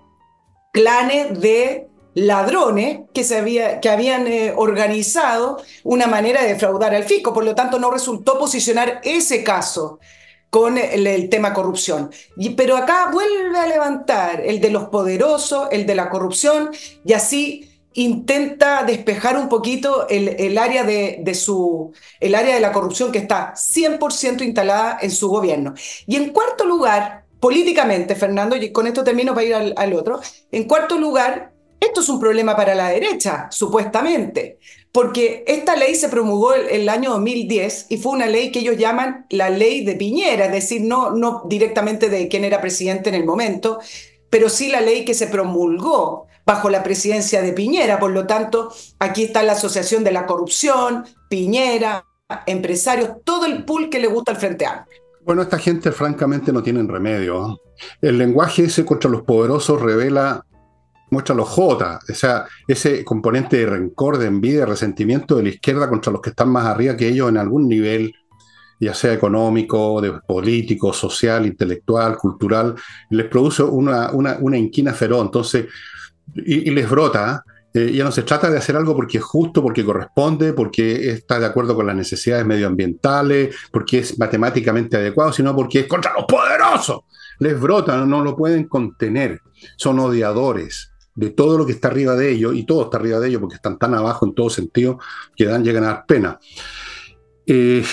clanes 0.73 1.39
de 1.39 1.87
ladrones 2.13 3.01
que, 3.13 3.23
se 3.23 3.37
había, 3.37 3.79
que 3.79 3.89
habían 3.89 4.27
eh, 4.27 4.53
organizado 4.55 5.61
una 5.83 6.07
manera 6.07 6.41
de 6.41 6.53
defraudar 6.53 6.95
al 6.95 7.03
fisco. 7.03 7.33
Por 7.33 7.45
lo 7.45 7.55
tanto, 7.55 7.79
no 7.79 7.91
resultó 7.91 8.39
posicionar 8.39 9.01
ese 9.03 9.43
caso 9.43 9.99
con 10.49 10.77
el, 10.77 11.29
tema 11.29 11.53
corrupción. 11.53 12.09
Y, 12.37 12.51
pero 12.51 12.77
acá 12.77 13.09
vuelve 13.11 13.57
a 13.57 13.67
levantar 13.67 14.41
el 14.45 14.59
de 14.61 14.71
los 14.71 14.85
poderosos, 14.85 15.67
el 15.71 15.85
de 15.85 15.95
la 15.95 16.09
corrupción, 16.09 16.71
y 17.03 17.13
así 17.13 17.69
intenta 17.93 18.83
despejar 18.83 19.37
un 19.37 19.49
poquito 19.49 20.07
el, 20.07 20.29
el 20.39 20.57
área 20.57 20.83
de, 20.83 21.19
de, 21.21 21.33
su, 21.33 21.91
el 22.19 22.35
área 22.35 22.55
de 22.55 22.61
la 22.61 22.71
corrupción 22.71 23.11
que 23.11 23.17
está 23.17 23.53
100% 23.55 24.43
instalada 24.43 24.99
en 25.01 25.11
su 25.11 25.29
gobierno. 25.29 25.73
Y 26.05 26.15
en 26.15 26.29
cuarto 26.29 26.65
lugar, 26.65 27.25
políticamente, 27.39 28.15
Fernando, 28.15 28.55
y 28.55 28.71
con 28.71 28.87
esto 28.87 29.03
termino 29.03 29.33
para 29.33 29.47
ir 29.47 29.55
al, 29.55 29.73
al 29.75 29.93
otro, 29.93 30.21
en 30.51 30.65
cuarto 30.65 30.97
lugar, 30.97 31.56
esto 31.79 32.01
es 32.01 32.09
un 32.09 32.19
problema 32.19 32.55
para 32.55 32.75
la 32.75 32.89
derecha, 32.89 33.47
supuestamente, 33.51 34.59
porque 34.91 35.43
esta 35.47 35.75
ley 35.75 35.95
se 35.95 36.09
promulgó 36.09 36.53
el, 36.53 36.67
el, 36.67 36.89
año 36.89 37.11
2010 37.11 37.87
y 37.89 37.97
fue 37.97 38.13
una 38.13 38.25
ley 38.25 38.51
que 38.51 38.59
ellos 38.59 38.77
llaman 38.77 39.25
la 39.29 39.49
ley 39.49 39.85
de 39.85 39.95
Piñera, 39.95 40.45
es 40.45 40.51
decir, 40.51 40.81
no, 40.81 41.11
no 41.11 41.43
directamente 41.47 42.09
de 42.09 42.27
quién 42.27 42.43
era 42.43 42.61
presidente 42.61 43.09
en 43.09 43.15
el 43.15 43.25
momento, 43.25 43.79
pero 44.29 44.49
sí 44.49 44.69
la 44.69 44.81
ley 44.81 45.05
que 45.05 45.13
se 45.13 45.27
promulgó 45.27 46.27
bajo 46.45 46.69
la 46.69 46.81
presidencia 46.81 47.41
de 47.41 47.53
Piñera. 47.53 47.99
Por 47.99 48.11
lo 48.11 48.25
tanto, 48.25 48.73
aquí 48.99 49.23
está 49.23 49.43
la 49.43 49.53
asociación 49.53 50.03
de 50.03 50.11
la 50.11 50.25
corrupción, 50.25 51.05
Piñera, 51.29 52.05
empresarios, 52.45 53.11
todo 53.23 53.45
el 53.45 53.65
pool 53.65 53.89
que 53.89 53.99
le 53.99 54.07
gusta 54.07 54.31
al 54.31 54.37
Frente 54.37 54.65
Amplio. 54.65 55.01
Bueno, 55.23 55.41
esta 55.41 55.59
gente 55.59 55.91
francamente 55.91 56.53
no 56.53 56.63
tienen 56.63 56.87
remedio. 56.87 57.59
El 58.01 58.17
lenguaje 58.17 58.63
ese 58.63 58.85
contra 58.85 59.09
los 59.09 59.23
poderosos 59.23 59.81
revela 59.81 60.45
muestra 61.09 61.35
los 61.35 61.47
J, 61.47 61.99
o 62.09 62.13
sea, 62.13 62.45
ese 62.67 63.03
componente 63.03 63.57
de 63.57 63.65
rencor, 63.65 64.17
de 64.17 64.27
envidia, 64.27 64.61
de 64.61 64.65
resentimiento 64.65 65.35
de 65.35 65.43
la 65.43 65.49
izquierda 65.49 65.89
contra 65.89 66.11
los 66.11 66.21
que 66.21 66.31
están 66.31 66.49
más 66.49 66.65
arriba 66.65 66.97
que 66.97 67.07
ellos 67.07 67.29
en 67.29 67.37
algún 67.37 67.67
nivel, 67.67 68.13
ya 68.79 68.93
sea 68.93 69.13
económico, 69.13 70.01
de 70.01 70.13
político, 70.27 70.93
social, 70.93 71.45
intelectual, 71.45 72.17
cultural, 72.17 72.75
les 73.09 73.27
produce 73.27 73.63
una, 73.63 74.11
una, 74.11 74.37
una 74.39 74.57
inquina 74.57 74.93
feroz, 74.93 75.25
entonces, 75.25 75.65
y, 76.35 76.69
les 76.71 76.89
brota. 76.89 77.43
Eh, 77.73 77.91
ya 77.93 78.03
no 78.03 78.11
se 78.11 78.23
trata 78.23 78.49
de 78.49 78.57
hacer 78.57 78.75
algo 78.75 78.95
porque 78.95 79.19
es 79.19 79.23
justo, 79.23 79.61
porque 79.61 79.85
corresponde, 79.85 80.53
porque 80.53 81.11
está 81.11 81.39
de 81.39 81.45
acuerdo 81.45 81.75
con 81.75 81.85
las 81.85 81.95
necesidades 81.95 82.45
medioambientales, 82.45 83.55
porque 83.71 83.99
es 83.99 84.17
matemáticamente 84.17 84.97
adecuado, 84.97 85.31
sino 85.31 85.55
porque 85.55 85.81
es 85.81 85.87
contra 85.87 86.13
los 86.13 86.25
poderosos. 86.25 87.01
Les 87.39 87.59
brota, 87.59 87.97
no 87.97 88.23
lo 88.23 88.35
pueden 88.35 88.67
contener. 88.67 89.41
Son 89.75 89.99
odiadores 89.99 90.91
de 91.17 91.31
todo 91.31 91.57
lo 91.57 91.65
que 91.65 91.71
está 91.71 91.87
arriba 91.87 92.15
de 92.15 92.31
ellos, 92.31 92.55
y 92.55 92.63
todo 92.63 92.83
está 92.83 92.97
arriba 92.97 93.19
de 93.19 93.29
ellos 93.29 93.41
porque 93.41 93.55
están 93.55 93.79
tan 93.79 93.95
abajo 93.95 94.25
en 94.25 94.35
todo 94.35 94.51
sentido 94.51 94.99
que 95.35 95.45
dan, 95.45 95.63
llegan 95.63 95.83
a 95.83 95.87
dar 95.87 96.05
pena. 96.05 96.39
Eh, 97.47 97.83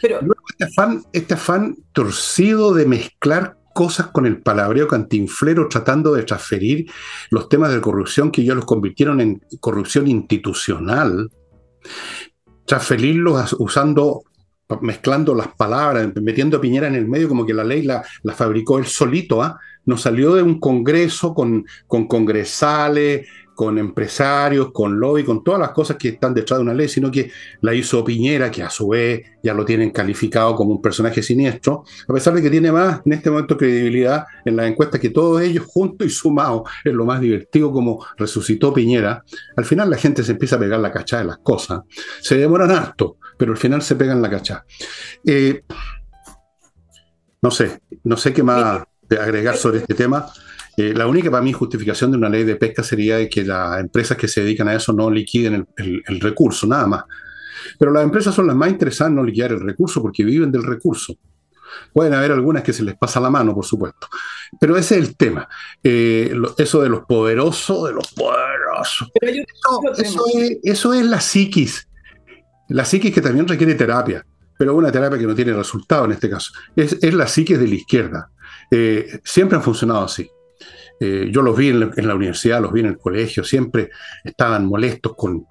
Pero, 0.00 0.20
este, 0.48 0.64
afán, 0.64 1.02
este 1.12 1.34
afán 1.34 1.76
torcido 1.92 2.72
de 2.74 2.86
mezclar 2.86 3.58
cosas 3.74 4.06
con 4.06 4.24
el 4.24 4.40
palabreo 4.40 4.86
cantinflero 4.86 5.66
tratando 5.68 6.14
de 6.14 6.22
transferir 6.22 6.88
los 7.30 7.48
temas 7.48 7.72
de 7.72 7.80
corrupción 7.80 8.30
que 8.30 8.44
ya 8.44 8.54
los 8.54 8.66
convirtieron 8.66 9.20
en 9.20 9.42
corrupción 9.58 10.06
institucional, 10.06 11.28
transferirlos 12.66 13.56
usando, 13.58 14.22
mezclando 14.80 15.34
las 15.34 15.48
palabras, 15.48 16.08
metiendo 16.22 16.58
a 16.58 16.60
Piñera 16.60 16.86
en 16.86 16.94
el 16.94 17.08
medio 17.08 17.28
como 17.28 17.44
que 17.44 17.54
la 17.54 17.64
ley 17.64 17.82
la, 17.82 18.04
la 18.22 18.32
fabricó 18.32 18.78
él 18.78 18.86
solito, 18.86 19.42
¿ah? 19.42 19.58
Nos 19.90 20.02
salió 20.02 20.34
de 20.34 20.42
un 20.42 20.60
congreso 20.60 21.34
con, 21.34 21.66
con 21.88 22.06
congresales, 22.06 23.26
con 23.56 23.76
empresarios, 23.76 24.70
con 24.72 24.98
lobby, 24.98 25.24
con 25.24 25.44
todas 25.44 25.60
las 25.60 25.72
cosas 25.72 25.96
que 25.98 26.10
están 26.10 26.32
detrás 26.32 26.58
de 26.58 26.62
una 26.62 26.72
ley, 26.72 26.88
sino 26.88 27.10
que 27.10 27.30
la 27.60 27.74
hizo 27.74 28.02
Piñera, 28.02 28.50
que 28.50 28.62
a 28.62 28.70
su 28.70 28.88
vez 28.88 29.22
ya 29.42 29.52
lo 29.52 29.64
tienen 29.64 29.90
calificado 29.90 30.54
como 30.54 30.70
un 30.70 30.80
personaje 30.80 31.22
siniestro, 31.22 31.84
a 32.08 32.14
pesar 32.14 32.32
de 32.34 32.40
que 32.40 32.50
tiene 32.50 32.72
más 32.72 33.02
en 33.04 33.12
este 33.12 33.30
momento 33.30 33.58
credibilidad 33.58 34.24
en 34.44 34.56
las 34.56 34.66
encuestas 34.70 35.00
que 35.00 35.10
todos 35.10 35.42
ellos 35.42 35.66
juntos 35.66 36.06
y 36.06 36.10
sumados 36.10 36.62
es 36.84 36.94
lo 36.94 37.04
más 37.04 37.20
divertido 37.20 37.70
como 37.72 38.02
resucitó 38.16 38.72
Piñera, 38.72 39.24
al 39.56 39.64
final 39.64 39.90
la 39.90 39.98
gente 39.98 40.22
se 40.22 40.32
empieza 40.32 40.56
a 40.56 40.60
pegar 40.60 40.80
la 40.80 40.92
cachada 40.92 41.22
de 41.22 41.28
las 41.28 41.38
cosas. 41.38 41.80
Se 42.22 42.38
demoran 42.38 42.70
harto, 42.70 43.18
pero 43.36 43.52
al 43.52 43.58
final 43.58 43.82
se 43.82 43.96
pegan 43.96 44.22
la 44.22 44.30
cachada. 44.30 44.64
Eh, 45.26 45.64
no 47.42 47.50
sé, 47.50 47.80
no 48.04 48.16
sé 48.16 48.32
qué 48.32 48.42
más 48.42 48.84
agregar 49.18 49.56
sobre 49.56 49.78
este 49.78 49.94
tema. 49.94 50.26
Eh, 50.76 50.94
la 50.94 51.06
única 51.06 51.30
para 51.30 51.42
mí 51.42 51.52
justificación 51.52 52.10
de 52.10 52.16
una 52.16 52.28
ley 52.28 52.44
de 52.44 52.56
pesca 52.56 52.82
sería 52.82 53.28
que 53.28 53.44
las 53.44 53.80
empresas 53.80 54.16
que 54.16 54.28
se 54.28 54.42
dedican 54.42 54.68
a 54.68 54.74
eso 54.74 54.92
no 54.92 55.10
liquiden 55.10 55.66
el, 55.76 56.20
recurso, 56.20 56.66
nada 56.66 56.86
más. 56.86 57.04
Pero 57.78 57.92
las 57.92 58.04
empresas 58.04 58.34
son 58.34 58.46
las 58.46 58.56
más 58.56 58.70
interesadas 58.70 59.10
en 59.10 59.16
no 59.16 59.24
liquidar 59.24 59.52
el 59.52 59.60
recurso 59.60 60.00
porque 60.00 60.24
viven 60.24 60.50
del 60.50 60.62
recurso. 60.62 61.14
Pueden 61.92 62.14
haber 62.14 62.32
algunas 62.32 62.62
que 62.62 62.72
se 62.72 62.82
les 62.82 62.96
pasa 62.96 63.20
la 63.20 63.30
mano, 63.30 63.54
por 63.54 63.64
supuesto. 63.64 64.08
Pero 64.58 64.76
ese 64.76 64.98
es 64.98 65.06
el 65.06 65.16
tema. 65.16 65.48
Eh, 65.82 66.34
eso 66.58 66.82
de 66.82 66.88
los 66.88 67.04
poderosos, 67.04 67.86
de 67.86 67.94
los 67.94 68.08
poderosos. 68.12 69.10
eso, 70.62 70.92
es, 70.94 71.04
la 71.04 71.20
psiquis. 71.20 71.88
La 72.68 72.84
psiquis 72.84 73.12
que 73.12 73.20
también 73.20 73.46
requiere 73.46 73.74
terapia, 73.74 74.24
pero 74.58 74.74
una 74.74 74.92
terapia 74.92 75.18
que 75.18 75.26
no 75.26 75.34
tiene 75.34 75.52
resultado 75.52 76.04
en 76.04 76.12
este 76.12 76.30
caso. 76.30 76.52
Es, 76.74 77.14
la 77.14 77.26
psiquis 77.26 77.58
de 77.58 77.68
la 77.68 77.74
izquierda. 77.74 78.30
Eh, 78.70 79.20
siempre 79.24 79.56
han 79.56 79.62
funcionado 79.62 80.04
así. 80.04 80.30
Eh, 81.00 81.30
yo 81.32 81.40
los 81.40 81.56
vi 81.56 81.68
en 81.68 81.80
la, 81.80 82.14
universidad, 82.14 82.60
los 82.60 82.72
vi 82.72 82.80
en 82.80 82.86
el 82.86 82.98
colegio, 82.98 83.42
siempre 83.42 83.90
estaban 84.22 84.66
molestos 84.66 85.14
con, 85.16 85.46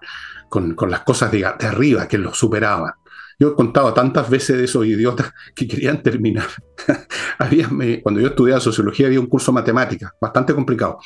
las 0.89 1.01
cosas 1.01 1.31
de, 1.31 1.43
arriba 1.43 2.07
que 2.07 2.19
los 2.19 2.37
superaban. 2.37 2.93
Yo 3.39 3.49
he 3.49 3.55
contado 3.55 3.93
tantas 3.93 4.29
veces 4.29 4.57
de 4.57 4.65
esos 4.65 4.85
idiotas 4.85 5.33
que 5.55 5.67
querían 5.67 6.03
terminar. 6.03 6.45
había, 7.39 7.67
cuando 8.03 8.21
yo 8.21 8.27
estudiaba 8.27 8.59
sociología 8.59 9.07
había 9.07 9.19
un 9.19 9.27
curso 9.27 9.51
de 9.51 9.55
matemáticas, 9.55 10.11
bastante 10.21 10.53
complicado. 10.53 10.99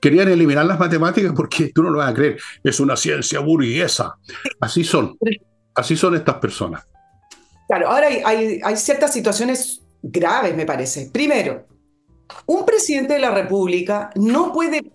querían 0.00 0.28
eliminar 0.28 0.64
las 0.64 0.78
matemáticas 0.78 1.32
porque 1.36 1.70
tú 1.74 1.82
no 1.82 1.90
lo 1.90 1.98
vas 1.98 2.12
a 2.12 2.14
creer, 2.14 2.38
es 2.62 2.80
una 2.80 2.96
ciencia 2.96 3.40
burguesa. 3.40 4.14
Así 4.60 4.84
son, 4.84 5.18
así 5.74 5.96
son 5.96 6.14
estas 6.14 6.36
personas. 6.36 6.86
Claro, 7.68 7.88
ahora 7.88 8.08
hay 8.24 8.76
ciertas 8.76 9.12
situaciones 9.12 9.83
graves, 10.04 10.54
me 10.54 10.66
parece. 10.66 11.10
Primero, 11.10 11.66
un 12.46 12.64
presidente 12.64 13.14
de 13.14 13.20
la 13.20 13.30
República 13.30 14.10
no 14.14 14.52
puede 14.52 14.92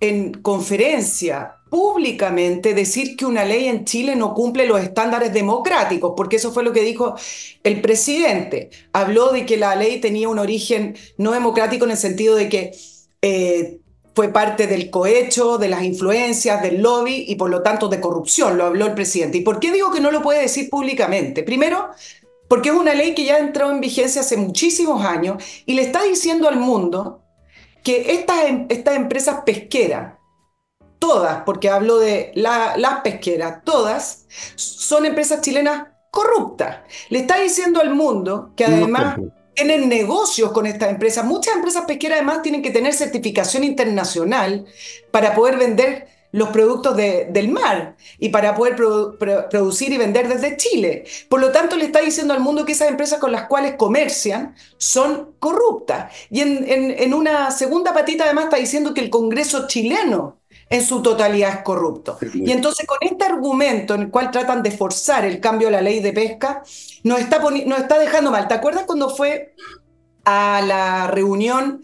en 0.00 0.32
conferencia 0.32 1.54
públicamente 1.70 2.72
decir 2.72 3.16
que 3.16 3.26
una 3.26 3.44
ley 3.44 3.66
en 3.66 3.84
Chile 3.84 4.16
no 4.16 4.32
cumple 4.32 4.66
los 4.66 4.80
estándares 4.80 5.34
democráticos, 5.34 6.14
porque 6.16 6.36
eso 6.36 6.52
fue 6.52 6.64
lo 6.64 6.72
que 6.72 6.82
dijo 6.82 7.14
el 7.62 7.80
presidente. 7.80 8.70
Habló 8.92 9.32
de 9.32 9.44
que 9.44 9.56
la 9.56 9.74
ley 9.76 10.00
tenía 10.00 10.28
un 10.28 10.38
origen 10.38 10.96
no 11.18 11.32
democrático 11.32 11.84
en 11.84 11.90
el 11.90 11.96
sentido 11.96 12.36
de 12.36 12.48
que 12.48 12.72
eh, 13.20 13.80
fue 14.14 14.28
parte 14.28 14.66
del 14.66 14.88
cohecho, 14.88 15.58
de 15.58 15.68
las 15.68 15.82
influencias, 15.82 16.62
del 16.62 16.80
lobby 16.80 17.26
y 17.28 17.34
por 17.36 17.50
lo 17.50 17.62
tanto 17.62 17.88
de 17.88 18.00
corrupción, 18.00 18.56
lo 18.56 18.64
habló 18.64 18.86
el 18.86 18.94
presidente. 18.94 19.38
¿Y 19.38 19.42
por 19.42 19.60
qué 19.60 19.70
digo 19.72 19.92
que 19.92 20.00
no 20.00 20.10
lo 20.10 20.22
puede 20.22 20.40
decir 20.40 20.70
públicamente? 20.70 21.42
Primero, 21.42 21.90
porque 22.48 22.70
es 22.70 22.74
una 22.74 22.94
ley 22.94 23.14
que 23.14 23.24
ya 23.24 23.38
entró 23.38 23.70
en 23.70 23.80
vigencia 23.80 24.22
hace 24.22 24.36
muchísimos 24.36 25.04
años 25.04 25.42
y 25.66 25.74
le 25.74 25.82
está 25.82 26.02
diciendo 26.02 26.48
al 26.48 26.56
mundo 26.56 27.22
que 27.84 28.12
estas, 28.12 28.46
em, 28.46 28.66
estas 28.68 28.96
empresas 28.96 29.42
pesqueras, 29.44 30.14
todas, 30.98 31.42
porque 31.44 31.68
hablo 31.68 31.98
de 31.98 32.32
las 32.34 33.00
pesqueras, 33.04 33.62
todas, 33.64 34.26
son 34.56 35.04
empresas 35.04 35.40
chilenas 35.42 35.86
corruptas. 36.10 36.78
Le 37.10 37.20
está 37.20 37.38
diciendo 37.38 37.80
al 37.80 37.94
mundo 37.94 38.52
que 38.56 38.64
además 38.64 39.18
tienen 39.54 39.88
negocios 39.88 40.52
con 40.52 40.66
estas 40.66 40.90
empresas. 40.90 41.24
Muchas 41.24 41.54
empresas 41.54 41.84
pesqueras 41.84 42.18
además 42.18 42.42
tienen 42.42 42.62
que 42.62 42.70
tener 42.70 42.94
certificación 42.94 43.64
internacional 43.64 44.66
para 45.10 45.34
poder 45.34 45.58
vender 45.58 46.08
los 46.30 46.50
productos 46.50 46.96
del 46.96 47.48
mar 47.48 47.96
y 48.18 48.28
para 48.28 48.54
poder 48.54 48.76
producir 48.76 49.92
y 49.92 49.98
vender 49.98 50.28
desde 50.28 50.56
Chile. 50.56 51.04
Por 51.28 51.40
lo 51.40 51.50
tanto, 51.52 51.76
le 51.76 51.86
está 51.86 52.00
diciendo 52.00 52.34
al 52.34 52.40
mundo 52.40 52.64
que 52.64 52.72
esas 52.72 52.88
empresas 52.88 53.18
con 53.18 53.32
las 53.32 53.46
cuales 53.46 53.74
comercian 53.76 54.54
son 54.76 55.34
corruptas. 55.38 56.12
Y 56.30 56.40
en, 56.40 57.14
una 57.14 57.50
segunda 57.50 57.94
patita 57.94 58.24
además 58.24 58.44
está 58.44 58.58
diciendo 58.58 58.92
que 58.92 59.00
el 59.00 59.10
Congreso 59.10 59.66
chileno 59.66 60.38
en 60.70 60.84
su 60.84 61.00
totalidad 61.00 61.50
es 61.50 61.62
corrupto. 61.62 62.18
Y 62.34 62.52
entonces 62.52 62.86
con 62.86 62.98
este 63.00 63.24
argumento 63.24 63.94
en 63.94 64.02
el 64.02 64.10
cual 64.10 64.30
tratan 64.30 64.62
de 64.62 64.70
forzar 64.70 65.24
el 65.24 65.40
cambio 65.40 65.68
a 65.68 65.70
la 65.70 65.80
ley 65.80 66.00
de 66.00 66.12
pesca, 66.12 66.62
nos 67.04 67.20
está, 67.20 67.38
nos 67.38 67.78
está 67.78 67.98
dejando 67.98 68.30
mal. 68.30 68.48
¿Te 68.48 68.54
acuerdas 68.54 68.84
cuando 68.84 69.08
fue 69.08 69.54
a 70.24 70.60
la 70.60 71.06
reunión 71.06 71.82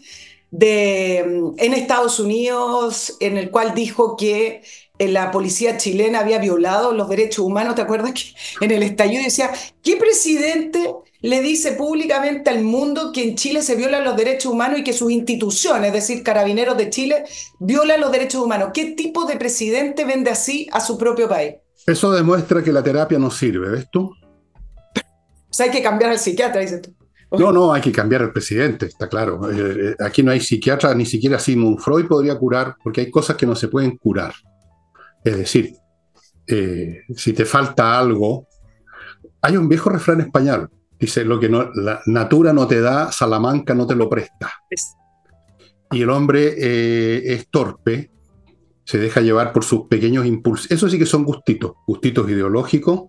de, 0.57 1.17
en 1.57 1.73
Estados 1.73 2.19
Unidos, 2.19 3.17
en 3.19 3.37
el 3.37 3.51
cual 3.51 3.73
dijo 3.75 4.15
que 4.15 4.63
eh, 4.97 5.07
la 5.09 5.31
policía 5.31 5.77
chilena 5.77 6.19
había 6.19 6.39
violado 6.39 6.93
los 6.93 7.09
derechos 7.09 7.45
humanos. 7.45 7.75
¿Te 7.75 7.81
acuerdas 7.81 8.13
que 8.13 8.65
en 8.65 8.71
el 8.71 8.83
estallido 8.83 9.21
decía, 9.23 9.51
¿qué 9.83 9.97
presidente 9.97 10.93
le 11.21 11.41
dice 11.41 11.73
públicamente 11.73 12.49
al 12.49 12.63
mundo 12.63 13.11
que 13.11 13.23
en 13.23 13.35
Chile 13.35 13.61
se 13.61 13.75
violan 13.75 14.05
los 14.05 14.15
derechos 14.15 14.53
humanos 14.53 14.79
y 14.79 14.83
que 14.83 14.93
sus 14.93 15.11
instituciones, 15.11 15.87
es 15.87 15.93
decir, 15.93 16.23
carabineros 16.23 16.77
de 16.77 16.89
Chile, 16.89 17.25
violan 17.59 17.99
los 17.99 18.11
derechos 18.11 18.41
humanos? 18.41 18.69
¿Qué 18.73 18.91
tipo 18.91 19.25
de 19.25 19.35
presidente 19.35 20.05
vende 20.05 20.31
así 20.31 20.67
a 20.71 20.79
su 20.79 20.97
propio 20.97 21.27
país? 21.27 21.55
Eso 21.85 22.13
demuestra 22.13 22.63
que 22.63 22.71
la 22.71 22.81
terapia 22.81 23.19
no 23.19 23.29
sirve, 23.29 23.69
¿ves 23.69 23.87
tú? 23.91 24.05
O 24.05 25.53
sea, 25.57 25.65
hay 25.65 25.71
que 25.71 25.83
cambiar 25.83 26.11
al 26.11 26.19
psiquiatra, 26.19 26.61
dices 26.61 26.81
tú. 26.81 26.93
No, 27.31 27.51
no, 27.51 27.73
hay 27.73 27.81
que 27.81 27.91
cambiar 27.91 28.21
al 28.21 28.31
presidente, 28.31 28.85
está 28.85 29.07
claro. 29.07 29.51
Eh, 29.51 29.89
eh, 29.89 29.95
aquí 29.99 30.23
no 30.23 30.31
hay 30.31 30.39
psiquiatra, 30.39 30.93
ni 30.93 31.05
siquiera 31.05 31.39
Sigmund 31.39 31.79
Freud 31.79 32.07
podría 32.07 32.37
curar, 32.37 32.75
porque 32.83 33.01
hay 33.01 33.11
cosas 33.11 33.35
que 33.35 33.45
no 33.45 33.55
se 33.55 33.67
pueden 33.67 33.97
curar. 33.97 34.33
Es 35.23 35.37
decir, 35.37 35.73
eh, 36.47 37.01
si 37.15 37.33
te 37.33 37.45
falta 37.45 37.97
algo, 37.97 38.47
hay 39.41 39.57
un 39.57 39.67
viejo 39.67 39.89
refrán 39.89 40.21
español, 40.21 40.69
dice, 40.99 41.25
lo 41.25 41.39
que 41.39 41.49
no, 41.49 41.71
la 41.73 42.01
natura 42.05 42.53
no 42.53 42.67
te 42.67 42.79
da, 42.79 43.11
Salamanca 43.11 43.73
no 43.73 43.87
te 43.87 43.95
lo 43.95 44.09
presta. 44.09 44.53
Y 45.91 46.01
el 46.01 46.09
hombre 46.09 47.33
es 47.33 47.47
torpe, 47.49 48.11
se 48.83 48.97
deja 48.97 49.21
llevar 49.21 49.51
por 49.51 49.63
sus 49.63 49.87
pequeños 49.87 50.25
impulsos. 50.25 50.69
Eso 50.71 50.89
sí 50.89 50.99
que 50.99 51.05
son 51.05 51.23
gustitos, 51.23 51.73
gustitos 51.87 52.29
ideológicos, 52.29 53.05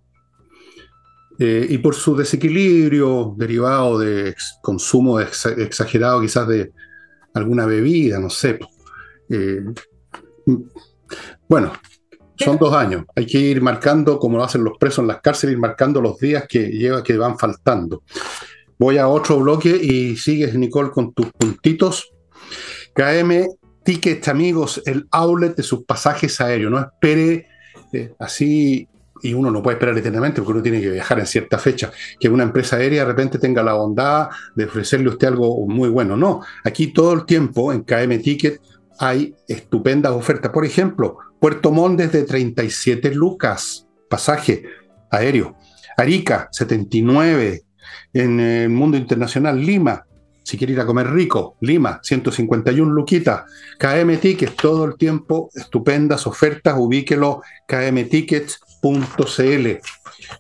eh, 1.39 1.67
y 1.69 1.79
por 1.79 1.95
su 1.95 2.17
desequilibrio 2.17 3.35
derivado 3.37 3.99
de 3.99 4.35
consumo 4.63 5.21
exagerado 5.21 6.21
quizás 6.21 6.49
de 6.49 6.73
alguna 7.35 7.67
bebida, 7.67 8.19
no 8.19 8.31
sé. 8.31 8.59
Eh, 9.29 9.63
bueno, 11.49 11.73
son 12.37 12.57
dos 12.59 12.75
años. 12.75 13.05
Hay 13.15 13.27
que 13.27 13.39
ir 13.39 13.61
marcando, 13.61 14.19
como 14.19 14.39
lo 14.39 14.45
hacen 14.45 14.65
los 14.65 14.79
presos 14.79 15.01
en 15.01 15.09
las 15.09 15.21
cárceles, 15.21 15.55
ir 15.55 15.61
marcando 15.61 16.01
los 16.01 16.19
días 16.19 16.47
que, 16.49 16.69
lleva, 16.69 17.03
que 17.03 17.17
van 17.17 17.39
faltando. 17.39 18.03
Voy 18.79 18.99
a 18.99 19.09
otro 19.09 19.39
bloque 19.39 19.71
y 19.71 20.17
sigues, 20.17 20.55
Nicole, 20.55 20.91
con 20.91 21.13
tus 21.13 21.27
puntitos. 21.33 22.13
KM 22.95 23.47
Tickets, 23.85 24.29
amigos, 24.29 24.83
el 24.85 25.07
outlet 25.11 25.55
de 25.55 25.63
sus 25.63 25.85
pasajes 25.85 26.41
aéreos. 26.41 26.71
No 26.71 26.81
espere 26.81 27.47
eh, 27.93 28.13
así 28.19 28.89
y 29.23 29.35
uno 29.35 29.51
no 29.51 29.63
puede 29.63 29.77
esperar 29.77 29.97
eternamente 29.97 30.41
porque 30.41 30.53
uno 30.53 30.63
tiene 30.63 30.81
que 30.81 30.91
viajar 30.91 31.19
en 31.19 31.27
cierta 31.27 31.59
fecha, 31.59 31.91
que 32.19 32.29
una 32.29 32.45
empresa 32.45 32.77
aérea 32.77 33.03
de 33.03 33.09
repente 33.09 33.39
tenga 33.39 33.63
la 33.63 33.75
bondad 33.75 34.29
de 34.55 34.65
ofrecerle 34.65 35.09
a 35.09 35.13
usted 35.13 35.29
algo 35.29 35.67
muy 35.67 35.89
bueno. 35.89 36.17
No, 36.17 36.43
aquí 36.65 36.89
todo 36.89 37.13
el 37.13 37.25
tiempo 37.27 37.73
en 37.73 37.83
KM 37.83 38.21
Ticket 38.21 38.61
hay 38.99 39.35
estupendas 39.49 40.13
ofertas. 40.13 40.51
Por 40.53 40.65
ejemplo, 40.65 41.19
Puerto 41.41 41.71
Montt 41.71 42.01
desde 42.01 42.23
37 42.23 43.15
lucas, 43.15 43.87
pasaje 44.09 44.65
aéreo. 45.11 45.57
Arica, 45.97 46.49
79. 46.53 47.63
En 48.13 48.41
el 48.41 48.71
mundo 48.71 48.97
internacional, 48.97 49.59
Lima, 49.61 50.05
si 50.43 50.57
quiere 50.57 50.75
ir 50.75 50.81
a 50.81 50.87
comer 50.87 51.11
rico, 51.11 51.57
Lima, 51.61 51.99
151 52.03 52.93
luquitas. 52.93 53.45
KM 53.79 54.17
Tickets, 54.19 54.55
todo 54.55 54.85
el 54.85 54.97
tiempo, 54.97 55.51
estupendas 55.55 56.27
ofertas, 56.27 56.77
ubíquelo, 56.79 57.43
KM 57.67 58.05
Tickets, 58.09 58.61
.cl. 58.81 59.69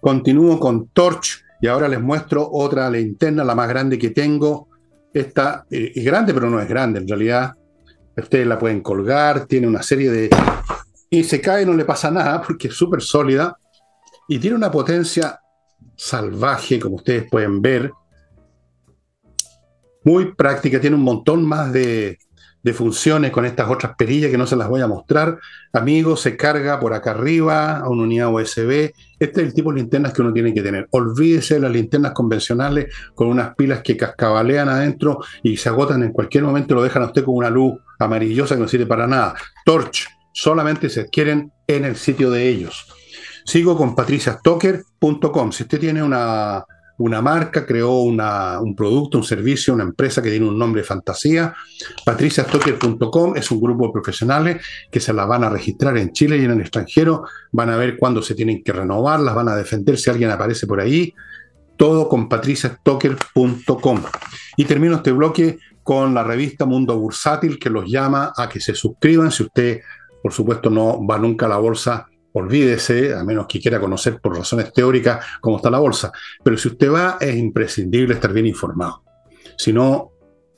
Continúo 0.01 0.59
con 0.59 0.89
Torch 0.89 1.45
Y 1.61 1.67
ahora 1.67 1.89
les 1.89 2.01
muestro 2.01 2.49
otra 2.51 2.91
linterna, 2.91 3.45
la 3.45 3.55
más 3.55 3.69
grande 3.69 3.99
que 3.99 4.11
tengo. 4.11 4.69
Esta 5.13 5.67
eh, 5.71 5.93
es 5.95 6.05
grande, 6.05 6.35
pero 6.35 6.51
no 6.51 6.61
es 6.61 6.69
grande 6.69 7.01
en 7.01 7.09
realidad. 7.09 7.55
Ustedes 8.17 8.47
la 8.47 8.59
pueden 8.59 8.81
colgar, 8.81 9.47
tiene 9.47 9.67
una 9.67 9.83
serie 9.83 10.11
de... 10.11 10.31
Y 11.11 11.25
se 11.25 11.41
cae, 11.41 11.65
no 11.65 11.75
le 11.75 11.85
pasa 11.85 12.11
nada 12.11 12.43
porque 12.43 12.69
es 12.69 12.75
súper 12.75 13.01
sólida 13.01 13.57
y 14.29 14.39
tiene 14.39 14.57
una 14.57 14.71
potencia 14.71 15.41
salvaje, 15.97 16.81
como 16.81 16.97
ustedes 16.97 17.29
pueden 17.31 17.63
ver. 17.63 17.93
Muy 20.05 20.35
práctica, 20.35 20.81
tiene 20.81 20.97
un 20.97 21.03
montón 21.03 21.45
más 21.45 21.73
de, 21.73 22.19
de 22.67 22.75
funciones 22.75 23.31
con 23.31 23.45
estas 23.45 23.71
otras 23.71 23.95
perillas 23.95 24.29
que 24.29 24.37
no 24.37 24.45
se 24.45 24.57
las 24.57 24.69
voy 24.69 24.81
a 24.81 24.89
mostrar. 24.89 25.39
Amigos, 25.73 26.21
se 26.23 26.37
carga 26.37 26.81
por 26.81 26.95
acá 26.95 27.13
arriba 27.13 27.77
a 27.77 27.89
una 27.89 28.03
unidad 28.03 28.35
USB. 28.35 28.91
Este 29.21 29.41
es 29.41 29.47
el 29.47 29.55
tipo 29.55 29.73
de 29.73 29.79
linternas 29.79 30.13
que 30.13 30.21
uno 30.21 30.33
tiene 30.33 30.53
que 30.53 30.63
tener. 30.63 30.89
Olvídese 30.91 31.55
de 31.55 31.61
las 31.61 31.71
linternas 31.71 32.11
convencionales 32.11 32.93
con 33.15 33.29
unas 33.29 33.55
pilas 33.55 33.83
que 33.85 33.97
cascabalean 33.97 34.69
adentro 34.69 35.21
y 35.45 35.57
se 35.57 35.69
agotan 35.69 36.03
en 36.03 36.11
cualquier 36.11 36.43
momento, 36.43 36.75
lo 36.75 36.83
dejan 36.83 37.05
a 37.05 37.07
usted 37.07 37.23
con 37.23 37.37
una 37.37 37.51
luz 37.51 37.79
amarillosa 38.01 38.57
que 38.57 38.63
no 38.63 38.67
sirve 38.67 38.87
para 38.87 39.07
nada. 39.07 39.37
Torch, 39.65 40.09
solamente 40.33 40.89
se 40.89 41.03
adquieren 41.03 41.53
en 41.69 41.85
el 41.85 41.95
sitio 41.95 42.33
de 42.33 42.49
ellos. 42.49 42.93
Sigo 43.45 43.77
con 43.77 43.95
patriciastocker.com. 43.95 45.53
Si 45.53 45.63
usted 45.63 45.79
tiene 45.79 46.03
una, 46.03 46.65
una 46.99 47.21
marca, 47.21 47.67
creó 47.67 48.01
un 48.01 48.75
producto, 48.77 49.19
un 49.19 49.25
servicio, 49.25 49.75
una 49.75 49.85
empresa 49.85 50.23
que 50.23 50.31
tiene 50.31 50.49
un 50.49 50.59
nombre 50.59 50.83
de 50.83 50.87
fantasía. 50.87 51.55
patriciastocker.com 52.05 53.37
es 53.37 53.51
un 53.51 53.61
grupo 53.61 53.87
de 53.87 53.93
profesionales 53.93 54.65
que 54.91 55.01
se 55.01 55.13
las 55.13 55.29
van 55.29 55.45
a 55.45 55.51
registrar 55.51 55.97
en 55.99 56.13
Chile 56.13 56.39
y 56.39 56.45
en 56.45 56.53
el 56.53 56.61
extranjero, 56.61 57.25
van 57.53 57.71
a 57.71 57.77
ver 57.77 57.97
cuándo 57.97 58.23
se 58.23 58.35
tienen 58.35 58.63
que 58.63 58.73
renovar, 58.73 59.21
las 59.21 59.35
van 59.35 59.49
a 59.49 59.57
defender 59.57 59.99
si 59.99 60.11
alguien 60.11 60.31
aparece 60.31 60.67
por 60.67 60.81
ahí. 60.81 61.13
Todo 61.77 62.09
con 62.09 62.29
patriciastocker.com. 62.29 64.03
Y 64.57 64.65
termino 64.65 64.97
este 64.97 65.13
bloque 65.13 65.59
con 65.83 66.15
la 66.15 66.25
revista 66.25 66.65
Mundo 66.65 66.99
Bursátil 66.99 67.59
que 67.59 67.69
los 67.69 67.85
llama 67.87 68.33
a 68.35 68.49
que 68.49 68.61
se 68.61 68.75
suscriban. 68.75 69.31
Si 69.31 69.43
usted, 69.43 69.81
por 70.23 70.33
supuesto, 70.33 70.71
no 70.71 71.07
va 71.07 71.19
nunca 71.19 71.45
a 71.45 71.51
la 71.51 71.59
bolsa 71.59 72.09
olvídese, 72.39 73.15
a 73.15 73.25
menos 73.25 73.47
que 73.47 73.61
quiera 73.61 73.81
conocer 73.81 74.21
por 74.21 74.37
razones 74.37 74.71
teóricas 74.71 75.25
cómo 75.41 75.57
está 75.57 75.71
la 75.71 75.79
bolsa. 75.79 76.13
Pero 76.45 76.59
si 76.59 76.69
usted 76.69 76.93
va, 76.93 77.17
es 77.19 77.35
imprescindible 77.35 78.13
estar 78.15 78.33
bien 78.33 78.47
informado. 78.47 79.03
Si 79.57 79.73
no, 79.73 80.13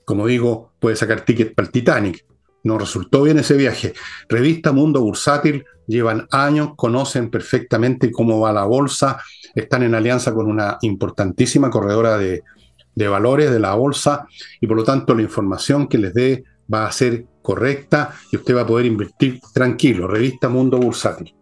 como 0.04 0.26
digo, 0.26 0.72
puede 0.80 0.96
sacar 0.96 1.20
ticket 1.20 1.54
para 1.54 1.66
el 1.66 1.72
Titanic. 1.72 2.26
No 2.64 2.78
resultó 2.78 3.22
bien 3.22 3.38
ese 3.38 3.56
viaje. 3.56 3.94
Revista 4.28 4.72
Mundo 4.72 5.00
Bursátil, 5.00 5.64
llevan 5.86 6.26
años, 6.32 6.70
conocen 6.76 7.30
perfectamente 7.30 8.10
cómo 8.10 8.40
va 8.40 8.52
la 8.52 8.64
bolsa, 8.64 9.22
están 9.54 9.84
en 9.84 9.94
alianza 9.94 10.34
con 10.34 10.48
una 10.48 10.78
importantísima 10.82 11.70
corredora 11.70 12.18
de, 12.18 12.42
de 12.92 13.08
valores 13.08 13.52
de 13.52 13.60
la 13.60 13.74
bolsa 13.74 14.26
y 14.60 14.66
por 14.66 14.76
lo 14.76 14.82
tanto 14.82 15.14
la 15.14 15.22
información 15.22 15.86
que 15.86 15.98
les 15.98 16.12
dé 16.12 16.44
va 16.72 16.86
a 16.86 16.92
ser 16.92 17.24
correcta 17.40 18.14
y 18.32 18.36
usted 18.36 18.56
va 18.56 18.62
a 18.62 18.66
poder 18.66 18.86
invertir 18.86 19.40
tranquilo. 19.54 20.08
Revista 20.08 20.48
Mundo 20.48 20.78
Bursátil. 20.78 21.37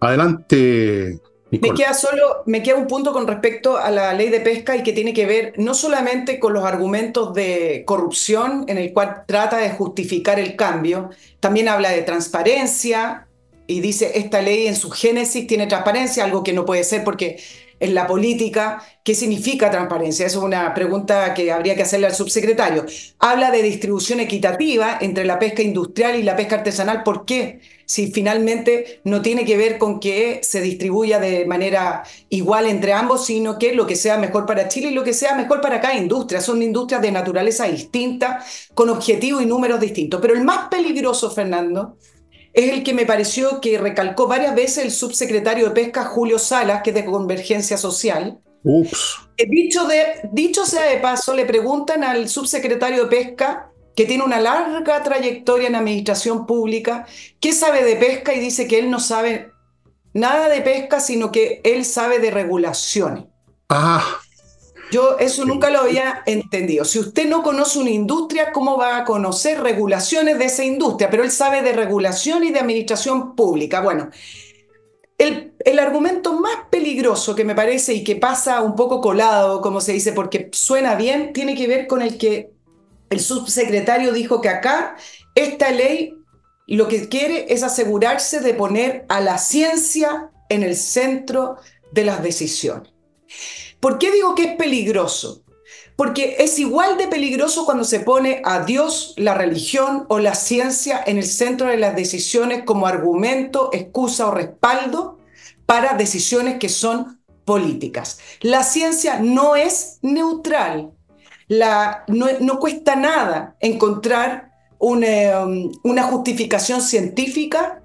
Adelante. 0.00 1.20
Me 1.50 1.74
queda 1.74 1.94
solo, 1.94 2.42
me 2.46 2.62
queda 2.62 2.76
un 2.76 2.86
punto 2.86 3.12
con 3.12 3.26
respecto 3.26 3.76
a 3.76 3.90
la 3.90 4.14
ley 4.14 4.28
de 4.28 4.40
pesca 4.40 4.76
y 4.76 4.84
que 4.84 4.92
tiene 4.92 5.12
que 5.12 5.26
ver 5.26 5.54
no 5.56 5.74
solamente 5.74 6.38
con 6.38 6.52
los 6.52 6.64
argumentos 6.64 7.34
de 7.34 7.82
corrupción 7.86 8.64
en 8.68 8.78
el 8.78 8.92
cual 8.92 9.24
trata 9.26 9.56
de 9.56 9.70
justificar 9.70 10.38
el 10.38 10.54
cambio, 10.54 11.10
también 11.40 11.68
habla 11.68 11.90
de 11.90 12.02
transparencia 12.02 13.26
y 13.66 13.80
dice 13.80 14.12
esta 14.14 14.42
ley 14.42 14.68
en 14.68 14.76
su 14.76 14.90
génesis 14.90 15.48
tiene 15.48 15.66
transparencia, 15.66 16.24
algo 16.24 16.44
que 16.44 16.52
no 16.52 16.64
puede 16.64 16.84
ser 16.84 17.02
porque 17.02 17.40
en 17.80 17.94
la 17.94 18.06
política, 18.06 18.82
¿qué 19.02 19.14
significa 19.14 19.70
transparencia? 19.70 20.26
Esa 20.26 20.38
es 20.38 20.44
una 20.44 20.72
pregunta 20.74 21.32
que 21.34 21.50
habría 21.50 21.74
que 21.74 21.82
hacerle 21.82 22.06
al 22.06 22.14
subsecretario. 22.14 22.84
Habla 23.18 23.50
de 23.50 23.62
distribución 23.62 24.20
equitativa 24.20 24.98
entre 25.00 25.24
la 25.24 25.38
pesca 25.38 25.62
industrial 25.62 26.16
y 26.16 26.22
la 26.22 26.36
pesca 26.36 26.56
artesanal. 26.56 27.02
¿Por 27.02 27.24
qué? 27.24 27.60
Si 27.90 28.12
finalmente 28.12 29.00
no 29.02 29.20
tiene 29.20 29.44
que 29.44 29.56
ver 29.56 29.76
con 29.76 29.98
que 29.98 30.38
se 30.44 30.60
distribuya 30.60 31.18
de 31.18 31.44
manera 31.44 32.04
igual 32.28 32.66
entre 32.66 32.92
ambos, 32.92 33.26
sino 33.26 33.58
que 33.58 33.74
lo 33.74 33.84
que 33.84 33.96
sea 33.96 34.16
mejor 34.16 34.46
para 34.46 34.68
Chile 34.68 34.90
y 34.90 34.94
lo 34.94 35.02
que 35.02 35.12
sea 35.12 35.34
mejor 35.34 35.60
para 35.60 35.80
cada 35.80 35.96
industria. 35.96 36.40
Son 36.40 36.62
industrias 36.62 37.02
de 37.02 37.10
naturaleza 37.10 37.64
distinta, 37.64 38.44
con 38.74 38.90
objetivos 38.90 39.42
y 39.42 39.46
números 39.46 39.80
distintos. 39.80 40.20
Pero 40.20 40.34
el 40.34 40.44
más 40.44 40.68
peligroso, 40.68 41.32
Fernando, 41.32 41.96
es 42.52 42.72
el 42.72 42.84
que 42.84 42.94
me 42.94 43.06
pareció 43.06 43.60
que 43.60 43.76
recalcó 43.76 44.28
varias 44.28 44.54
veces 44.54 44.84
el 44.84 44.92
subsecretario 44.92 45.64
de 45.66 45.72
Pesca, 45.72 46.04
Julio 46.04 46.38
Salas, 46.38 46.82
que 46.84 46.90
es 46.90 46.94
de 46.94 47.04
Convergencia 47.04 47.76
Social. 47.76 48.38
Ups. 48.62 49.16
Dicho, 49.36 49.88
de, 49.88 50.28
dicho 50.30 50.64
sea 50.64 50.84
de 50.84 50.98
paso, 50.98 51.34
le 51.34 51.44
preguntan 51.44 52.04
al 52.04 52.28
subsecretario 52.28 53.06
de 53.06 53.10
Pesca, 53.10 53.69
que 53.94 54.04
tiene 54.06 54.24
una 54.24 54.40
larga 54.40 55.02
trayectoria 55.02 55.68
en 55.68 55.74
administración 55.74 56.46
pública, 56.46 57.06
qué 57.40 57.52
sabe 57.52 57.84
de 57.84 57.96
pesca 57.96 58.34
y 58.34 58.40
dice 58.40 58.66
que 58.66 58.78
él 58.78 58.90
no 58.90 59.00
sabe 59.00 59.50
nada 60.12 60.48
de 60.48 60.60
pesca, 60.60 61.00
sino 61.00 61.30
que 61.30 61.60
él 61.64 61.84
sabe 61.84 62.18
de 62.18 62.30
regulaciones. 62.30 63.24
Ah, 63.68 64.20
yo 64.90 65.18
eso 65.18 65.44
nunca 65.44 65.70
lo 65.70 65.80
había 65.80 66.22
entendido. 66.26 66.84
Si 66.84 66.98
usted 66.98 67.28
no 67.28 67.42
conoce 67.42 67.78
una 67.78 67.90
industria, 67.90 68.52
¿cómo 68.52 68.76
va 68.76 68.96
a 68.96 69.04
conocer 69.04 69.60
regulaciones 69.60 70.38
de 70.38 70.46
esa 70.46 70.64
industria? 70.64 71.10
Pero 71.10 71.22
él 71.22 71.30
sabe 71.30 71.62
de 71.62 71.72
regulación 71.72 72.42
y 72.42 72.50
de 72.50 72.58
administración 72.58 73.36
pública. 73.36 73.80
Bueno, 73.80 74.10
el, 75.16 75.54
el, 75.60 75.78
argumento 75.78 76.40
más 76.40 76.56
peligroso 76.70 77.36
que 77.36 77.44
me 77.44 77.54
parece 77.54 77.94
y 77.94 78.02
que 78.02 78.16
pasa 78.16 78.62
un 78.62 78.74
poco 78.74 79.00
colado, 79.00 79.60
como 79.60 79.80
se 79.80 79.92
dice, 79.92 80.12
porque 80.12 80.48
suena 80.52 80.96
bien, 80.96 81.32
tiene 81.32 81.54
que 81.54 81.68
ver 81.68 81.86
con 81.86 82.02
el 82.02 82.18
que 82.18 82.50
el 83.10 83.20
subsecretario 83.20 84.12
dijo 84.12 84.40
que 84.40 84.48
acá 84.48 84.96
esta 85.34 85.70
ley 85.70 86.14
lo 86.66 86.86
que 86.86 87.08
quiere 87.08 87.52
es 87.52 87.64
asegurarse 87.64 88.40
de 88.40 88.54
poner 88.54 89.04
a 89.08 89.20
la 89.20 89.38
ciencia 89.38 90.30
en 90.48 90.62
el 90.62 90.76
centro 90.76 91.56
de 91.92 92.04
las 92.04 92.22
decisiones. 92.22 92.92
¿Por 93.80 93.98
qué 93.98 94.12
digo 94.12 94.34
que 94.34 94.44
es 94.44 94.56
peligroso? 94.56 95.42
Porque 95.96 96.36
es 96.38 96.58
igual 96.58 96.96
de 96.96 97.08
peligroso 97.08 97.66
cuando 97.66 97.84
se 97.84 98.00
pone 98.00 98.40
a 98.44 98.64
Dios, 98.64 99.14
la 99.16 99.34
religión 99.34 100.06
o 100.08 100.18
la 100.18 100.34
ciencia 100.34 101.02
en 101.04 101.18
el 101.18 101.26
centro 101.26 101.66
de 101.66 101.76
las 101.76 101.96
decisiones 101.96 102.62
como 102.64 102.86
argumento, 102.86 103.70
excusa 103.72 104.28
o 104.28 104.30
respaldo 104.30 105.18
para 105.66 105.94
decisiones 105.94 106.58
que 106.58 106.68
son 106.68 107.20
políticas. 107.44 108.18
La 108.40 108.62
ciencia 108.62 109.18
no 109.18 109.56
es 109.56 109.98
neutral. 110.02 110.92
No, 111.50 112.60
cuesta 112.60 112.94
nada 112.94 113.56
encontrar 113.60 114.52
una, 114.78 115.44
um, 115.44 115.72
una 115.82 116.04
justificación 116.04 116.80
científica 116.80 117.82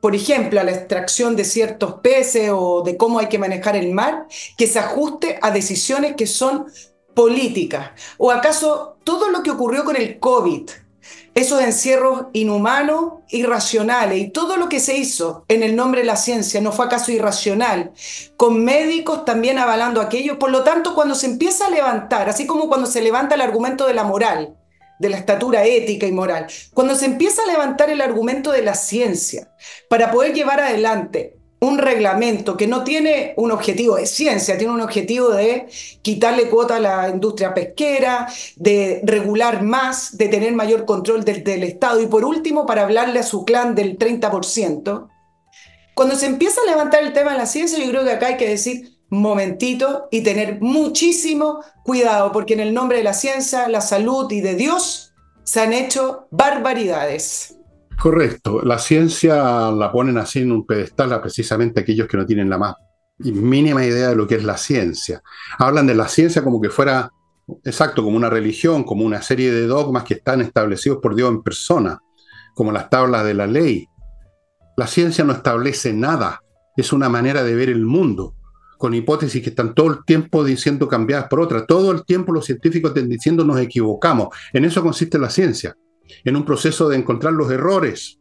por 0.00 0.14
ejemplo, 0.14 0.60
a 0.60 0.64
la 0.64 0.70
extracción 0.70 1.34
de 1.34 1.44
ciertos 1.44 1.94
peces 1.94 2.50
o 2.54 2.82
de 2.82 2.96
cómo 2.96 3.18
hay 3.18 3.26
que 3.26 3.38
manejar 3.38 3.74
el 3.74 3.92
mar, 3.92 4.28
que 4.56 4.68
se 4.68 4.78
ajuste 4.78 5.40
a 5.42 5.50
decisiones 5.50 6.14
que 6.14 6.26
son 6.26 6.66
políticas. 7.14 7.90
¿O 8.16 8.30
acaso 8.30 8.96
todo 9.02 9.28
lo 9.30 9.42
que 9.42 9.50
ocurrió 9.50 9.84
con 9.84 9.96
el 9.96 10.20
COVID, 10.20 10.70
esos 11.38 11.62
encierros 11.62 12.26
inhumanos, 12.32 13.14
irracionales, 13.28 14.18
y 14.18 14.30
todo 14.30 14.56
lo 14.56 14.68
que 14.68 14.80
se 14.80 14.96
hizo 14.96 15.44
en 15.48 15.62
el 15.62 15.76
nombre 15.76 16.00
de 16.00 16.06
la 16.06 16.16
ciencia 16.16 16.60
no 16.60 16.72
fue 16.72 16.86
acaso 16.86 17.12
irracional, 17.12 17.92
con 18.36 18.64
médicos 18.64 19.24
también 19.24 19.58
avalando 19.58 20.00
aquello? 20.00 20.38
Por 20.38 20.50
lo 20.50 20.64
tanto, 20.64 20.94
cuando 20.94 21.14
se 21.14 21.26
empieza 21.26 21.66
a 21.66 21.70
levantar, 21.70 22.28
así 22.28 22.46
como 22.46 22.68
cuando 22.68 22.86
se 22.86 23.02
levanta 23.02 23.36
el 23.36 23.40
argumento 23.40 23.86
de 23.86 23.94
la 23.94 24.04
moral, 24.04 24.56
de 24.98 25.08
la 25.08 25.16
estatura 25.16 25.64
ética 25.64 26.06
y 26.06 26.12
moral, 26.12 26.48
cuando 26.74 26.96
se 26.96 27.04
empieza 27.06 27.42
a 27.42 27.46
levantar 27.46 27.88
el 27.90 28.00
argumento 28.00 28.50
de 28.50 28.62
la 28.62 28.74
ciencia 28.74 29.52
para 29.88 30.10
poder 30.10 30.34
llevar 30.34 30.60
adelante 30.60 31.37
un 31.60 31.78
reglamento 31.78 32.56
que 32.56 32.68
no 32.68 32.84
tiene 32.84 33.34
un 33.36 33.50
objetivo 33.50 33.96
de 33.96 34.06
ciencia, 34.06 34.56
tiene 34.56 34.72
un 34.72 34.80
objetivo 34.80 35.30
de 35.30 35.66
quitarle 36.02 36.48
cuota 36.48 36.76
a 36.76 36.80
la 36.80 37.08
industria 37.08 37.52
pesquera, 37.52 38.28
de 38.56 39.00
regular 39.02 39.62
más, 39.62 40.16
de 40.16 40.28
tener 40.28 40.52
mayor 40.52 40.84
control 40.84 41.24
del, 41.24 41.64
Estado 41.64 42.00
y 42.00 42.06
por 42.06 42.24
último 42.24 42.66
para 42.66 42.82
hablarle 42.82 43.20
a 43.20 43.24
su 43.24 43.44
clan 43.44 43.74
del 43.74 43.98
30%. 43.98 45.08
Cuando 45.94 46.14
se 46.14 46.26
empieza 46.26 46.60
a 46.60 46.70
levantar 46.70 47.02
el 47.02 47.12
tema 47.12 47.32
de 47.32 47.38
la 47.38 47.46
ciencia, 47.46 47.78
yo 47.78 47.90
creo 47.90 48.04
que 48.04 48.12
acá 48.12 48.28
hay 48.28 48.36
que 48.36 48.48
decir, 48.48 48.96
momentito 49.10 50.06
y 50.10 50.20
tener 50.20 50.60
muchísimo 50.60 51.60
cuidado, 51.82 52.30
porque 52.30 52.54
en 52.54 52.60
el 52.60 52.74
nombre 52.74 52.98
de 52.98 53.04
la 53.04 53.14
ciencia, 53.14 53.68
la 53.68 53.80
salud 53.80 54.30
y 54.30 54.40
de 54.40 54.54
Dios 54.54 55.12
se 55.42 55.60
han 55.60 55.72
hecho 55.72 56.28
barbaridades. 56.30 57.57
Correcto, 58.00 58.62
la 58.62 58.78
ciencia 58.78 59.72
la 59.72 59.90
ponen 59.90 60.18
así 60.18 60.40
en 60.40 60.52
un 60.52 60.64
pedestal 60.64 61.12
a 61.12 61.20
precisamente 61.20 61.80
aquellos 61.80 62.06
que 62.06 62.16
no 62.16 62.24
tienen 62.24 62.48
la 62.48 62.56
más 62.56 62.76
mínima 63.18 63.84
idea 63.84 64.10
de 64.10 64.16
lo 64.16 64.26
que 64.28 64.36
es 64.36 64.44
la 64.44 64.56
ciencia. 64.56 65.20
Hablan 65.58 65.88
de 65.88 65.96
la 65.96 66.06
ciencia 66.06 66.44
como 66.44 66.60
que 66.60 66.70
fuera, 66.70 67.10
exacto, 67.64 68.04
como 68.04 68.16
una 68.16 68.30
religión, 68.30 68.84
como 68.84 69.04
una 69.04 69.20
serie 69.20 69.50
de 69.50 69.66
dogmas 69.66 70.04
que 70.04 70.14
están 70.14 70.40
establecidos 70.40 70.98
por 71.02 71.16
Dios 71.16 71.28
en 71.30 71.42
persona, 71.42 71.98
como 72.54 72.70
las 72.70 72.88
tablas 72.88 73.24
de 73.24 73.34
la 73.34 73.48
ley. 73.48 73.88
La 74.76 74.86
ciencia 74.86 75.24
no 75.24 75.32
establece 75.32 75.92
nada, 75.92 76.40
es 76.76 76.92
una 76.92 77.08
manera 77.08 77.42
de 77.42 77.56
ver 77.56 77.68
el 77.68 77.84
mundo 77.84 78.34
con 78.78 78.94
hipótesis 78.94 79.42
que 79.42 79.50
están 79.50 79.74
todo 79.74 79.88
el 79.88 80.04
tiempo 80.04 80.44
diciendo 80.44 80.86
cambiadas 80.86 81.26
por 81.26 81.40
otras. 81.40 81.66
Todo 81.66 81.90
el 81.90 82.04
tiempo 82.04 82.32
los 82.32 82.46
científicos 82.46 82.92
están 82.94 83.08
diciendo 83.08 83.44
nos 83.44 83.58
equivocamos. 83.58 84.28
En 84.52 84.64
eso 84.64 84.82
consiste 84.82 85.18
la 85.18 85.30
ciencia, 85.30 85.76
en 86.24 86.36
un 86.36 86.44
proceso 86.44 86.88
de 86.88 86.96
encontrar 86.96 87.32
los 87.32 87.50
errores 87.50 88.20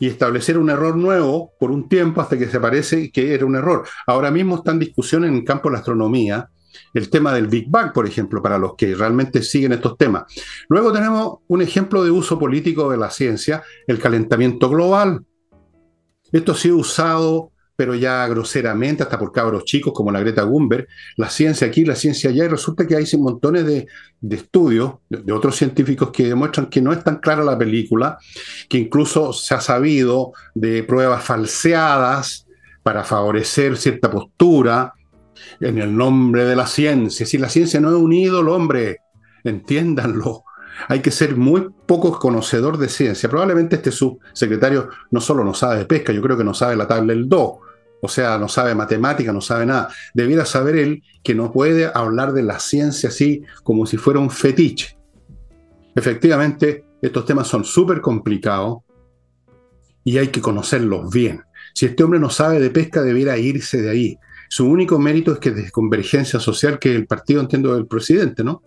y 0.00 0.06
establecer 0.06 0.58
un 0.58 0.70
error 0.70 0.96
nuevo 0.96 1.52
por 1.58 1.70
un 1.70 1.88
tiempo 1.88 2.20
hasta 2.20 2.38
que 2.38 2.48
se 2.48 2.60
parece 2.60 3.10
que 3.10 3.34
era 3.34 3.46
un 3.46 3.56
error. 3.56 3.86
Ahora 4.06 4.30
mismo 4.30 4.56
está 4.56 4.72
en 4.72 4.78
discusión 4.78 5.24
en 5.24 5.34
el 5.34 5.44
campo 5.44 5.68
de 5.68 5.74
la 5.74 5.78
astronomía 5.78 6.48
el 6.94 7.10
tema 7.10 7.34
del 7.34 7.46
Big 7.46 7.68
Bang, 7.68 7.92
por 7.92 8.06
ejemplo, 8.06 8.42
para 8.42 8.58
los 8.58 8.74
que 8.76 8.94
realmente 8.94 9.42
siguen 9.42 9.72
estos 9.72 9.96
temas. 9.96 10.24
Luego 10.68 10.92
tenemos 10.92 11.38
un 11.48 11.62
ejemplo 11.62 12.04
de 12.04 12.10
uso 12.10 12.38
político 12.38 12.90
de 12.90 12.96
la 12.96 13.10
ciencia, 13.10 13.62
el 13.86 13.98
calentamiento 13.98 14.68
global. 14.68 15.24
Esto 16.30 16.52
ha 16.52 16.56
sido 16.56 16.76
usado, 16.76 17.52
pero 17.78 17.94
ya 17.94 18.26
groseramente, 18.26 19.04
hasta 19.04 19.16
por 19.16 19.30
cabros 19.30 19.64
chicos 19.64 19.92
como 19.94 20.10
la 20.10 20.18
Greta 20.18 20.42
Thunberg, 20.42 20.88
la 21.14 21.30
ciencia 21.30 21.68
aquí, 21.68 21.84
la 21.84 21.94
ciencia 21.94 22.30
allá, 22.30 22.46
y 22.46 22.48
resulta 22.48 22.84
que 22.88 22.96
hay 22.96 23.04
montones 23.16 23.64
de, 23.64 23.86
estudios 24.30 24.94
de, 25.08 25.18
de, 25.18 25.32
otros 25.32 25.54
científicos 25.54 26.10
que 26.10 26.26
demuestran 26.26 26.66
que 26.66 26.82
no 26.82 26.92
es 26.92 27.04
tan 27.04 27.18
clara 27.18 27.44
la 27.44 27.56
película, 27.56 28.18
que 28.68 28.78
incluso 28.78 29.32
se 29.32 29.54
ha 29.54 29.60
sabido 29.60 30.32
de 30.56 30.82
pruebas 30.82 31.22
falseadas 31.22 32.48
para 32.82 33.04
favorecer 33.04 33.76
cierta 33.76 34.10
postura, 34.10 34.94
en 35.60 35.78
el 35.78 35.96
nombre 35.96 36.46
de 36.46 36.56
la 36.56 36.66
ciencia. 36.66 37.26
Si 37.26 37.38
la 37.38 37.48
ciencia 37.48 37.78
no 37.78 37.90
es 37.90 37.94
un 37.94 38.12
ídolo, 38.12 38.56
hombre, 38.56 39.02
entiéndanlo. 39.44 40.42
Hay 40.88 40.98
que 41.00 41.12
ser 41.12 41.36
muy 41.36 41.68
poco 41.86 42.18
conocedor 42.18 42.76
de 42.76 42.88
ciencia. 42.88 43.28
Probablemente 43.28 43.76
este 43.76 43.92
subsecretario 43.92 44.88
no 45.12 45.20
solo 45.20 45.44
no 45.44 45.54
sabe 45.54 45.78
de 45.78 45.84
pesca, 45.84 46.12
yo 46.12 46.22
creo 46.22 46.36
que 46.36 46.42
no 46.42 46.54
sabe 46.54 46.74
la 46.74 46.88
tabla 46.88 47.12
del 47.12 47.28
do. 47.28 47.60
O 48.00 48.08
sea, 48.08 48.38
no 48.38 48.48
sabe 48.48 48.74
matemática, 48.74 49.32
no 49.32 49.40
sabe 49.40 49.66
nada. 49.66 49.88
Debiera 50.14 50.44
saber 50.44 50.76
él 50.76 51.02
que 51.22 51.34
no 51.34 51.52
puede 51.52 51.90
hablar 51.92 52.32
de 52.32 52.42
la 52.42 52.60
ciencia 52.60 53.08
así 53.08 53.42
como 53.64 53.86
si 53.86 53.96
fuera 53.96 54.20
un 54.20 54.30
fetiche. 54.30 54.96
Efectivamente, 55.94 56.84
estos 57.02 57.24
temas 57.24 57.48
son 57.48 57.64
súper 57.64 58.00
complicados 58.00 58.78
y 60.04 60.18
hay 60.18 60.28
que 60.28 60.40
conocerlos 60.40 61.12
bien. 61.12 61.42
Si 61.74 61.86
este 61.86 62.04
hombre 62.04 62.20
no 62.20 62.30
sabe 62.30 62.60
de 62.60 62.70
pesca, 62.70 63.02
debiera 63.02 63.36
irse 63.36 63.82
de 63.82 63.90
ahí. 63.90 64.18
Su 64.48 64.66
único 64.66 64.98
mérito 64.98 65.32
es 65.32 65.38
que 65.38 65.50
de 65.50 65.70
convergencia 65.70 66.40
social, 66.40 66.78
que 66.78 66.94
el 66.94 67.06
partido, 67.06 67.40
entiendo, 67.40 67.74
del 67.74 67.86
presidente, 67.86 68.42
¿no? 68.42 68.62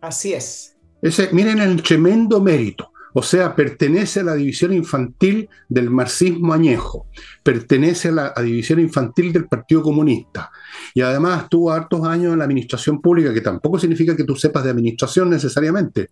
Así 0.00 0.34
es. 0.34 0.76
Ese, 1.00 1.30
miren 1.32 1.58
el 1.60 1.82
tremendo 1.82 2.40
mérito. 2.40 2.91
O 3.14 3.22
sea, 3.22 3.54
pertenece 3.54 4.20
a 4.20 4.24
la 4.24 4.34
división 4.34 4.72
infantil 4.72 5.48
del 5.68 5.90
marxismo 5.90 6.54
añejo, 6.54 7.06
pertenece 7.42 8.08
a 8.08 8.12
la 8.12 8.42
división 8.42 8.80
infantil 8.80 9.32
del 9.32 9.46
Partido 9.46 9.82
Comunista. 9.82 10.50
Y 10.94 11.02
además 11.02 11.44
estuvo 11.44 11.70
hartos 11.70 12.06
años 12.06 12.32
en 12.32 12.38
la 12.38 12.44
administración 12.44 13.00
pública, 13.00 13.34
que 13.34 13.42
tampoco 13.42 13.78
significa 13.78 14.16
que 14.16 14.24
tú 14.24 14.34
sepas 14.34 14.64
de 14.64 14.70
administración 14.70 15.28
necesariamente. 15.28 16.08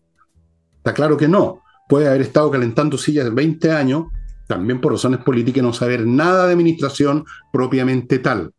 Está 0.76 0.92
claro 0.92 1.16
que 1.16 1.28
no. 1.28 1.62
Puede 1.88 2.08
haber 2.08 2.20
estado 2.20 2.50
calentando 2.50 2.98
sillas 2.98 3.34
20 3.34 3.72
años, 3.72 4.06
también 4.46 4.80
por 4.80 4.92
razones 4.92 5.20
políticas, 5.20 5.62
no 5.62 5.72
saber 5.72 6.06
nada 6.06 6.46
de 6.46 6.52
administración 6.52 7.24
propiamente 7.52 8.18
tal. 8.18 8.52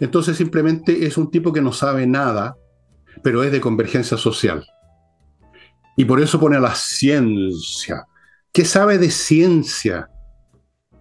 Entonces 0.00 0.36
simplemente 0.36 1.06
es 1.06 1.18
un 1.18 1.30
tipo 1.30 1.52
que 1.52 1.60
no 1.60 1.72
sabe 1.72 2.06
nada, 2.06 2.56
pero 3.22 3.42
es 3.44 3.52
de 3.52 3.60
convergencia 3.60 4.16
social. 4.16 4.66
Y 5.96 6.04
por 6.04 6.20
eso 6.20 6.38
pone 6.38 6.56
a 6.56 6.60
la 6.60 6.74
ciencia. 6.74 8.04
¿Qué 8.52 8.64
sabe 8.64 8.98
de 8.98 9.10
ciencia? 9.10 10.08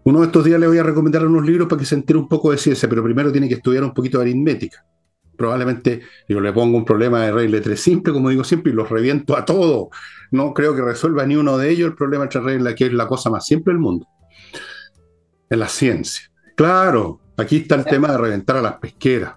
Uno 0.03 0.21
de 0.21 0.27
estos 0.27 0.45
días 0.45 0.59
le 0.59 0.67
voy 0.67 0.77
a 0.77 0.83
recomendar 0.83 1.25
unos 1.25 1.45
libros 1.45 1.67
para 1.67 1.79
que 1.79 1.85
se 1.85 1.95
entere 1.95 2.19
un 2.19 2.27
poco 2.27 2.51
de 2.51 2.57
ciencia, 2.57 2.87
pero 2.87 3.03
primero 3.03 3.31
tiene 3.31 3.47
que 3.47 3.55
estudiar 3.55 3.83
un 3.83 3.93
poquito 3.93 4.19
de 4.19 4.25
aritmética. 4.25 4.85
Probablemente 5.35 6.01
yo 6.29 6.39
le 6.39 6.53
pongo 6.53 6.77
un 6.77 6.85
problema 6.85 7.25
de 7.25 7.31
regla 7.31 7.61
3 7.61 7.79
simple, 7.79 8.13
como 8.13 8.29
digo 8.29 8.43
siempre, 8.43 8.71
y 8.71 8.75
los 8.75 8.89
reviento 8.89 9.35
a 9.35 9.43
todos. 9.43 9.87
No 10.31 10.53
creo 10.53 10.75
que 10.75 10.81
resuelva 10.81 11.25
ni 11.25 11.35
uno 11.35 11.57
de 11.57 11.69
ellos 11.69 11.89
el 11.89 11.95
problema 11.95 12.23
de 12.23 12.29
tres 12.29 12.43
reglas, 12.43 12.75
que 12.75 12.85
es 12.85 12.93
la 12.93 13.07
cosa 13.07 13.29
más 13.29 13.45
simple 13.45 13.73
del 13.73 13.81
mundo. 13.81 14.07
En 15.49 15.59
la 15.59 15.67
ciencia. 15.67 16.31
Claro, 16.55 17.19
Aquí 17.37 17.57
está 17.57 17.75
el 17.75 17.85
tema 17.85 18.11
de 18.11 18.17
reventar 18.17 18.57
a 18.57 18.61
las 18.61 18.77
pesqueras. 18.77 19.35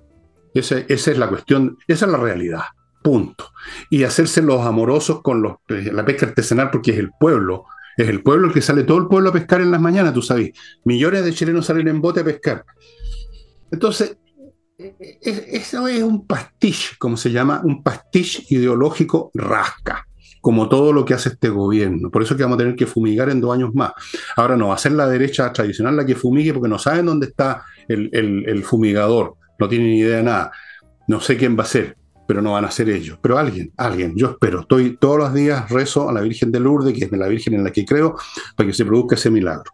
esa 0.54 0.78
es 0.88 1.18
la 1.18 1.28
cuestión, 1.28 1.78
esa 1.86 2.06
es 2.06 2.12
la 2.12 2.18
realidad. 2.18 2.62
Punto. 3.02 3.50
Y 3.90 4.04
hacerse 4.04 4.42
los 4.42 4.64
amorosos 4.64 5.22
con 5.22 5.42
los, 5.42 5.56
eh, 5.68 5.90
la 5.92 6.04
pesca 6.04 6.26
artesanal 6.26 6.70
porque 6.70 6.92
es 6.92 6.98
el 6.98 7.10
pueblo. 7.18 7.64
Es 7.96 8.08
el 8.08 8.22
pueblo 8.22 8.48
el 8.48 8.54
que 8.54 8.62
sale 8.62 8.84
todo 8.84 8.98
el 8.98 9.08
pueblo 9.08 9.30
a 9.30 9.32
pescar 9.32 9.60
en 9.60 9.70
las 9.70 9.80
mañanas, 9.80 10.14
tú 10.14 10.22
sabes. 10.22 10.52
Millones 10.84 11.24
de 11.24 11.32
chilenos 11.32 11.66
salen 11.66 11.88
en 11.88 12.00
bote 12.00 12.20
a 12.20 12.24
pescar. 12.24 12.64
Entonces, 13.70 14.16
e, 14.78 14.94
e, 15.00 15.56
eso 15.56 15.88
es 15.88 16.02
un 16.02 16.26
pastiche, 16.26 16.96
como 16.98 17.16
se 17.16 17.32
llama, 17.32 17.60
un 17.64 17.82
pastiche 17.82 18.44
ideológico 18.50 19.30
rasca 19.34 20.08
como 20.40 20.66
todo 20.70 20.94
lo 20.94 21.04
que 21.04 21.12
hace 21.12 21.28
este 21.28 21.50
gobierno. 21.50 22.10
Por 22.10 22.22
eso 22.22 22.32
es 22.32 22.38
que 22.38 22.44
vamos 22.44 22.56
a 22.56 22.60
tener 22.60 22.74
que 22.74 22.86
fumigar 22.86 23.28
en 23.28 23.38
dos 23.38 23.54
años 23.54 23.74
más. 23.74 23.92
Ahora 24.34 24.56
no 24.56 24.68
va 24.68 24.76
a 24.76 24.78
ser 24.78 24.92
la 24.92 25.06
derecha 25.06 25.52
tradicional 25.52 25.94
la 25.94 26.06
que 26.06 26.14
fumigue 26.14 26.54
porque 26.54 26.70
no 26.70 26.78
saben 26.78 27.04
dónde 27.04 27.26
está 27.26 27.64
el, 27.86 28.64
fumigador, 28.64 29.34
no 29.58 29.68
tienen 29.68 29.90
ni 29.90 29.98
idea 29.98 30.16
de 30.16 30.22
nada. 30.22 30.52
No 31.06 31.20
sé 31.20 31.36
quién 31.36 31.54
va 31.58 31.64
a 31.64 31.66
ser, 31.66 31.97
pero 32.28 32.42
no 32.42 32.52
van 32.52 32.66
a 32.66 32.70
ser 32.70 32.90
ellos. 32.90 33.18
Pero 33.22 33.38
alguien, 33.38 33.72
alguien, 33.78 34.12
yo 34.14 34.28
espero. 34.32 34.60
Estoy 34.60 34.98
todos 34.98 35.16
los 35.16 35.32
días 35.32 35.70
rezo 35.70 36.10
a 36.10 36.12
la 36.12 36.20
Virgen 36.20 36.52
de 36.52 36.60
Lourdes, 36.60 36.92
que 36.92 37.06
es 37.06 37.10
la 37.10 37.26
Virgen 37.26 37.54
en 37.54 37.64
la 37.64 37.72
que 37.72 37.86
creo, 37.86 38.16
para 38.54 38.66
que 38.66 38.74
se 38.74 38.84
produzca 38.84 39.14
ese 39.14 39.30
milagro. 39.30 39.72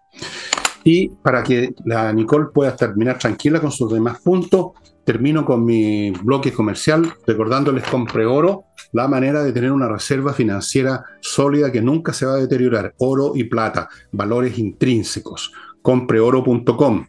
Y 0.84 1.08
para 1.08 1.42
que 1.42 1.74
la 1.84 2.12
Nicole 2.12 2.46
pueda 2.54 2.76
terminar 2.76 3.18
tranquila 3.18 3.60
con 3.60 3.72
sus 3.72 3.92
demás 3.92 4.20
puntos, 4.20 4.66
termino 5.02 5.44
con 5.44 5.64
mi 5.64 6.12
bloque 6.12 6.52
comercial 6.52 7.12
recordándoles 7.26 7.82
con 7.88 8.06
Preoro 8.06 8.66
la 8.92 9.08
manera 9.08 9.42
de 9.42 9.52
tener 9.52 9.72
una 9.72 9.88
reserva 9.88 10.32
financiera 10.32 11.04
sólida 11.20 11.72
que 11.72 11.82
nunca 11.82 12.12
se 12.12 12.24
va 12.24 12.34
a 12.34 12.40
deteriorar. 12.40 12.94
Oro 12.98 13.32
y 13.34 13.44
plata, 13.44 13.88
valores 14.12 14.58
intrínsecos. 14.58 15.52
Compreoro.com. 15.82 17.04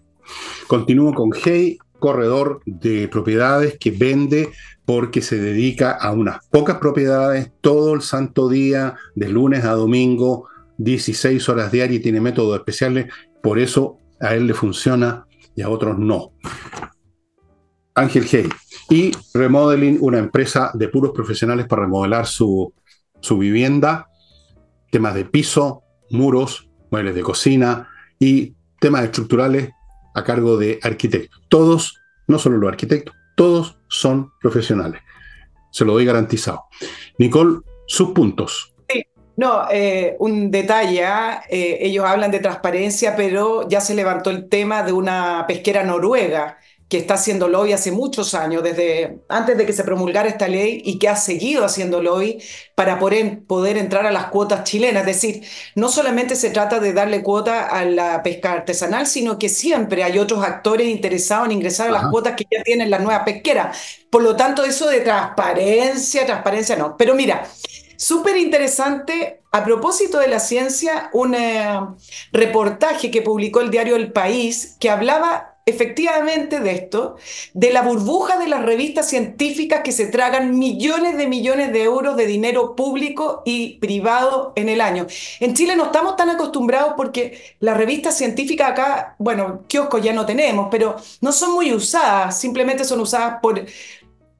Continúo 0.65 1.13
con 1.13 1.29
Hey, 1.35 1.77
corredor 1.99 2.61
de 2.65 3.07
propiedades 3.07 3.77
que 3.79 3.91
vende 3.91 4.49
porque 4.85 5.21
se 5.21 5.39
dedica 5.39 5.91
a 5.91 6.11
unas 6.11 6.45
pocas 6.47 6.77
propiedades 6.77 7.51
todo 7.61 7.93
el 7.93 8.01
santo 8.01 8.49
día, 8.49 8.95
de 9.15 9.29
lunes 9.29 9.65
a 9.65 9.71
domingo, 9.71 10.47
16 10.77 11.47
horas 11.49 11.71
diarias 11.71 11.99
y 11.99 12.03
tiene 12.03 12.21
métodos 12.21 12.57
especiales. 12.57 13.11
Por 13.41 13.59
eso 13.59 13.97
a 14.19 14.35
él 14.35 14.47
le 14.47 14.53
funciona 14.53 15.25
y 15.55 15.61
a 15.61 15.69
otros 15.69 15.97
no. 15.97 16.33
Ángel 17.95 18.25
Hey. 18.29 18.49
Y 18.89 19.11
Remodeling, 19.33 19.97
una 20.01 20.19
empresa 20.19 20.71
de 20.75 20.89
puros 20.89 21.11
profesionales 21.11 21.65
para 21.65 21.83
remodelar 21.83 22.27
su, 22.27 22.71
su 23.19 23.37
vivienda, 23.37 24.07
temas 24.91 25.15
de 25.15 25.25
piso, 25.25 25.81
muros, 26.11 26.69
muebles 26.91 27.15
de 27.15 27.23
cocina 27.23 27.89
y 28.19 28.53
temas 28.79 29.05
estructurales 29.05 29.71
a 30.13 30.23
cargo 30.23 30.57
de 30.57 30.79
arquitectos. 30.83 31.41
Todos, 31.49 31.99
no 32.27 32.37
solo 32.37 32.57
los 32.57 32.69
arquitectos, 32.69 33.15
todos 33.35 33.79
son 33.99 34.31
profesionales. 34.39 35.01
Se 35.71 35.85
lo 35.85 35.93
doy 35.93 36.05
garantizado. 36.05 36.65
Nicole, 37.17 37.59
sus 37.85 38.11
puntos. 38.11 38.73
Sí, 38.89 39.03
no, 39.37 39.65
eh, 39.71 40.15
un 40.19 40.51
detalle, 40.51 41.05
¿ah? 41.05 41.43
eh, 41.49 41.79
ellos 41.81 42.05
hablan 42.05 42.31
de 42.31 42.39
transparencia, 42.39 43.15
pero 43.15 43.67
ya 43.67 43.81
se 43.81 43.95
levantó 43.95 44.29
el 44.29 44.47
tema 44.47 44.83
de 44.83 44.93
una 44.93 45.45
pesquera 45.47 45.83
noruega 45.83 46.57
que 46.87 46.97
está 46.97 47.15
haciendo 47.15 47.47
lobby 47.47 47.73
hace 47.73 47.91
muchos 47.91 48.35
años, 48.35 48.61
desde 48.61 49.19
antes 49.27 49.57
de 49.57 49.65
que 49.65 49.73
se 49.73 49.83
promulgara 49.83 50.29
esta 50.29 50.47
ley, 50.47 50.81
y 50.85 50.99
que 50.99 51.09
ha 51.09 51.15
seguido 51.15 51.65
haciendo 51.65 52.01
lobby 52.01 52.39
para 52.75 52.99
poder, 52.99 53.43
poder 53.45 53.77
entrar 53.77 54.05
a 54.05 54.11
las 54.11 54.27
cuotas 54.27 54.63
chilenas. 54.65 55.01
Es 55.01 55.21
decir, 55.21 55.43
no 55.73 55.89
solamente 55.89 56.35
se 56.35 56.51
trata 56.51 56.79
de 56.79 56.93
darle 56.93 57.23
cuota 57.23 57.67
a 57.67 57.85
la 57.85 58.21
pesca 58.21 58.51
artesanal, 58.51 59.07
sino 59.07 59.39
que 59.39 59.49
siempre 59.49 60.03
hay 60.03 60.19
otros 60.19 60.43
actores 60.43 60.87
interesados 60.87 61.47
en 61.47 61.53
ingresar 61.53 61.87
a 61.89 61.91
las 61.91 62.07
cuotas 62.09 62.35
que 62.35 62.45
ya 62.51 62.61
tienen 62.63 62.91
las 62.91 63.01
nuevas 63.01 63.23
pesqueras. 63.23 63.77
Por 64.11 64.21
lo 64.21 64.35
tanto, 64.35 64.63
eso 64.63 64.87
de 64.87 65.01
transparencia, 65.01 66.25
transparencia 66.25 66.75
no. 66.75 66.95
Pero 66.97 67.15
mira, 67.15 67.47
súper 67.97 68.37
interesante 68.37 69.41
a 69.51 69.63
propósito 69.63 70.19
de 70.19 70.27
la 70.27 70.39
ciencia, 70.39 71.09
un 71.13 71.33
eh, 71.33 71.79
reportaje 72.31 73.09
que 73.09 73.21
publicó 73.21 73.61
el 73.61 73.71
diario 73.71 73.95
El 73.95 74.11
País 74.11 74.75
que 74.79 74.89
hablaba 74.89 75.54
efectivamente 75.65 76.59
de 76.59 76.71
esto, 76.71 77.17
de 77.53 77.73
la 77.73 77.81
burbuja 77.81 78.37
de 78.37 78.47
las 78.47 78.63
revistas 78.63 79.09
científicas 79.09 79.81
que 79.81 79.91
se 79.91 80.05
tragan 80.05 80.59
millones 80.59 81.17
de 81.17 81.25
millones 81.25 81.73
de 81.73 81.83
euros 81.83 82.15
de 82.15 82.27
dinero 82.27 82.75
público 82.75 83.41
y 83.45 83.79
privado 83.79 84.53
en 84.55 84.69
el 84.69 84.79
año. 84.79 85.07
En 85.39 85.55
Chile 85.55 85.75
no 85.75 85.85
estamos 85.85 86.15
tan 86.15 86.29
acostumbrados 86.29 86.93
porque 86.95 87.55
las 87.59 87.77
revistas 87.77 88.15
científicas 88.15 88.71
acá, 88.71 89.15
bueno, 89.17 89.63
kioscos 89.67 90.03
ya 90.03 90.13
no 90.13 90.25
tenemos, 90.25 90.67
pero 90.69 90.97
no 91.21 91.31
son 91.31 91.53
muy 91.53 91.73
usadas, 91.73 92.39
simplemente 92.39 92.83
son 92.83 92.99
usadas 92.99 93.39
por... 93.41 93.65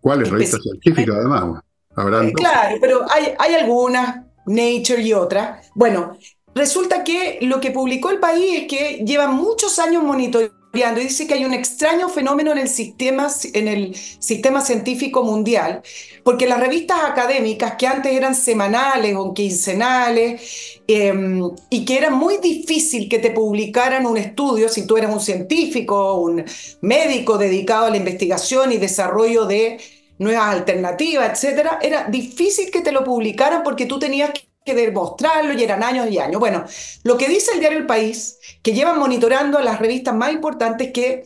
¿Cuáles 0.02 0.30
revistas 0.30 0.62
científicas 0.62 1.16
además? 1.16 1.62
Eh, 1.98 2.34
claro, 2.34 2.78
pero 2.80 3.06
hay, 3.12 3.34
hay 3.40 3.56
algunas, 3.56 4.22
Nature 4.46 5.02
y 5.02 5.12
otras. 5.12 5.72
Bueno, 5.74 6.18
resulta 6.54 7.04
que 7.04 7.40
lo 7.42 7.60
que 7.60 7.72
publicó 7.72 8.12
el 8.12 8.20
país 8.20 8.62
es 8.62 8.68
que 8.68 9.04
lleva 9.04 9.28
muchos 9.28 9.80
años 9.80 10.04
monitoreando 10.04 10.65
y 10.78 11.04
dice 11.04 11.28
que 11.28 11.36
hay 11.36 11.46
un 11.46 11.54
extraño 11.54 12.10
fenómeno 12.10 12.52
en 12.52 12.58
el 12.58 12.68
sistema, 12.68 13.28
en 13.54 13.68
el 13.68 13.96
sistema 13.96 14.62
científico 14.62 15.24
mundial, 15.24 15.82
porque 16.24 16.48
las 16.48 16.60
revistas 16.60 17.00
académicas 17.04 17.76
que 17.78 17.88
antes 17.88 18.14
eran 18.14 18.36
semanales 18.36 19.16
o 19.16 19.34
quincenales 19.34 20.42
em, 20.88 21.42
y 21.70 21.86
que 21.86 21.98
era 21.98 22.10
muy 22.10 22.38
difícil 22.38 23.08
que 23.10 23.20
te 23.20 23.32
publicaran 23.32 24.06
un 24.06 24.18
estudio 24.18 24.70
si 24.70 24.86
tú 24.86 24.98
eras 24.98 25.14
un 25.14 25.22
científico, 25.22 26.16
un 26.16 26.44
médico 26.82 27.38
dedicado 27.38 27.86
a 27.86 27.90
la 27.90 27.98
investigación 27.98 28.72
y 28.72 28.78
desarrollo 28.78 29.46
de 29.46 29.78
nuevas 30.18 30.54
alternativas, 30.54 31.32
etcétera, 31.32 31.80
era 31.82 32.06
difícil 32.06 32.72
que 32.72 32.82
te 32.82 32.92
lo 32.92 33.04
publicaran 33.04 33.64
porque 33.64 33.86
tú 33.86 34.00
tenías 34.00 34.32
que 34.32 34.55
que 34.66 34.74
demostrarlo 34.74 35.54
y 35.54 35.64
eran 35.64 35.84
años 35.84 36.10
y 36.10 36.18
años. 36.18 36.40
Bueno, 36.40 36.66
lo 37.04 37.18
que 37.18 37.30
dice 37.30 37.52
el 37.54 37.60
diario 37.60 37.78
El 37.78 37.86
País, 37.86 38.40
que 38.64 38.74
llevan 38.74 39.00
monitorando 39.00 39.60
las 39.60 39.80
revistas 39.80 40.16
más 40.16 40.34
importantes, 40.34 40.92
que 40.92 41.24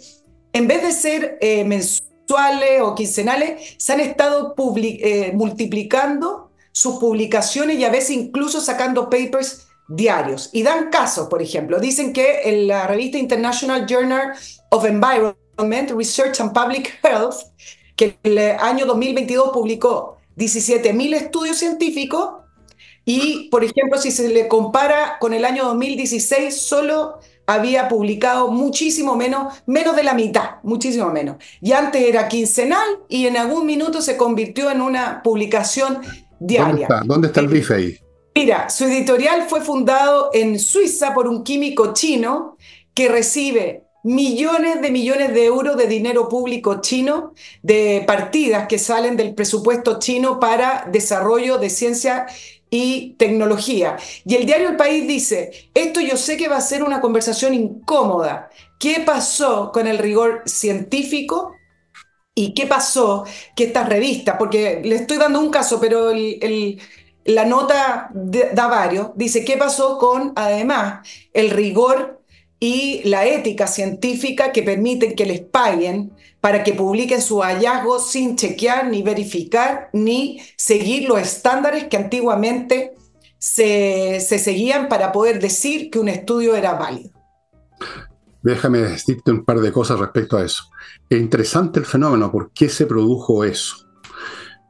en 0.52 0.68
vez 0.68 0.84
de 0.84 0.92
ser 0.92 1.38
eh, 1.40 1.64
mensuales 1.64 2.82
o 2.82 2.94
quincenales, 2.96 3.76
se 3.78 3.94
han 3.94 4.02
estado 4.02 4.54
eh, 4.58 5.32
multiplicando 5.34 6.52
sus 6.74 7.00
publicaciones 7.00 7.80
y 7.80 7.86
a 7.86 7.90
veces 7.90 8.12
incluso 8.12 8.60
sacando 8.60 9.10
papers 9.10 9.68
diarios. 9.88 10.50
Y 10.52 10.64
dan 10.64 10.90
casos, 10.90 11.30
por 11.30 11.42
ejemplo, 11.42 11.80
dicen 11.80 12.12
que 12.12 12.66
la 12.68 12.88
revista 12.88 13.18
International 13.18 13.86
Journal 13.88 14.34
of 14.70 14.84
Environment, 14.84 15.92
Research 15.96 16.42
and 16.42 16.52
Public 16.52 17.00
Health, 17.04 17.36
que 17.96 18.18
el 18.24 18.38
año 18.38 18.86
2022 18.86 19.52
publicó 19.52 20.18
17.000 20.36 21.16
estudios 21.16 21.58
científicos, 21.58 22.39
y, 23.12 23.50
por 23.50 23.64
ejemplo, 23.64 24.00
si 24.00 24.12
se 24.12 24.30
le 24.30 24.48
compara 24.48 25.18
con 25.20 25.34
el 25.34 25.44
año 25.44 25.66
2016, 25.66 26.56
solo 26.56 27.18
había 27.48 27.88
publicado 27.88 28.52
muchísimo 28.52 29.16
menos, 29.16 29.64
menos 29.66 29.96
de 29.96 30.04
la 30.04 30.14
mitad, 30.14 30.58
muchísimo 30.62 31.10
menos. 31.10 31.38
Y 31.60 31.72
antes 31.72 32.04
era 32.04 32.28
quincenal 32.28 32.88
y 33.08 33.26
en 33.26 33.36
algún 33.36 33.66
minuto 33.66 34.04
se 34.04 34.16
convirtió 34.16 34.70
en 34.70 34.82
una 34.82 35.24
publicación 35.24 35.98
diaria. 36.40 36.88
¿Dónde 37.04 37.30
está, 37.30 37.40
el 37.40 37.48
eh, 37.48 37.50
bife 37.50 37.74
ahí? 37.74 37.98
Mira, 38.36 38.70
su 38.70 38.86
editorial 38.86 39.48
fue 39.50 39.62
fundado 39.62 40.30
en 40.32 40.60
Suiza 40.60 41.16
por 41.16 41.28
un 41.28 41.44
químico 41.44 41.96
chino 41.96 42.58
que 42.94 43.08
recibe 43.08 43.86
millones 44.04 44.82
de 44.82 44.92
millones 44.92 45.34
de 45.34 45.46
euros 45.46 45.78
de 45.78 45.88
dinero 45.88 46.30
público 46.30 46.80
chino, 46.80 47.34
de 47.64 48.04
partidas 48.06 48.68
que 48.68 48.78
salen 48.78 49.18
del 49.18 49.34
presupuesto 49.34 49.98
chino 49.98 50.40
para 50.40 50.88
desarrollo 50.92 51.58
de 51.58 51.72
ciencia 51.72 52.28
y 52.70 53.16
tecnología. 53.18 53.98
Y 54.26 54.36
el 54.36 54.46
diario 54.46 54.70
El 54.70 54.78
País 54.78 55.08
dice, 55.08 55.70
esto 55.74 56.02
yo 56.02 56.18
sé 56.18 56.38
que 56.38 56.48
va 56.48 56.58
a 56.58 56.62
ser 56.62 56.84
una 56.84 57.02
conversación 57.02 57.54
incómoda. 57.54 58.50
¿Qué 58.80 59.02
pasó 59.06 59.72
con 59.72 59.88
el 59.88 59.98
rigor 59.98 60.44
científico? 60.46 61.54
¿Y 62.36 62.54
qué 62.54 62.68
pasó 62.68 63.26
que 63.56 63.66
esta 63.66 63.84
revista, 63.84 64.38
porque 64.38 64.82
le 64.84 64.96
estoy 64.96 65.18
dando 65.18 65.40
un 65.40 65.50
caso, 65.50 65.80
pero 65.80 66.12
la 67.26 67.46
nota 67.46 68.10
da 68.14 68.68
varios, 68.68 69.10
dice, 69.16 69.44
¿qué 69.44 69.58
pasó 69.58 69.98
con, 69.98 70.32
además, 70.36 71.08
el 71.34 71.50
rigor 71.50 72.19
y 72.60 73.02
la 73.06 73.26
ética 73.26 73.68
científica 73.68 74.52
que 74.52 74.64
permiten 74.64 75.16
que 75.16 75.26
les 75.26 75.40
paguen 75.40 76.12
para 76.42 76.64
que 76.64 76.74
publiquen 76.74 77.22
sus 77.22 77.44
hallazgos 77.44 78.12
sin 78.12 78.36
chequear, 78.36 78.88
ni 78.88 79.02
verificar, 79.02 79.90
ni 79.94 80.42
seguir 80.58 81.08
los 81.08 81.20
estándares 81.20 81.86
que 81.86 81.98
antiguamente 81.98 82.94
se, 83.38 84.20
seguían 84.20 84.90
para 84.90 85.12
poder 85.12 85.40
decir 85.40 85.90
que 85.90 86.00
un 86.00 86.10
estudio 86.10 86.56
era 86.56 86.74
válido. 86.74 87.12
Déjame 88.42 88.80
decirte 88.80 89.32
un 89.32 89.44
par 89.44 89.60
de 89.60 89.72
cosas 89.72 90.00
respecto 90.00 90.38
a 90.38 90.46
eso. 90.46 90.64
Es 91.10 91.20
interesante 91.20 91.80
el 91.80 91.86
fenómeno, 91.86 92.32
¿por 92.32 92.52
qué 92.52 92.70
se 92.70 92.86
produjo 92.86 93.44
eso? 93.44 93.89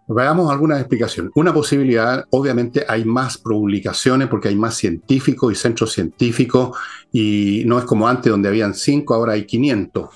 Veamos 0.10 0.52
algunas 0.52 0.80
explicaciones. 0.80 1.32
Una 1.36 1.54
posibilidad, 1.54 2.26
obviamente 2.32 2.86
hay 2.88 3.06
más 3.06 3.38
publicaciones 3.38 4.28
porque 4.28 4.50
hay 4.50 4.56
más 4.56 4.76
científicos 4.76 5.54
y 5.54 5.56
centros 5.56 5.94
científicos 5.94 6.78
y 7.12 7.64
no 7.66 7.78
es 7.78 7.86
como 7.86 8.08
antes 8.08 8.32
donde 8.32 8.50
habían 8.50 8.74
cinco, 8.74 9.14
ahora 9.14 9.34
hay 9.34 9.46
500 9.46 10.10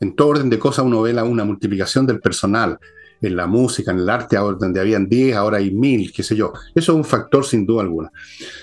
en 0.00 0.14
todo 0.14 0.28
orden 0.28 0.50
de 0.50 0.58
cosas 0.58 0.84
uno 0.84 1.02
ve 1.02 1.20
una 1.22 1.44
multiplicación 1.44 2.06
del 2.06 2.20
personal. 2.20 2.78
En 3.20 3.34
la 3.34 3.48
música, 3.48 3.90
en 3.90 3.98
el 3.98 4.08
arte, 4.08 4.36
ahora, 4.36 4.58
donde 4.60 4.78
habían 4.78 5.08
10, 5.08 5.34
ahora 5.34 5.56
hay 5.56 5.72
1000, 5.72 6.12
qué 6.12 6.22
sé 6.22 6.36
yo. 6.36 6.52
Eso 6.72 6.92
es 6.92 6.96
un 6.96 7.04
factor 7.04 7.44
sin 7.44 7.66
duda 7.66 7.82
alguna. 7.82 8.12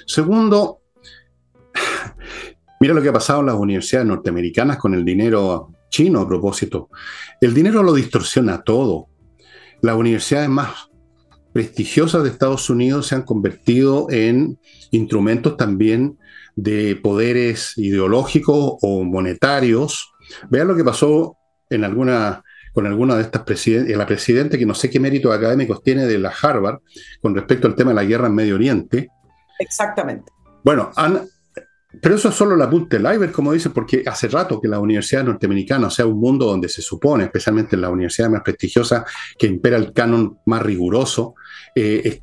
Segundo, 0.06 0.80
mira 2.80 2.94
lo 2.94 3.02
que 3.02 3.10
ha 3.10 3.14
pasado 3.14 3.42
en 3.42 3.48
las 3.48 3.56
universidades 3.56 4.08
norteamericanas 4.08 4.78
con 4.78 4.94
el 4.94 5.04
dinero 5.04 5.74
chino 5.90 6.22
a 6.22 6.28
propósito. 6.28 6.90
El 7.42 7.54
dinero 7.54 7.84
lo 7.84 7.94
distorsiona 7.94 8.62
todo. 8.62 9.08
Las 9.86 9.98
universidades 9.98 10.50
más 10.50 10.90
prestigiosas 11.54 12.24
de 12.24 12.30
Estados 12.30 12.72
Unidos 12.72 13.06
se 13.06 13.14
han 13.14 13.22
convertido 13.22 14.08
en 14.10 14.58
instrumentos 14.90 15.58
también 15.58 16.18
de 16.56 16.96
poderes 16.96 17.78
ideológicos 17.78 18.78
o 18.82 19.04
monetarios 19.04 20.12
Vean 20.50 20.68
lo 20.68 20.76
que 20.76 20.84
pasó 20.84 21.38
en 21.70 21.84
alguna, 21.84 22.44
con 22.74 22.88
alguna 22.88 23.16
de 23.16 23.22
estas 23.22 23.44
presidentes, 23.44 23.96
la 23.96 24.08
presidenta 24.08 24.58
que 24.58 24.66
no 24.66 24.74
sé 24.74 24.90
qué 24.90 25.00
méritos 25.00 25.32
académicos 25.32 25.84
tiene 25.84 26.08
de 26.08 26.18
la 26.18 26.30
Harvard 26.42 26.80
con 27.22 27.36
respecto 27.36 27.68
al 27.68 27.76
tema 27.76 27.92
de 27.92 27.96
la 27.96 28.06
guerra 28.06 28.26
en 28.26 28.34
Medio 28.34 28.56
Oriente. 28.56 29.10
Exactamente. 29.60 30.32
Bueno, 30.64 30.92
pero 32.02 32.16
eso 32.16 32.30
es 32.30 32.36
solo 32.36 32.56
la 32.56 32.70
punta 32.70 32.98
del 32.98 33.32
como 33.32 33.54
dicen, 33.54 33.72
porque 33.72 34.04
hace 34.06 34.28
rato 34.28 34.60
que 34.62 34.68
la 34.68 34.80
universidad 34.80 35.24
norteamericana, 35.24 35.88
o 35.88 35.89
sea, 35.89 36.06
un 36.06 36.20
mundo 36.20 36.46
donde 36.46 36.70
se 36.70 36.82
supone, 36.82 37.26
especialmente 37.26 37.76
en 37.76 37.82
la 37.82 37.89
universidad 37.89 38.30
más 38.30 38.41
prestigiosa, 38.41 39.06
que 39.38 39.48
impera 39.48 39.78
el 39.78 39.93
canon 39.93 40.39
más 40.46 40.62
riguroso, 40.62 41.36
eh, 41.76 42.22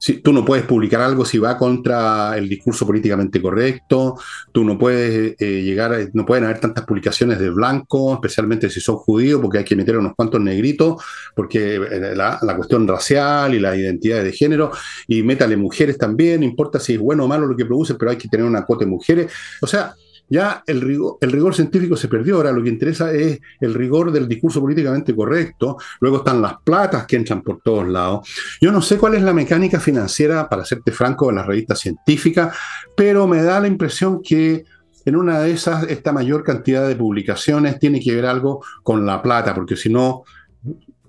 si, 0.00 0.14
tú 0.14 0.32
no 0.32 0.46
puedes 0.46 0.64
publicar 0.64 1.02
algo 1.02 1.26
si 1.26 1.36
va 1.36 1.58
contra 1.58 2.36
el 2.38 2.48
discurso 2.48 2.86
políticamente 2.86 3.40
correcto, 3.40 4.18
tú 4.50 4.64
no 4.64 4.78
puedes 4.78 5.36
eh, 5.38 5.62
llegar, 5.62 5.92
a, 5.92 5.98
no 6.14 6.24
pueden 6.24 6.44
haber 6.44 6.58
tantas 6.58 6.86
publicaciones 6.86 7.38
de 7.38 7.50
blanco, 7.50 8.14
especialmente 8.14 8.70
si 8.70 8.80
son 8.80 8.96
judíos, 8.96 9.42
porque 9.42 9.58
hay 9.58 9.64
que 9.64 9.76
meter 9.76 9.98
unos 9.98 10.14
cuantos 10.16 10.40
negritos, 10.40 11.04
porque 11.36 11.74
eh, 11.74 12.16
la, 12.16 12.38
cuestión 12.56 12.88
racial 12.88 13.54
y 13.54 13.60
la 13.60 13.76
identidad 13.76 14.24
de 14.24 14.32
género, 14.32 14.72
y 15.06 15.22
métale 15.22 15.58
mujeres 15.58 15.98
también, 15.98 16.42
importa 16.42 16.80
si 16.80 16.94
es 16.94 16.98
bueno 16.98 17.26
o 17.26 17.28
malo 17.28 17.46
lo 17.46 17.56
que 17.56 17.66
producen, 17.66 17.98
pero 17.98 18.10
hay 18.10 18.16
que 18.16 18.28
tener 18.28 18.46
una 18.46 18.64
cuota 18.64 18.86
de 18.86 18.90
mujeres. 18.90 19.30
O 19.60 19.66
sea, 19.66 19.94
ya 20.30 20.62
el 20.64 20.80
rigor, 20.80 21.54
científico 21.54 21.96
se 21.96 22.06
perdió, 22.06 22.36
ahora 22.36 22.52
lo 22.52 22.62
que 22.62 22.68
interesa 22.68 23.12
es 23.12 23.40
el 23.60 23.74
rigor 23.74 24.12
del 24.12 24.28
discurso 24.28 24.60
políticamente 24.60 25.14
correcto, 25.14 25.76
luego 26.00 26.18
están 26.18 26.40
las 26.40 26.54
platas 26.62 27.04
que 27.04 27.16
entran 27.16 27.42
por 27.42 27.60
todos 27.60 27.88
lados. 27.88 28.28
Yo 28.60 28.70
no 28.70 28.80
sé 28.80 28.96
cuál 28.96 29.16
es 29.16 29.22
la 29.22 29.34
mecánica 29.34 29.80
financiera, 29.80 30.48
para 30.48 30.64
serte 30.64 30.92
franco, 30.92 31.30
en 31.30 31.36
las 31.36 31.46
revistas 31.46 31.80
científicas, 31.80 32.56
pero 32.96 33.26
me 33.26 33.42
da 33.42 33.58
la 33.58 33.66
impresión 33.66 34.22
que 34.22 34.64
en 35.04 35.16
una 35.16 35.40
de 35.40 35.50
esas, 35.50 35.84
esta 35.84 36.12
mayor 36.12 36.44
cantidad 36.44 36.86
de 36.86 36.94
publicaciones 36.94 37.80
tiene 37.80 38.00
que 38.00 38.14
ver 38.14 38.26
algo 38.26 38.64
con 38.84 39.04
la 39.04 39.20
plata, 39.20 39.52
porque 39.52 39.74
si 39.74 39.88
no, 39.88 40.22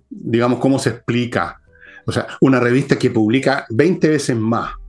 digamos, 0.10 0.60
¿cómo 0.60 0.80
se 0.80 0.90
explica? 0.90 1.62
O 2.08 2.12
sea, 2.12 2.26
una 2.42 2.60
revista 2.60 2.98
que 2.98 3.12
publica 3.12 3.68
20 3.70 4.10
veces 4.10 4.36
más 4.36 4.81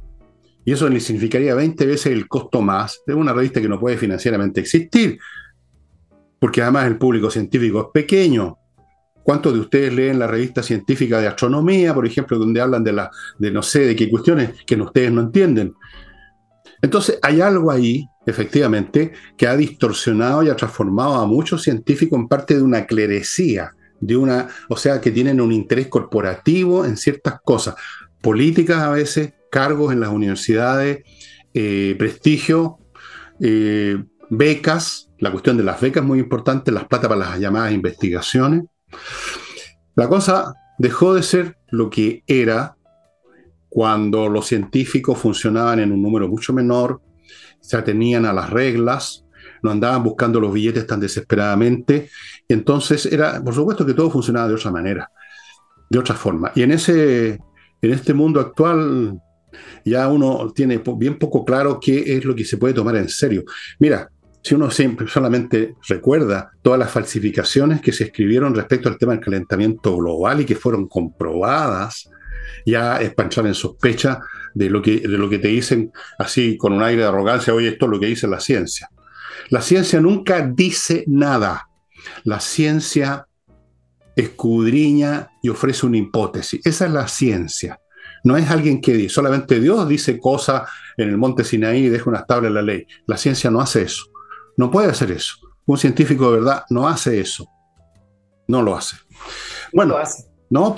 y 0.65 0.73
eso 0.73 0.89
le 0.89 1.01
significaría 1.01 1.55
20 1.55 1.87
veces 1.87 2.13
el 2.13 2.29
costo 2.29 2.61
más 2.63 3.03
de 3.07 3.15
una 3.15 3.33
revista 3.33 3.61
que 3.61 3.69
no 3.69 3.81
puede 3.81 3.97
financieramente 3.97 4.61
existir, 4.61 5.19
porque 6.39 6.63
además 6.63 6.87
el 6.87 6.99
público 6.99 7.31
científico 7.31 7.81
es 7.81 7.87
pequeño. 7.93 8.59
¿Cuántos 9.23 9.55
de 9.55 9.61
ustedes 9.61 9.93
leen 9.93 10.19
la 10.19 10.27
revista 10.27 10.63
científica 10.63 11.21
de 11.21 11.29
astronomía, 11.29 11.95
por 11.95 12.07
ejemplo, 12.07 12.39
donde 12.39 12.61
hablan 12.61 12.83
de, 12.83 12.93
la, 12.93 13.11
de 13.39 13.51
no 13.53 13.63
sé, 13.63 13.87
de 13.87 13.97
qué 13.97 14.11
cuestiones 14.11 14.51
que 14.67 14.75
ustedes 14.75 15.13
no 15.13 15.21
entienden? 15.21 15.75
Entonces, 16.81 17.19
hay 17.23 17.41
algo 17.41 17.71
ahí, 17.71 18.09
efectivamente, 18.27 19.13
que 19.37 19.47
ha 19.47 19.57
distorsionado 19.57 20.43
y 20.43 20.49
ha 20.49 20.57
transformado 20.57 21.15
a 21.15 21.27
muchos 21.27 21.63
científicos 21.63 22.19
en 22.19 22.27
parte 22.27 22.57
de 22.57 22.63
una 22.63 22.87
clerecía, 22.87 23.73
de 24.01 24.17
una, 24.17 24.49
o 24.69 24.77
sea, 24.77 25.01
que 25.01 25.13
tienen 25.13 25.41
un 25.41 25.53
interés 25.53 25.87
corporativo 25.87 26.85
en 26.85 26.97
ciertas 26.97 27.41
cosas, 27.45 27.77
políticas 28.21 28.79
a 28.79 28.91
veces, 28.91 29.33
cargos 29.53 29.93
en 29.93 30.01
las 30.01 30.09
universidades, 30.09 31.05
eh, 31.53 31.95
prestigio, 31.99 32.79
eh, 33.39 34.03
becas, 34.31 35.11
la 35.19 35.31
cuestión 35.31 35.59
de 35.59 35.63
las 35.63 35.79
becas 35.79 36.03
es 36.03 36.09
muy 36.09 36.21
importante, 36.21 36.73
las 36.73 36.87
plata 36.87 37.07
para 37.07 37.21
las 37.21 37.39
llamadas 37.39 37.73
investigaciones. 37.73 38.65
La 39.95 40.09
cosa 40.09 40.55
dejó 40.79 41.15
de 41.15 41.23
ser 41.23 41.59
lo 41.71 41.91
que 41.91 42.25
era 42.27 42.77
cuando 43.69 44.31
los 44.31 44.47
científicos 44.47 45.19
funcionaban 45.19 45.81
en 45.81 45.93
un 45.93 46.01
número 46.01 46.29
mucho 46.29 46.55
menor, 46.55 47.03
se 47.61 47.77
atenían 47.77 48.25
a 48.25 48.33
las 48.33 48.49
reglas, 48.49 49.27
no 49.63 49.71
andaban 49.71 50.03
buscando 50.03 50.41
los 50.41 50.51
billetes 50.51 50.87
tan 50.87 50.99
desesperadamente. 50.99 52.09
Entonces 52.49 53.05
era, 53.05 53.45
por 53.45 53.55
supuesto 53.55 53.85
que 53.85 53.93
todo 53.93 54.11
funcionaba 54.11 54.49
de 54.49 54.55
otra 54.55 54.71
manera, 54.71 55.11
de 55.91 55.99
otra 55.99 56.15
forma. 56.15 56.53
Y 56.55 56.63
en, 56.63 56.73
ese, 56.73 57.39
en 57.83 57.93
este 57.93 58.15
mundo 58.15 58.41
actual 58.41 59.21
ya 59.85 60.09
uno 60.09 60.53
tiene 60.55 60.83
bien 60.97 61.19
poco 61.19 61.45
claro 61.45 61.79
qué 61.81 62.17
es 62.17 62.25
lo 62.25 62.35
que 62.35 62.45
se 62.45 62.57
puede 62.57 62.75
tomar 62.75 62.97
en 62.97 63.09
serio. 63.09 63.45
Mira, 63.79 64.11
si 64.43 64.55
uno 64.55 64.71
siempre 64.71 65.07
solamente 65.07 65.77
recuerda 65.89 66.51
todas 66.63 66.79
las 66.79 66.91
falsificaciones 66.91 67.81
que 67.81 67.93
se 67.93 68.05
escribieron 68.05 68.55
respecto 68.55 68.89
al 68.89 68.99
tema 68.99 69.13
del 69.13 69.25
calentamiento 69.25 69.97
global 69.97 70.41
y 70.41 70.45
que 70.45 70.57
fueron 70.57 70.89
comprobadas, 70.89 72.11
ya 72.67 73.01
es 73.01 73.15
para 73.15 73.27
entrar 73.27 73.47
en 73.47 73.55
sospecha 73.55 74.21
de 74.55 74.69
lo 74.69 74.83
que, 74.83 75.01
de 75.01 75.19
lo 75.19 75.31
que 75.31 75.39
te 75.39 75.49
dicen 75.49 75.93
así 76.19 76.57
con 76.57 76.73
un 76.73 76.83
aire 76.83 77.03
de 77.03 77.09
arrogancia, 77.09 77.55
oye, 77.55 77.69
esto 77.69 77.87
es 77.87 77.91
lo 77.91 78.01
que 78.01 78.07
dice 78.07 78.27
la 78.27 78.41
ciencia. 78.41 78.89
La 79.49 79.63
ciencia 79.63 80.01
nunca 80.01 80.47
dice 80.47 81.05
nada. 81.07 81.69
La 82.25 82.41
ciencia 82.41 83.27
escudriña 84.17 85.31
y 85.43 85.49
ofrece 85.49 85.87
una 85.87 85.99
hipótesis. 85.99 86.61
Esa 86.65 86.87
es 86.87 86.93
la 86.93 87.09
ciencia. 87.09 87.79
No 88.25 88.37
es 88.37 88.51
alguien 88.51 88.81
que 88.81 88.93
dice, 88.93 89.15
solamente 89.15 89.59
Dios 89.61 89.89
dice 89.89 90.19
cosas 90.19 90.69
en 90.97 91.09
el 91.09 91.19
monte 91.19 91.45
Sinaí 91.45 91.87
y 91.87 91.89
deja 91.89 92.09
una 92.09 92.25
tabla 92.25 92.49
en 92.49 92.55
la 92.55 92.63
ley. 92.63 92.87
La 93.07 93.17
ciencia 93.17 93.51
no 93.51 93.61
hace 93.61 93.83
eso. 93.83 94.05
No 94.57 94.71
puede 94.71 94.91
hacer 94.91 95.11
eso. 95.11 95.37
Un 95.67 95.79
científico 95.79 96.31
de 96.31 96.39
verdad 96.39 96.65
no 96.71 96.87
hace 96.87 97.21
eso. 97.21 97.49
No 98.47 98.63
lo 98.63 98.77
hace. 98.77 98.97
Bueno, 99.73 99.97
no, 100.51 100.77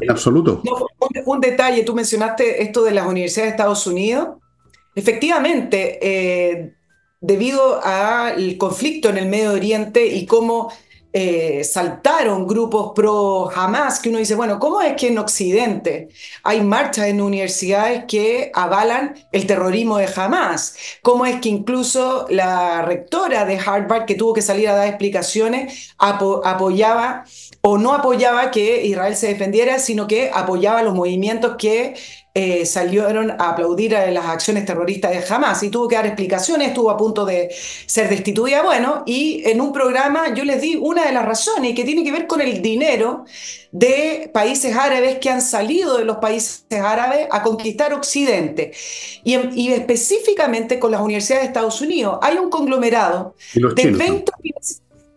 en 0.00 0.10
absoluto. 0.10 0.62
un, 1.26 1.40
detalle, 1.40 1.84
tú 1.84 1.94
mencionaste 1.94 2.62
esto 2.62 2.84
de 2.84 2.92
las 2.92 3.06
universidades 3.06 3.50
de 3.50 3.56
Estados 3.56 3.86
Unidos. 3.86 4.28
Efectivamente, 4.94 5.98
eh, 6.02 6.74
debido 7.20 7.80
al 7.84 8.56
conflicto 8.58 9.08
en 9.08 9.18
el 9.18 9.28
Medio 9.28 9.52
Oriente 9.52 10.06
y 10.06 10.26
cómo 10.26 10.72
eh, 11.12 11.62
saltaron 11.64 12.46
grupos 12.46 12.92
pro 12.94 13.50
Hamas, 13.54 14.00
que 14.00 14.08
uno 14.08 14.18
dice, 14.18 14.34
bueno, 14.34 14.58
¿cómo 14.58 14.80
es 14.80 14.94
que 14.94 15.08
en 15.08 15.18
Occidente 15.18 16.08
hay 16.42 16.62
marchas 16.62 17.06
en 17.06 17.20
universidades 17.20 18.04
que 18.06 18.50
avalan 18.54 19.14
el 19.30 19.46
terrorismo 19.46 19.98
de 19.98 20.08
Hamas? 20.14 20.76
¿Cómo 21.02 21.26
es 21.26 21.40
que 21.40 21.50
incluso 21.50 22.26
la 22.30 22.82
rectora 22.82 23.44
de 23.44 23.58
Harvard, 23.58 24.06
que 24.06 24.14
tuvo 24.14 24.32
que 24.32 24.42
salir 24.42 24.68
a 24.68 24.74
dar 24.74 24.88
explicaciones, 24.88 25.94
apoyaba 25.98 27.24
o 27.60 27.78
no 27.78 27.94
apoyaba 27.94 28.50
que 28.50 28.84
Israel 28.84 29.14
se 29.14 29.28
defendiera, 29.28 29.78
sino 29.78 30.06
que 30.06 30.30
apoyaba 30.32 30.82
los 30.82 30.94
movimientos 30.94 31.56
que 31.58 31.94
eh, 32.34 32.64
salieron 32.64 33.30
a 33.30 33.50
aplaudir 33.50 33.94
a 33.94 34.10
las 34.10 34.24
acciones 34.24 34.64
terroristas 34.64 35.10
de 35.10 35.34
Hamas 35.34 35.62
y 35.62 35.68
tuvo 35.68 35.86
que 35.86 35.96
dar 35.96 36.06
explicaciones, 36.06 36.68
estuvo 36.68 36.90
a 36.90 36.96
punto 36.96 37.26
de 37.26 37.50
ser 37.86 38.08
destituida. 38.08 38.62
Bueno, 38.62 39.02
y 39.04 39.42
en 39.44 39.60
un 39.60 39.70
programa 39.70 40.32
yo 40.34 40.42
les 40.44 40.62
di 40.62 40.76
una 40.76 41.04
de 41.04 41.12
las 41.12 41.26
razones 41.26 41.74
que 41.74 41.84
tiene 41.84 42.02
que 42.02 42.10
ver 42.10 42.26
con 42.26 42.40
el 42.40 42.62
dinero 42.62 43.26
de 43.70 44.30
países 44.32 44.74
árabes 44.74 45.18
que 45.18 45.28
han 45.28 45.42
salido 45.42 45.98
de 45.98 46.06
los 46.06 46.16
países 46.16 46.64
árabes 46.70 47.28
a 47.30 47.42
conquistar 47.42 47.92
Occidente. 47.92 48.72
Y, 49.24 49.70
específicamente 49.70 50.78
con 50.78 50.90
las 50.90 51.02
universidades 51.02 51.42
de 51.42 51.48
Estados 51.48 51.82
Unidos. 51.82 52.18
Hay 52.22 52.38
un 52.38 52.48
conglomerado 52.48 53.34
de 53.54 53.90
20... 53.90 54.32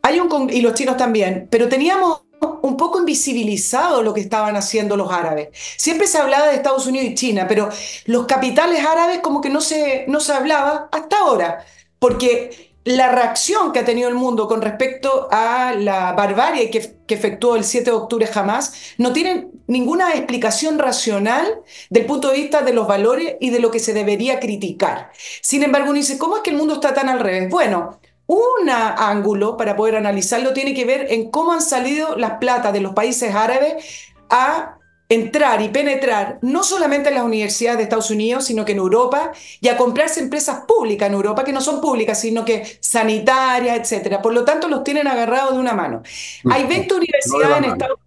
Hay 0.01 0.19
un, 0.19 0.51
y 0.51 0.61
los 0.61 0.75
chinos 0.75 0.97
también, 0.97 1.47
pero 1.49 1.67
teníamos 1.67 2.24
un 2.61 2.77
poco 2.77 2.99
invisibilizado 2.99 4.01
lo 4.01 4.13
que 4.13 4.21
estaban 4.21 4.55
haciendo 4.55 4.97
los 4.97 5.11
árabes. 5.11 5.49
Siempre 5.77 6.07
se 6.07 6.17
hablaba 6.17 6.47
de 6.47 6.55
Estados 6.55 6.87
Unidos 6.87 7.07
y 7.07 7.15
China, 7.15 7.45
pero 7.47 7.69
los 8.05 8.25
capitales 8.25 8.85
árabes 8.85 9.19
como 9.19 9.41
que 9.41 9.49
no 9.49 9.61
se, 9.61 10.05
no 10.07 10.19
se 10.19 10.33
hablaba 10.33 10.89
hasta 10.91 11.19
ahora, 11.19 11.65
porque 11.99 12.75
la 12.85 13.11
reacción 13.11 13.71
que 13.73 13.79
ha 13.79 13.85
tenido 13.85 14.07
el 14.09 14.15
mundo 14.15 14.47
con 14.47 14.61
respecto 14.61 15.27
a 15.31 15.73
la 15.73 16.13
barbarie 16.13 16.69
que, 16.69 16.95
efectuó 17.07 17.55
el 17.55 17.63
7 17.63 17.85
de 17.89 17.95
octubre 17.95 18.27
jamás 18.27 18.93
no 18.97 19.11
tiene 19.11 19.47
ninguna 19.67 20.13
explicación 20.13 20.77
racional 20.77 21.61
del 21.89 22.05
punto 22.05 22.29
de 22.29 22.37
vista 22.37 22.61
de 22.61 22.73
los 22.73 22.87
valores 22.87 23.35
y 23.39 23.49
de 23.49 23.59
lo 23.59 23.71
que 23.71 23.79
se 23.79 23.93
debería 23.93 24.39
criticar. 24.39 25.11
Sin 25.41 25.63
embargo, 25.63 25.89
uno 25.89 25.97
dice, 25.97 26.19
¿cómo 26.19 26.37
es 26.37 26.43
que 26.43 26.51
el 26.51 26.57
mundo 26.57 26.75
está 26.75 26.93
tan 26.93 27.09
al 27.09 27.19
revés? 27.19 27.49
Bueno, 27.49 27.99
un 28.27 28.69
ángulo 28.69 29.57
para 29.57 29.75
poder 29.75 29.95
analizarlo 29.95 30.53
tiene 30.53 30.73
que 30.73 30.85
ver 30.85 31.07
en 31.11 31.29
cómo 31.29 31.53
han 31.53 31.61
salido 31.61 32.15
las 32.15 32.37
platas 32.39 32.73
de 32.73 32.81
los 32.81 32.93
países 32.93 33.33
árabes 33.35 34.13
a 34.29 34.77
entrar 35.07 35.61
y 35.61 35.69
penetrar 35.69 36.39
no 36.41 36.63
solamente 36.63 37.09
en 37.09 37.15
las 37.15 37.23
universidades 37.23 37.77
de 37.77 37.83
Estados 37.83 38.09
Unidos, 38.09 38.45
sino 38.45 38.65
que 38.65 38.71
en 38.71 38.79
Europa 38.79 39.31
y 39.61 39.67
a 39.67 39.77
comprarse 39.77 40.19
empresas 40.19 40.61
públicas 40.67 41.07
en 41.07 41.13
Europa 41.13 41.43
que 41.43 41.53
no 41.53 41.61
son 41.61 41.79
públicas, 41.79 42.19
sino 42.19 42.43
que 42.43 42.65
sanitarias, 42.79 43.77
etcétera. 43.79 44.21
Por 44.21 44.33
lo 44.33 44.43
tanto, 44.43 44.67
los 44.67 44.83
tienen 44.83 45.07
agarrados 45.07 45.53
de 45.53 45.59
una 45.59 45.73
mano. 45.73 46.01
Hay 46.49 46.65
20 46.65 46.95
universidades 46.95 47.57
en 47.57 47.63
Estados 47.65 47.97
Unidos. 47.97 48.04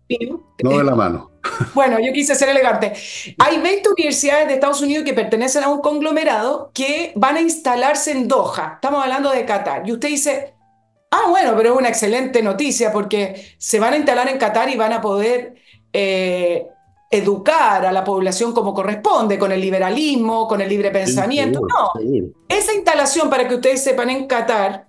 No 0.62 0.78
de 0.78 0.84
la 0.84 0.94
mano. 0.94 1.30
Bueno, 1.74 1.98
yo 1.98 2.12
quise 2.12 2.34
ser 2.34 2.50
elegante. 2.50 2.92
Hay 3.38 3.60
20 3.60 3.88
universidades 3.90 4.48
de 4.48 4.54
Estados 4.54 4.82
Unidos 4.82 5.04
que 5.04 5.14
pertenecen 5.14 5.64
a 5.64 5.68
un 5.68 5.80
conglomerado 5.80 6.70
que 6.74 7.12
van 7.16 7.36
a 7.36 7.40
instalarse 7.40 8.12
en 8.12 8.28
Doha. 8.28 8.72
Estamos 8.74 9.02
hablando 9.02 9.30
de 9.30 9.44
Qatar. 9.44 9.88
Y 9.88 9.92
usted 9.92 10.08
dice, 10.08 10.54
ah, 11.10 11.30
bueno, 11.30 11.54
pero 11.56 11.72
es 11.72 11.78
una 11.78 11.88
excelente 11.88 12.42
noticia 12.42 12.92
porque 12.92 13.54
se 13.56 13.80
van 13.80 13.94
a 13.94 13.96
instalar 13.96 14.28
en 14.28 14.38
Qatar 14.38 14.68
y 14.68 14.76
van 14.76 14.92
a 14.92 15.00
poder 15.00 15.54
eh, 15.92 16.66
educar 17.10 17.86
a 17.86 17.92
la 17.92 18.04
población 18.04 18.52
como 18.52 18.74
corresponde, 18.74 19.38
con 19.38 19.52
el 19.52 19.60
liberalismo, 19.60 20.46
con 20.46 20.60
el 20.60 20.68
libre 20.68 20.90
pensamiento. 20.90 21.60
no, 21.60 21.92
esa 22.48 22.74
instalación, 22.74 23.30
para 23.30 23.48
que 23.48 23.54
ustedes 23.54 23.82
sepan, 23.82 24.10
en 24.10 24.26
Qatar, 24.26 24.87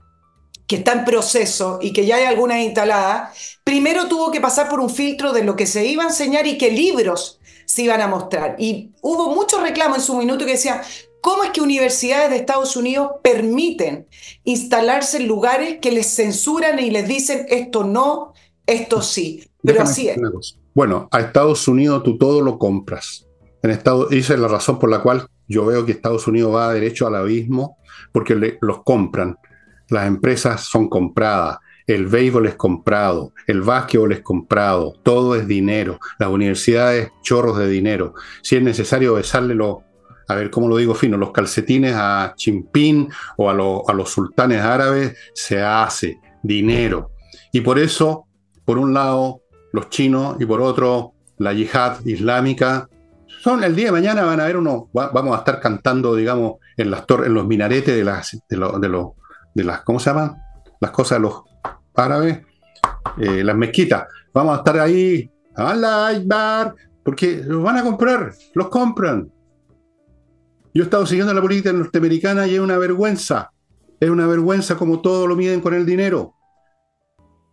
que 0.69 0.75
está 0.75 0.93
en 0.93 1.03
proceso 1.03 1.79
y 1.81 1.91
que 1.91 2.05
ya 2.05 2.17
hay 2.17 2.25
algunas 2.25 2.59
instaladas, 2.59 3.57
primero 3.63 4.07
tuvo 4.07 4.29
que 4.29 4.39
pasar 4.39 4.69
por 4.69 4.79
un 4.79 4.91
filtro 4.91 5.33
de 5.33 5.43
lo 5.43 5.55
que 5.55 5.65
se 5.65 5.87
iba 5.87 6.03
a 6.03 6.09
enseñar 6.09 6.45
y 6.45 6.59
qué 6.59 6.69
libros 6.69 7.39
se 7.65 7.81
iban 7.81 8.01
a 8.01 8.07
mostrar. 8.07 8.55
Y 8.59 8.91
hubo 9.01 9.33
mucho 9.33 9.59
reclamo 9.59 9.95
en 9.95 10.01
su 10.01 10.15
minuto 10.15 10.45
que 10.45 10.51
decía, 10.51 10.83
¿cómo 11.21 11.43
es 11.43 11.49
que 11.49 11.61
universidades 11.61 12.29
de 12.29 12.35
Estados 12.35 12.75
Unidos 12.75 13.13
permiten 13.23 14.07
instalarse 14.43 15.17
en 15.17 15.27
lugares 15.27 15.79
que 15.81 15.91
les 15.91 16.05
censuran 16.05 16.77
y 16.77 16.91
les 16.91 17.07
dicen 17.07 17.47
esto 17.49 17.83
no, 17.83 18.33
esto 18.67 19.01
sí? 19.01 19.49
Pero 19.63 19.81
así 19.81 20.07
es. 20.07 20.19
Bueno, 20.75 21.09
a 21.11 21.19
Estados 21.19 21.67
Unidos 21.67 22.03
tú 22.03 22.19
todo 22.19 22.41
lo 22.41 22.59
compras. 22.59 23.25
En 23.63 23.71
Estados, 23.71 24.11
esa 24.11 24.35
es 24.35 24.39
la 24.39 24.47
razón 24.47 24.77
por 24.77 24.91
la 24.91 25.01
cual 25.01 25.27
yo 25.47 25.65
veo 25.65 25.83
que 25.83 25.93
Estados 25.93 26.27
Unidos 26.27 26.53
va 26.53 26.71
derecho 26.71 27.07
al 27.07 27.15
abismo, 27.15 27.79
porque 28.11 28.35
los 28.61 28.83
compran. 28.83 29.35
Las 29.89 30.07
empresas 30.07 30.61
son 30.61 30.89
compradas, 30.89 31.57
el 31.87 32.07
béisbol 32.07 32.45
es 32.47 32.55
comprado, 32.55 33.33
el 33.47 33.61
básquetbol 33.61 34.11
es 34.11 34.21
comprado, 34.21 34.93
todo 35.03 35.35
es 35.35 35.47
dinero, 35.47 35.99
las 36.19 36.29
universidades 36.29 37.11
chorros 37.23 37.57
de 37.57 37.67
dinero. 37.67 38.13
Si 38.43 38.55
es 38.55 38.61
necesario 38.61 39.15
besarle 39.15 39.55
los, 39.55 39.77
a 40.27 40.35
ver 40.35 40.51
cómo 40.51 40.67
lo 40.67 40.77
digo 40.77 40.93
fino, 40.93 41.17
los 41.17 41.31
calcetines 41.31 41.95
a 41.95 42.33
Chimpín 42.35 43.09
o 43.37 43.49
a, 43.49 43.53
a 43.53 43.93
los 43.93 44.09
sultanes 44.09 44.61
árabes, 44.61 45.17
se 45.33 45.61
hace 45.61 46.19
dinero. 46.43 47.11
Y 47.51 47.61
por 47.61 47.79
eso, 47.79 48.27
por 48.65 48.77
un 48.77 48.93
lado, 48.93 49.41
los 49.71 49.89
chinos 49.89 50.37
y 50.39 50.45
por 50.45 50.61
otro 50.61 51.13
la 51.37 51.53
yihad 51.53 52.05
islámica. 52.05 52.87
Son 53.41 53.63
el 53.63 53.75
día 53.75 53.87
de 53.87 53.91
mañana 53.93 54.23
van 54.23 54.39
a 54.39 54.45
ver 54.45 54.57
uno, 54.57 54.89
vamos 54.93 55.35
a 55.35 55.39
estar 55.39 55.59
cantando, 55.59 56.15
digamos, 56.15 56.55
en 56.77 56.91
las 56.91 57.05
torres, 57.05 57.27
en 57.27 57.33
los 57.33 57.47
minaretes 57.47 57.95
de 57.95 58.03
las, 58.03 58.37
de, 58.49 58.57
de, 58.57 58.89
las, 59.63 59.81
¿cómo 59.81 59.99
se 59.99 60.09
llaman? 60.09 60.37
Las 60.79 60.91
cosas 60.91 61.17
de 61.17 61.23
los 61.23 61.43
árabes, 61.95 62.41
eh, 63.17 63.43
las 63.43 63.55
mezquitas. 63.55 64.05
Vamos 64.33 64.55
a 64.55 64.57
estar 64.57 64.79
ahí, 64.79 65.29
Allah 65.55 66.73
porque 67.03 67.43
los 67.45 67.63
van 67.63 67.77
a 67.77 67.83
comprar, 67.83 68.33
los 68.53 68.69
compran. 68.69 69.31
Yo 70.73 70.83
he 70.83 70.85
estado 70.85 71.05
siguiendo 71.05 71.33
la 71.33 71.41
política 71.41 71.73
norteamericana 71.73 72.47
y 72.47 72.55
es 72.55 72.59
una 72.59 72.77
vergüenza. 72.77 73.51
Es 73.99 74.09
una 74.09 74.27
vergüenza 74.27 74.77
como 74.77 75.01
todo 75.01 75.27
lo 75.27 75.35
miden 75.35 75.61
con 75.61 75.73
el 75.73 75.85
dinero. 75.85 76.35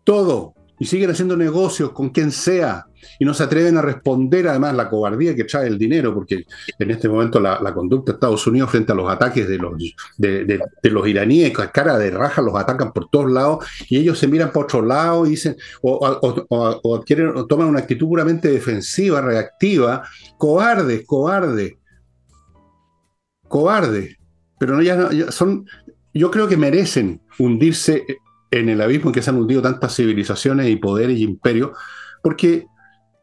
Todo 0.05 0.55
y 0.79 0.85
siguen 0.85 1.11
haciendo 1.11 1.37
negocios 1.37 1.93
con 1.93 2.11
quien 2.11 2.31
sea 2.31 2.86
y 3.19 3.25
no 3.25 3.35
se 3.35 3.43
atreven 3.43 3.77
a 3.77 3.83
responder 3.83 4.49
además 4.49 4.75
la 4.75 4.89
cobardía 4.89 5.35
que 5.35 5.45
trae 5.45 5.67
el 5.67 5.79
dinero, 5.79 6.15
porque 6.15 6.45
en 6.79 6.91
este 6.91 7.09
momento 7.09 7.41
la, 7.41 7.75
conducta 7.75 8.13
de 8.13 8.17
Estados 8.17 8.47
Unidos 8.47 8.71
frente 8.71 8.93
a 8.93 8.95
los 8.95 9.11
ataques 9.11 9.49
de 9.49 9.59
los, 9.59 9.73
de, 10.17 10.61
los 10.83 11.09
iraníes, 11.09 11.53
cara 11.73 11.99
de 11.99 12.11
raja, 12.11 12.43
los 12.43 12.55
atacan 12.55 12.93
por 12.93 13.09
todos 13.11 13.31
lados 13.31 13.67
y 13.89 13.99
ellos 13.99 14.19
se 14.19 14.29
miran 14.29 14.51
por 14.53 14.65
otro 14.65 14.83
lado 14.83 15.27
y 15.27 15.31
dicen, 15.31 15.57
o, 15.83 17.03
quieren, 17.05 17.47
toman 17.49 17.69
una 17.69 17.81
actitud 17.81 18.09
puramente 18.09 18.51
defensiva, 18.51 19.21
reactiva, 19.21 20.03
cobardes, 20.39 21.05
cobardes, 21.07 21.75
cobardes, 23.49 24.17
pero 24.59 24.77
no, 24.77 24.83
ya, 24.83 25.11
ya 25.11 25.31
son, 25.31 25.67
yo 26.15 26.31
creo 26.31 26.49
que 26.49 26.57
merecen 26.57 27.21
hundirse 27.39 28.05
en 28.51 28.69
el 28.69 28.81
abismo 28.81 29.11
en 29.11 29.15
que 29.15 29.23
se 29.23 29.31
han 29.31 29.37
hundido 29.37 29.63
tantas 29.63 29.95
civilizaciones 29.95 30.69
y 30.69 30.77
poderes 30.77 31.19
y 31.19 31.23
imperios, 31.23 31.71
porque 32.23 32.67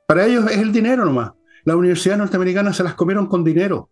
para 0.05 0.25
ellos 0.25 0.49
es 0.51 0.57
el 0.57 0.71
dinero 0.71 1.05
nomás. 1.05 1.31
Las 1.65 1.75
universidades 1.75 2.19
norteamericanas 2.19 2.75
se 2.75 2.83
las 2.83 2.95
comieron 2.95 3.27
con 3.27 3.43
dinero. 3.43 3.89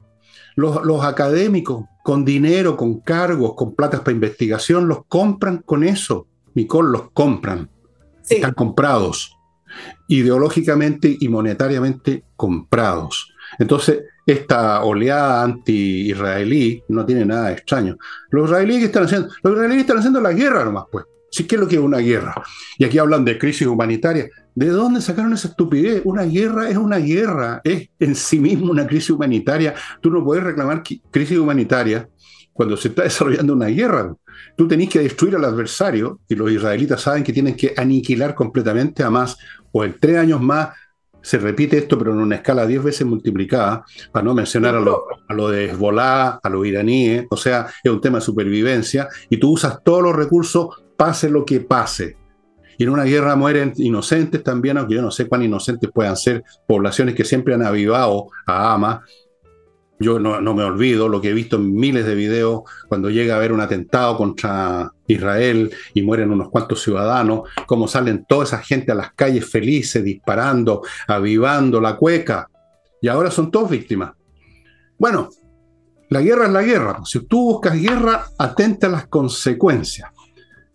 Los, 0.56 1.06
académicos 1.06 1.86
con 2.04 2.26
dinero, 2.26 2.76
con 2.76 3.00
cargos, 3.00 3.54
con 3.56 3.74
platas 3.74 4.02
para 4.02 4.12
investigación, 4.12 4.88
los 4.88 5.06
compran 5.08 5.60
con 5.60 5.84
eso. 5.84 6.28
Nicole, 6.54 6.92
los 6.92 7.12
compran. 7.12 7.70
Están 8.28 8.54
comprados. 8.54 9.38
Ideológicamente 10.10 11.16
y 11.18 11.30
monetariamente 11.30 12.26
comprados. 12.36 13.34
Entonces, 13.58 14.02
esta 14.26 14.84
oleada 14.84 15.44
anti-israelí 15.44 16.84
no 16.90 17.06
tiene 17.06 17.26
nada 17.26 17.48
de 17.48 17.54
extraño. 17.54 17.98
Los 18.30 18.50
israelíes 18.50 18.80
que 18.80 18.86
están 18.86 19.06
haciendo, 19.06 19.30
los 19.44 19.54
israelíes 19.54 19.82
están 19.82 20.00
haciendo 20.00 20.20
la 20.20 20.34
guerra 20.34 20.66
nomás, 20.66 20.86
pues. 20.92 21.06
Sí, 21.32 21.46
¿qué 21.46 21.56
es 21.56 21.62
lo 21.62 21.68
que 21.68 21.76
es 21.76 21.82
una 21.82 22.00
guerra? 22.00 22.36
Y 22.78 22.84
aquí 22.84 22.98
hablan 22.98 23.24
de 23.24 23.38
crisis 23.38 23.66
humanitaria. 23.66 24.30
¿De 24.54 24.68
dónde 24.68 25.00
sacaron 25.00 25.32
esa 25.32 25.48
estupidez? 25.48 26.02
Una 26.04 26.24
guerra 26.24 26.70
es 26.70 26.76
una 26.76 26.98
guerra, 26.98 27.62
es 27.64 27.90
en 28.00 28.16
sí 28.16 28.38
mismo 28.38 28.70
una 28.70 28.86
crisis 28.86 29.12
humanitaria. 29.12 29.74
Tú 30.02 30.12
no 30.12 30.26
puedes 30.26 30.44
reclamar 30.44 30.84
crisis 31.10 31.38
humanitaria 31.38 32.10
cuando 32.52 32.76
se 32.76 32.90
está 32.90 33.04
desarrollando 33.04 33.54
una 33.54 33.68
guerra. 33.68 34.14
Tú 34.58 34.68
tenés 34.68 34.90
que 34.90 35.00
destruir 35.00 35.38
al 35.38 35.46
adversario 35.46 36.20
y 36.28 36.36
los 36.36 36.52
israelitas 36.52 37.02
saben 37.02 37.24
que 37.24 37.32
tienen 37.32 37.56
que 37.56 37.74
aniquilar 37.78 38.36
completamente 38.36 39.02
a 39.02 39.10
más 39.10 39.38
o 39.72 39.86
en 39.86 39.96
tres 39.98 40.18
años 40.18 40.42
más 40.42 40.70
se 41.22 41.38
repite 41.38 41.78
esto, 41.78 41.98
pero 41.98 42.14
en 42.14 42.20
una 42.20 42.38
escala 42.38 42.66
diez 42.66 42.84
veces 42.84 43.06
multiplicada, 43.06 43.86
para 44.12 44.26
no 44.26 44.34
mencionar 44.34 44.76
a 44.76 44.80
lo, 44.80 45.06
a 45.28 45.34
lo 45.34 45.50
de 45.50 45.66
Hezbollah, 45.66 46.40
a 46.42 46.50
los 46.50 46.66
iraníes, 46.66 47.28
o 47.30 47.38
sea, 47.38 47.68
es 47.84 47.92
un 47.92 48.02
tema 48.02 48.18
de 48.18 48.26
supervivencia, 48.26 49.08
y 49.30 49.38
tú 49.38 49.52
usas 49.52 49.84
todos 49.84 50.02
los 50.02 50.16
recursos, 50.16 50.70
pase 51.02 51.32
lo 51.32 51.44
que 51.46 51.62
pase. 51.62 52.16
Y 52.78 52.84
en 52.84 52.90
una 52.90 53.06
guerra 53.06 53.36
mueren 53.36 53.74
inocentes 53.78 54.44
también, 54.44 54.78
aunque 54.78 54.94
yo 54.94 55.02
no 55.02 55.10
sé 55.10 55.28
cuán 55.28 55.42
inocentes 55.42 55.90
puedan 55.92 56.16
ser 56.16 56.44
poblaciones 56.68 57.16
que 57.16 57.26
siempre 57.26 57.56
han 57.56 57.64
avivado 57.64 58.28
a 58.46 58.72
Hamas, 58.72 59.00
yo 60.00 60.20
no, 60.20 60.40
me 60.54 60.64
olvido 60.64 61.10
lo 61.10 61.20
que 61.20 61.30
he 61.30 61.34
visto 61.34 61.56
en 61.56 61.74
miles 61.74 62.06
de 62.06 62.14
videos 62.14 62.62
cuando 62.88 63.10
llega 63.10 63.34
a 63.34 63.38
haber 63.38 63.52
un 63.52 63.62
atentado 63.62 64.16
contra 64.16 64.92
Israel 65.08 65.72
y 65.96 66.04
mueren 66.04 66.30
unos 66.30 66.50
cuantos 66.50 66.84
ciudadanos, 66.84 67.50
cómo 67.66 67.88
salen 67.88 68.24
toda 68.30 68.44
esa 68.44 68.60
gente 68.60 68.92
a 68.92 68.96
las 68.96 69.14
calles 69.14 69.50
felices, 69.50 70.04
disparando, 70.04 70.84
avivando 71.08 71.82
la 71.82 71.96
cueca. 71.96 72.48
Y 73.02 73.08
ahora 73.08 73.32
son 73.32 73.50
todos 73.50 73.72
víctimas. 73.72 74.12
Bueno, 75.00 75.30
la 76.10 76.22
guerra 76.22 76.46
es 76.46 76.52
la 76.52 76.62
guerra. 76.62 77.00
Si 77.06 77.26
tú 77.26 77.54
buscas 77.54 77.82
guerra, 77.82 78.26
atenta 78.38 78.86
a 78.86 78.92
las 78.92 79.08
consecuencias. 79.08 80.12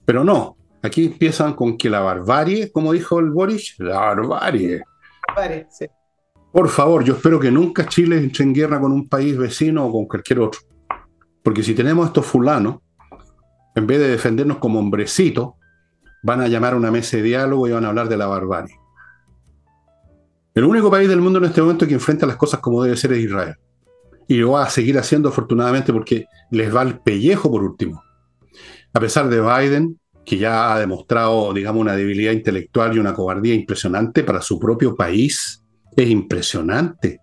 Pero 0.07 0.25
no, 0.25 0.57
aquí 0.83 1.07
empiezan 1.07 1.53
con 1.55 1.77
que 1.77 1.91
la 1.91 2.01
barbarie, 2.01 2.73
como 2.73 2.93
dijo 2.93 3.19
el 3.19 3.31
Boris, 3.31 3.75
la 3.79 3.99
barbarie. 3.99 4.83
barbarie 5.29 5.67
sí. 5.69 5.87
Por 6.53 6.71
favor, 6.71 7.05
yo 7.05 7.15
espero 7.15 7.39
que 7.39 7.51
nunca 7.51 7.87
Chile 7.87 8.17
entre 8.17 8.45
en 8.45 8.55
guerra 8.55 8.81
con 8.81 8.91
un 8.91 9.09
país 9.11 9.37
vecino 9.37 9.85
o 9.85 9.93
con 9.93 10.07
cualquier 10.07 10.41
otro. 10.41 10.61
Porque 11.43 11.63
si 11.63 11.75
tenemos 11.75 12.07
estos 12.07 12.25
fulanos, 12.25 12.77
en 13.75 13.87
vez 13.87 13.99
de 13.99 14.09
defendernos 14.09 14.57
como 14.57 14.79
hombrecitos, 14.79 15.51
van 16.23 16.41
a 16.41 16.49
llamar 16.49 16.73
a 16.73 16.77
una 16.77 16.91
mesa 16.91 17.19
de 17.19 17.25
diálogo 17.25 17.69
y 17.69 17.73
van 17.73 17.85
a 17.85 17.89
hablar 17.89 18.09
de 18.09 18.17
la 18.17 18.27
barbarie. 18.27 18.75
El 20.55 20.65
único 20.65 20.91
país 20.91 21.11
del 21.11 21.21
mundo 21.21 21.39
en 21.39 21.45
este 21.45 21.61
momento 21.61 21.87
que 21.87 21.93
enfrenta 21.93 22.25
las 22.25 22.37
cosas 22.37 22.61
como 22.61 22.83
debe 22.83 22.97
ser 22.97 23.13
es 23.13 23.19
Israel. 23.19 23.57
Y 24.27 24.37
lo 24.37 24.53
va 24.53 24.65
a 24.65 24.71
seguir 24.71 24.99
haciendo 24.99 25.29
afortunadamente 25.29 25.93
porque 25.93 26.25
les 26.51 26.75
va 26.75 26.81
el 26.81 26.99
pellejo 27.01 27.51
por 27.51 27.63
último. 27.63 28.03
A 28.97 28.99
pesar 28.99 29.29
de 29.29 29.43
Biden, 29.43 30.01
que 30.25 30.39
ya 30.39 30.73
ha 30.73 30.81
demostrado, 30.81 31.53
digamos, 31.53 31.83
una 31.83 31.95
debilidad 31.95 32.33
intelectual 32.33 32.97
y 32.97 32.99
una 32.99 33.13
cobardía 33.13 33.53
impresionante 33.53 34.25
para 34.25 34.41
su 34.41 34.59
propio 34.59 34.97
país, 34.97 35.63
es 35.95 36.09
impresionante. 36.09 37.21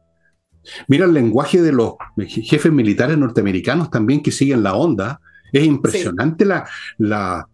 Mira 0.87 1.05
el 1.05 1.15
lenguaje 1.15 1.63
de 1.63 1.71
los 1.71 1.93
jefes 2.27 2.71
militares 2.71 3.17
norteamericanos 3.17 3.89
también 3.89 4.21
que 4.21 4.31
siguen 4.31 4.61
la 4.61 4.75
onda. 4.75 5.19
Es 5.51 5.63
impresionante 5.63 6.45
la, 6.45 6.69
la... 6.99 7.47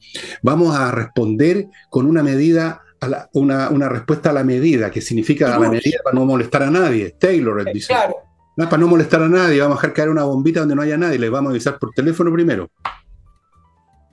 Vamos 0.43 0.75
a 0.75 0.91
responder 0.91 1.67
con 1.89 2.05
una 2.05 2.21
medida, 2.21 2.81
una, 3.31 3.69
una, 3.69 3.87
respuesta 3.87 4.31
a 4.31 4.33
la 4.33 4.43
medida, 4.43 4.91
que 4.91 4.99
significa 4.99 5.55
a 5.55 5.57
la 5.57 5.69
medida 5.69 5.99
para 6.03 6.15
no 6.15 6.25
molestar 6.25 6.63
a 6.63 6.69
nadie. 6.69 7.15
Taylor 7.17 7.63
dice. 7.71 7.93
Claro. 7.93 8.15
para 8.57 8.77
no 8.77 8.87
molestar 8.87 9.23
a 9.23 9.29
nadie, 9.29 9.61
vamos 9.61 9.77
a 9.77 9.81
dejar 9.81 9.93
caer 9.93 10.09
una 10.09 10.25
bombita 10.25 10.59
donde 10.59 10.75
no 10.75 10.81
haya 10.81 10.97
nadie, 10.97 11.17
les 11.17 11.31
vamos 11.31 11.51
a 11.51 11.51
avisar 11.51 11.79
por 11.79 11.91
teléfono 11.91 12.33
primero. 12.33 12.69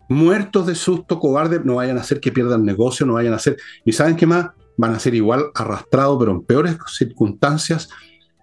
Muertos 0.09 0.67
de 0.67 0.75
susto, 0.75 1.19
cobardes, 1.19 1.65
no 1.65 1.77
vayan 1.77 1.99
a 1.99 2.03
hacer 2.03 2.21
que 2.21 2.33
pierdan 2.33 2.65
negocio, 2.65 3.07
no 3.07 3.15
vayan 3.15 3.33
a 3.33 3.37
hacer. 3.37 3.57
¿Y 3.85 3.93
saben 3.93 4.17
qué 4.17 4.27
más? 4.27 4.51
van 4.77 4.95
a 4.95 4.99
ser 4.99 5.15
igual 5.15 5.47
arrastrados, 5.55 6.19
pero 6.19 6.33
en 6.33 6.43
peores 6.43 6.77
circunstancias, 6.89 7.89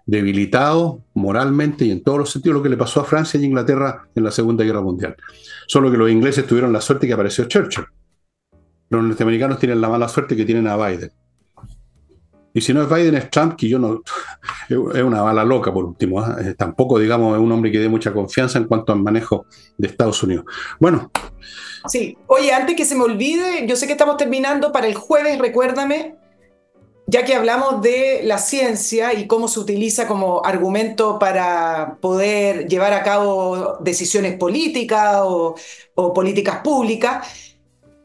debilitados 0.06 0.96
moralmente 1.14 1.84
y 1.84 1.90
en 1.90 2.02
todos 2.02 2.18
los 2.18 2.30
sentidos, 2.30 2.56
lo 2.56 2.62
que 2.62 2.68
le 2.68 2.76
pasó 2.76 3.00
a 3.00 3.04
Francia 3.04 3.40
y 3.40 3.44
Inglaterra 3.44 4.08
en 4.14 4.24
la 4.24 4.30
Segunda 4.30 4.64
Guerra 4.64 4.82
Mundial. 4.82 5.16
Solo 5.66 5.90
que 5.90 5.96
los 5.96 6.10
ingleses 6.10 6.46
tuvieron 6.46 6.72
la 6.72 6.80
suerte 6.80 7.06
que 7.06 7.12
apareció 7.12 7.44
Churchill. 7.44 7.86
Los 8.90 9.02
norteamericanos 9.02 9.58
tienen 9.58 9.80
la 9.80 9.88
mala 9.88 10.08
suerte 10.08 10.36
que 10.36 10.44
tienen 10.44 10.66
a 10.66 10.76
Biden. 10.76 11.10
Y 12.56 12.60
si 12.60 12.72
no 12.72 12.82
es 12.82 12.88
Biden, 12.88 13.16
es 13.16 13.30
Trump, 13.30 13.56
que 13.56 13.68
yo 13.68 13.78
no. 13.78 14.02
Es 14.68 15.02
una 15.02 15.20
bala 15.20 15.44
loca, 15.44 15.72
por 15.72 15.84
último. 15.84 16.20
¿ah? 16.20 16.36
Tampoco, 16.56 16.98
digamos, 16.98 17.36
es 17.36 17.42
un 17.42 17.50
hombre 17.52 17.70
que 17.70 17.80
dé 17.80 17.88
mucha 17.88 18.12
confianza 18.12 18.58
en 18.58 18.64
cuanto 18.64 18.92
al 18.92 19.02
manejo 19.02 19.46
de 19.76 19.88
Estados 19.88 20.22
Unidos. 20.22 20.44
Bueno. 20.78 21.10
Sí, 21.86 22.16
oye, 22.26 22.52
antes 22.52 22.76
que 22.76 22.84
se 22.84 22.94
me 22.94 23.04
olvide, 23.04 23.66
yo 23.66 23.76
sé 23.76 23.86
que 23.86 23.92
estamos 23.92 24.16
terminando 24.16 24.72
para 24.72 24.86
el 24.86 24.94
jueves, 24.94 25.38
recuérdame, 25.38 26.16
ya 27.06 27.24
que 27.24 27.34
hablamos 27.34 27.82
de 27.82 28.22
la 28.24 28.38
ciencia 28.38 29.12
y 29.12 29.26
cómo 29.26 29.48
se 29.48 29.60
utiliza 29.60 30.08
como 30.08 30.44
argumento 30.44 31.18
para 31.18 31.98
poder 32.00 32.66
llevar 32.68 32.94
a 32.94 33.02
cabo 33.02 33.76
decisiones 33.80 34.38
políticas 34.38 35.20
o, 35.24 35.54
políticas 36.14 36.60
públicas, 36.64 37.28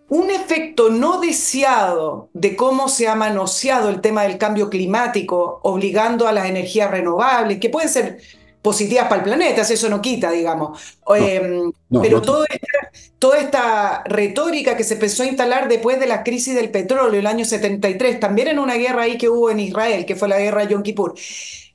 un 0.09 0.29
efecto 0.29 0.89
no 0.89 1.21
deseado 1.21 2.29
de 2.33 2.57
cómo 2.57 2.89
se 2.89 3.07
ha 3.07 3.15
manoseado 3.15 3.89
el 3.89 4.01
tema 4.01 4.23
del 4.23 4.37
cambio 4.37 4.69
climático, 4.69 5.61
obligando 5.63 6.27
a 6.27 6.33
las 6.33 6.47
energías 6.47 6.91
renovables, 6.91 7.59
que 7.59 7.69
pueden 7.69 7.89
ser 7.89 8.19
positivas 8.61 9.05
para 9.05 9.17
el 9.17 9.23
planeta, 9.23 9.61
eso 9.61 9.89
no 9.89 10.01
quita, 10.01 10.31
digamos. 10.31 10.97
Em, 11.15 11.71
pero 12.01 12.21
toda 12.21 13.37
esta 13.37 14.03
retórica 14.05 14.75
que 14.75 14.83
se 14.83 14.95
empezó 14.95 15.23
a 15.23 15.27
instalar 15.27 15.67
después 15.67 15.99
de 15.99 16.07
la 16.07 16.23
crisis 16.23 16.55
del 16.55 16.69
petróleo 16.69 17.19
el 17.19 17.27
año 17.27 17.45
73, 17.45 18.19
también 18.19 18.49
en 18.49 18.59
una 18.59 18.75
guerra 18.75 19.03
ahí 19.03 19.17
que 19.17 19.29
hubo 19.29 19.49
en 19.49 19.59
Israel, 19.59 20.05
que 20.05 20.15
fue 20.15 20.27
la 20.27 20.39
guerra 20.39 20.61
de 20.65 20.73
Yom 20.73 20.83
Kippur. 20.83 21.15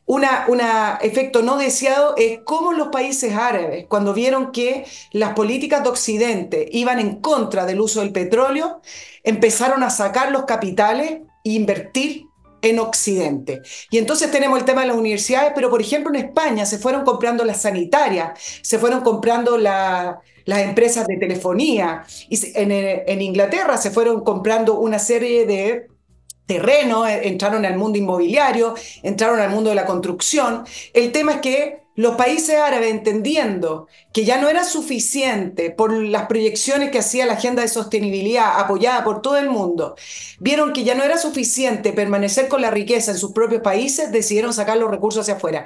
Un 0.06 0.22
una 0.48 0.98
efecto 1.00 1.42
no 1.42 1.56
deseado 1.56 2.14
es 2.18 2.40
cómo 2.44 2.74
los 2.74 2.88
países 2.88 3.34
árabes, 3.34 3.86
cuando 3.88 4.12
vieron 4.12 4.52
que 4.52 4.84
las 5.12 5.32
políticas 5.32 5.82
de 5.82 5.88
Occidente 5.88 6.68
iban 6.72 6.98
en 6.98 7.20
contra 7.20 7.64
del 7.64 7.80
uso 7.80 8.00
del 8.00 8.12
petróleo, 8.12 8.82
empezaron 9.22 9.82
a 9.82 9.88
sacar 9.88 10.30
los 10.30 10.44
capitales 10.44 11.22
e 11.42 11.50
invertir 11.50 12.23
en 12.64 12.78
Occidente. 12.78 13.60
Y 13.90 13.98
entonces 13.98 14.30
tenemos 14.30 14.58
el 14.58 14.64
tema 14.64 14.80
de 14.80 14.88
las 14.88 14.96
universidades, 14.96 15.52
pero 15.54 15.68
por 15.70 15.80
ejemplo 15.80 16.12
en 16.14 16.24
España 16.24 16.64
se 16.64 16.78
fueron 16.78 17.04
comprando 17.04 17.44
las 17.44 17.60
sanitarias, 17.60 18.38
se 18.62 18.78
fueron 18.78 19.02
comprando 19.02 19.58
las 19.58 20.18
empresas 20.46 21.06
de 21.06 21.18
telefonía, 21.18 22.04
y 22.28 22.58
en, 22.58 22.72
en 22.72 23.22
Inglaterra 23.22 23.76
se 23.76 23.90
fueron 23.90 24.24
comprando 24.24 24.78
una 24.78 24.98
serie 24.98 25.46
de 25.46 25.88
terrenos, 26.46 27.08
entraron 27.08 27.64
al 27.64 27.76
mundo 27.76 27.98
inmobiliario, 27.98 28.74
entraron 29.02 29.40
al 29.40 29.50
mundo 29.50 29.70
de 29.70 29.76
la 29.76 29.86
construcción. 29.86 30.64
El 30.92 31.12
tema 31.12 31.34
es 31.34 31.40
que 31.40 31.84
los 31.96 32.16
países 32.16 32.56
árabes, 32.56 32.90
entendiendo 32.90 33.86
que 34.12 34.24
ya 34.24 34.40
no 34.40 34.48
era 34.48 34.64
suficiente 34.64 35.70
por 35.70 35.92
las 35.92 36.26
proyecciones 36.26 36.90
que 36.90 36.98
hacía 36.98 37.24
la 37.24 37.34
agenda 37.34 37.62
de 37.62 37.68
sostenibilidad 37.68 38.58
apoyada 38.58 39.04
por 39.04 39.22
todo 39.22 39.36
el 39.36 39.48
mundo, 39.48 39.94
vieron 40.40 40.72
que 40.72 40.82
ya 40.82 40.96
no 40.96 41.04
era 41.04 41.18
suficiente 41.18 41.92
permanecer 41.92 42.48
con 42.48 42.62
la 42.62 42.72
riqueza 42.72 43.12
en 43.12 43.18
sus 43.18 43.30
propios 43.32 43.62
países, 43.62 44.10
decidieron 44.10 44.52
sacar 44.52 44.76
los 44.76 44.90
recursos 44.90 45.20
hacia 45.20 45.34
afuera. 45.34 45.64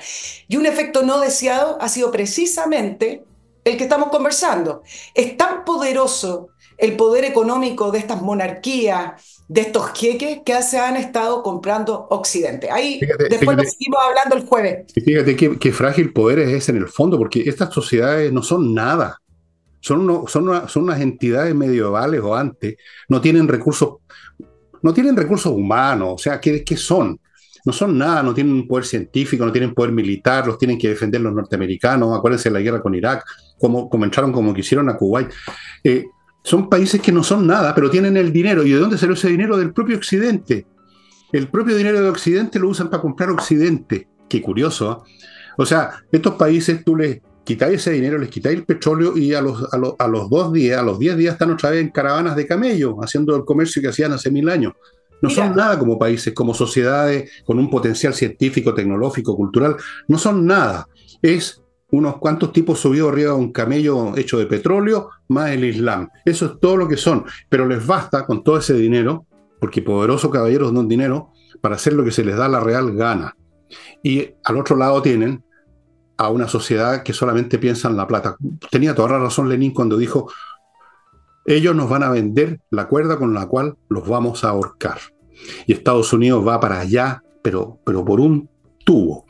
Y 0.49 0.57
un 0.57 0.67
efecto 0.67 1.03
no 1.03 1.19
deseado 1.19 1.79
ha 1.81 1.89
sido 1.89 2.11
precisamente 2.11 3.25
el 3.65 3.79
que 3.79 3.85
estamos 3.85 4.11
conversando. 4.11 4.83
Es 5.15 5.37
tan 5.39 5.65
poderoso 5.65 6.49
el 6.77 6.97
poder 6.97 7.25
económico 7.25 7.91
de 7.91 7.99
estas 7.99 8.21
monarquías, 8.21 9.38
de 9.49 9.63
estos 9.63 9.93
jeques 9.95 10.41
que 10.45 10.63
se 10.63 10.79
han 10.79 10.97
estado 10.97 11.43
comprando 11.43 12.07
Occidente. 12.11 12.71
Ahí 12.71 13.01
después 13.31 13.57
lo 13.57 13.65
seguimos 13.65 13.99
hablando 14.07 14.37
el 14.37 14.47
jueves. 14.47 14.93
Fíjate 14.93 15.37
qué, 15.37 15.73
frágil 15.73 16.13
poder 16.13 16.41
es 16.41 16.51
ese 16.51 16.73
en 16.73 16.79
el 16.79 16.89
fondo, 16.89 17.17
porque 17.17 17.43
estas 17.47 17.73
sociedades 17.73 18.33
no 18.33 18.43
son 18.43 18.75
nada. 18.75 19.19
Son, 19.81 20.27
son, 20.29 20.69
son 20.69 20.83
unas 20.83 21.01
entidades 21.01 21.55
medievales 21.55 22.21
o 22.21 22.35
antes, 22.35 22.77
no 23.09 23.21
tienen 23.21 23.47
recursos, 23.47 23.99
no 24.83 24.93
tienen 24.93 25.17
recursos 25.17 25.53
humanos, 25.53 26.15
o 26.15 26.19
sea, 26.19 26.41
¿qué, 26.41 26.65
qué 26.65 26.77
son? 26.77 27.19
no 27.69 27.73
son 27.75 27.99
nada, 27.99 28.23
no 28.23 28.33
tienen 28.33 28.67
poder 28.67 28.87
científico, 28.87 29.45
no 29.45 29.53
tienen 29.53 29.75
poder 29.75 29.93
militar, 29.93 30.47
los 30.47 30.57
tienen 30.57 30.79
que 30.79 30.89
defender 30.89 31.21
los 31.21 31.35
norteamericanos, 31.35 32.17
acuérdense 32.17 32.49
de 32.49 32.55
la 32.55 32.61
guerra 32.61 32.81
con 32.81 32.95
Irak, 32.95 33.25
como, 33.59 33.91
como 33.91 34.05
entraron 34.05 34.33
como 34.33 34.55
quisieron 34.55 34.89
a 34.89 34.97
Kuwait. 34.97 35.31
Eh, 35.85 36.07
son 36.43 36.69
países 36.69 37.01
que 37.01 37.13
no 37.13 37.23
son 37.23 37.47
nada, 37.47 37.75
pero 37.75 37.91
tienen 37.91 38.17
el 38.17 38.33
dinero. 38.33 38.65
¿Y 38.65 38.73
de 38.73 38.79
dónde 38.79 38.99
salió 38.99 39.15
ese 39.15 39.29
dinero? 39.29 39.57
Del 39.57 39.73
propio 39.73 39.97
Occidente. 39.97 40.67
El 41.33 41.49
propio 41.49 41.77
dinero 41.77 42.01
de 42.01 42.09
Occidente 42.09 42.59
lo 42.59 42.69
usan 42.69 42.89
para 42.89 43.03
comprar 43.03 43.31
Occidente. 43.31 44.09
Qué 44.29 44.41
curioso. 44.41 44.91
¿ah? 44.91 45.03
O 45.57 45.67
sea, 45.67 45.91
estos 46.11 46.35
países 46.35 46.85
tú 46.85 46.97
les 46.97 47.21
quitáis 47.45 47.81
ese 47.81 47.93
dinero, 47.93 48.19
les 48.19 48.29
quitáis 48.29 48.57
el 48.57 48.65
petróleo 48.65 49.17
y 49.17 49.35
a 49.35 49.41
los, 49.41 49.67
a, 49.73 50.07
los, 50.07 50.31
dos 50.31 50.53
días, 50.53 50.79
a 50.79 50.83
los 50.83 50.99
diez 50.99 51.17
días 51.17 51.35
están 51.35 51.51
otra 51.51 51.71
vez 51.71 51.81
en 51.81 51.91
caravanas 51.91 52.37
de 52.37 52.47
camello, 52.47 52.97
haciendo 53.03 53.35
el 53.35 53.45
comercio 53.45 53.83
que 53.83 53.89
hacían 53.89 54.13
hace 54.13 54.31
mil 54.31 54.49
años. 54.49 54.73
No 55.21 55.31
son 55.31 55.57
nada 55.57 55.79
como 55.79 55.99
países, 55.99 56.33
como 56.33 56.55
sociedades 56.55 57.31
con 57.45 57.59
un 57.59 57.69
potencial 57.69 58.15
científico, 58.15 58.73
tecnológico, 58.73 59.37
cultural. 59.37 59.77
No 60.07 60.17
son 60.17 60.47
nada. 60.47 60.89
Es 61.21 61.61
unos 61.91 62.19
cuantos 62.19 62.53
tipos 62.53 62.81
subidos 62.81 63.13
arriba 63.13 63.33
de 63.33 63.39
un 63.39 63.53
camello 63.53 64.17
hecho 64.17 64.39
de 64.39 64.47
petróleo, 64.47 65.11
más 65.29 65.51
el 65.51 65.65
Islam. 65.65 66.09
Eso 66.25 66.47
es 66.47 66.61
todo 66.61 66.77
lo 66.77 66.89
que 66.89 66.97
son. 66.97 67.25
Pero 67.49 67.67
les 67.67 67.87
basta 67.87 68.27
con 68.27 68.45
todo 68.45 68.59
ese 68.59 68.75
dinero, 68.75 69.27
porque 69.61 69.83
poderosos 69.83 70.31
caballeros 70.31 70.75
dan 70.75 70.89
dinero, 70.89 71.33
para 71.61 71.77
hacer 71.77 71.95
lo 71.95 72.05
que 72.05 72.11
se 72.11 72.25
les 72.25 72.37
da 72.37 72.49
la 72.49 72.61
real 72.61 72.95
gana. 72.95 73.37
Y 74.03 74.31
al 74.45 74.59
otro 74.59 74.77
lado 74.77 75.01
tienen 75.03 75.45
a 76.19 76.31
una 76.31 76.49
sociedad 76.49 77.03
que 77.03 77.13
solamente 77.13 77.59
piensa 77.59 77.89
en 77.89 77.97
la 77.97 78.07
plata. 78.07 78.37
Tenía 78.71 78.95
toda 78.95 79.11
la 79.11 79.19
razón 79.19 79.49
Lenin 79.49 79.73
cuando 79.73 79.97
dijo, 79.97 80.31
ellos 81.47 81.75
nos 81.75 81.89
van 81.89 82.03
a 82.03 82.11
vender 82.11 82.61
la 82.71 82.89
cuerda 82.89 83.17
con 83.17 83.33
la 83.33 83.47
cual 83.47 83.77
los 83.89 84.07
vamos 84.07 84.45
a 84.45 84.51
ahorcar. 84.51 84.99
Y 85.67 85.73
Estados 85.73 86.13
Unidos 86.13 86.47
va 86.47 86.61
para 86.61 86.81
allá, 86.81 87.23
pero, 87.43 87.79
pero 87.85 88.05
por 88.05 88.21
un 88.21 88.51
tubo. 88.85 89.27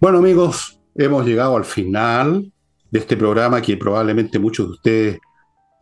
Bueno 0.00 0.18
amigos, 0.18 0.77
hemos 1.04 1.24
llegado 1.26 1.56
al 1.56 1.64
final 1.64 2.52
de 2.90 2.98
este 2.98 3.16
programa 3.16 3.62
que 3.62 3.76
probablemente 3.76 4.38
muchos 4.38 4.66
de 4.66 4.72
ustedes, 4.72 5.18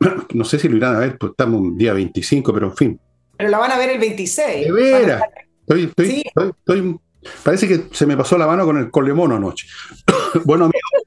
no 0.35 0.45
sé 0.45 0.59
si 0.59 0.69
lo 0.69 0.77
irán 0.77 0.97
a 0.97 1.01
ver, 1.01 1.19
pues 1.19 1.31
estamos 1.31 1.61
un 1.61 1.77
día 1.77 1.93
25, 1.93 2.53
pero 2.53 2.67
en 2.67 2.77
fin. 2.77 3.01
Pero 3.37 3.51
la 3.51 3.59
van 3.59 3.73
a 3.73 3.79
ver 3.79 3.91
el 3.91 3.99
26. 3.99 4.67
De 4.67 4.73
veras. 4.73 5.23
Estoy, 5.61 5.85
estoy, 5.85 6.23
estoy, 6.59 7.01
parece 7.43 7.67
que 7.67 7.89
se 7.91 8.07
me 8.07 8.17
pasó 8.17 8.39
la 8.39 8.47
mano 8.47 8.65
con 8.65 8.79
el 8.79 8.91
colemono 8.91 9.37
anoche. 9.37 9.67
bueno, 10.45 10.67
amigos. 10.67 11.07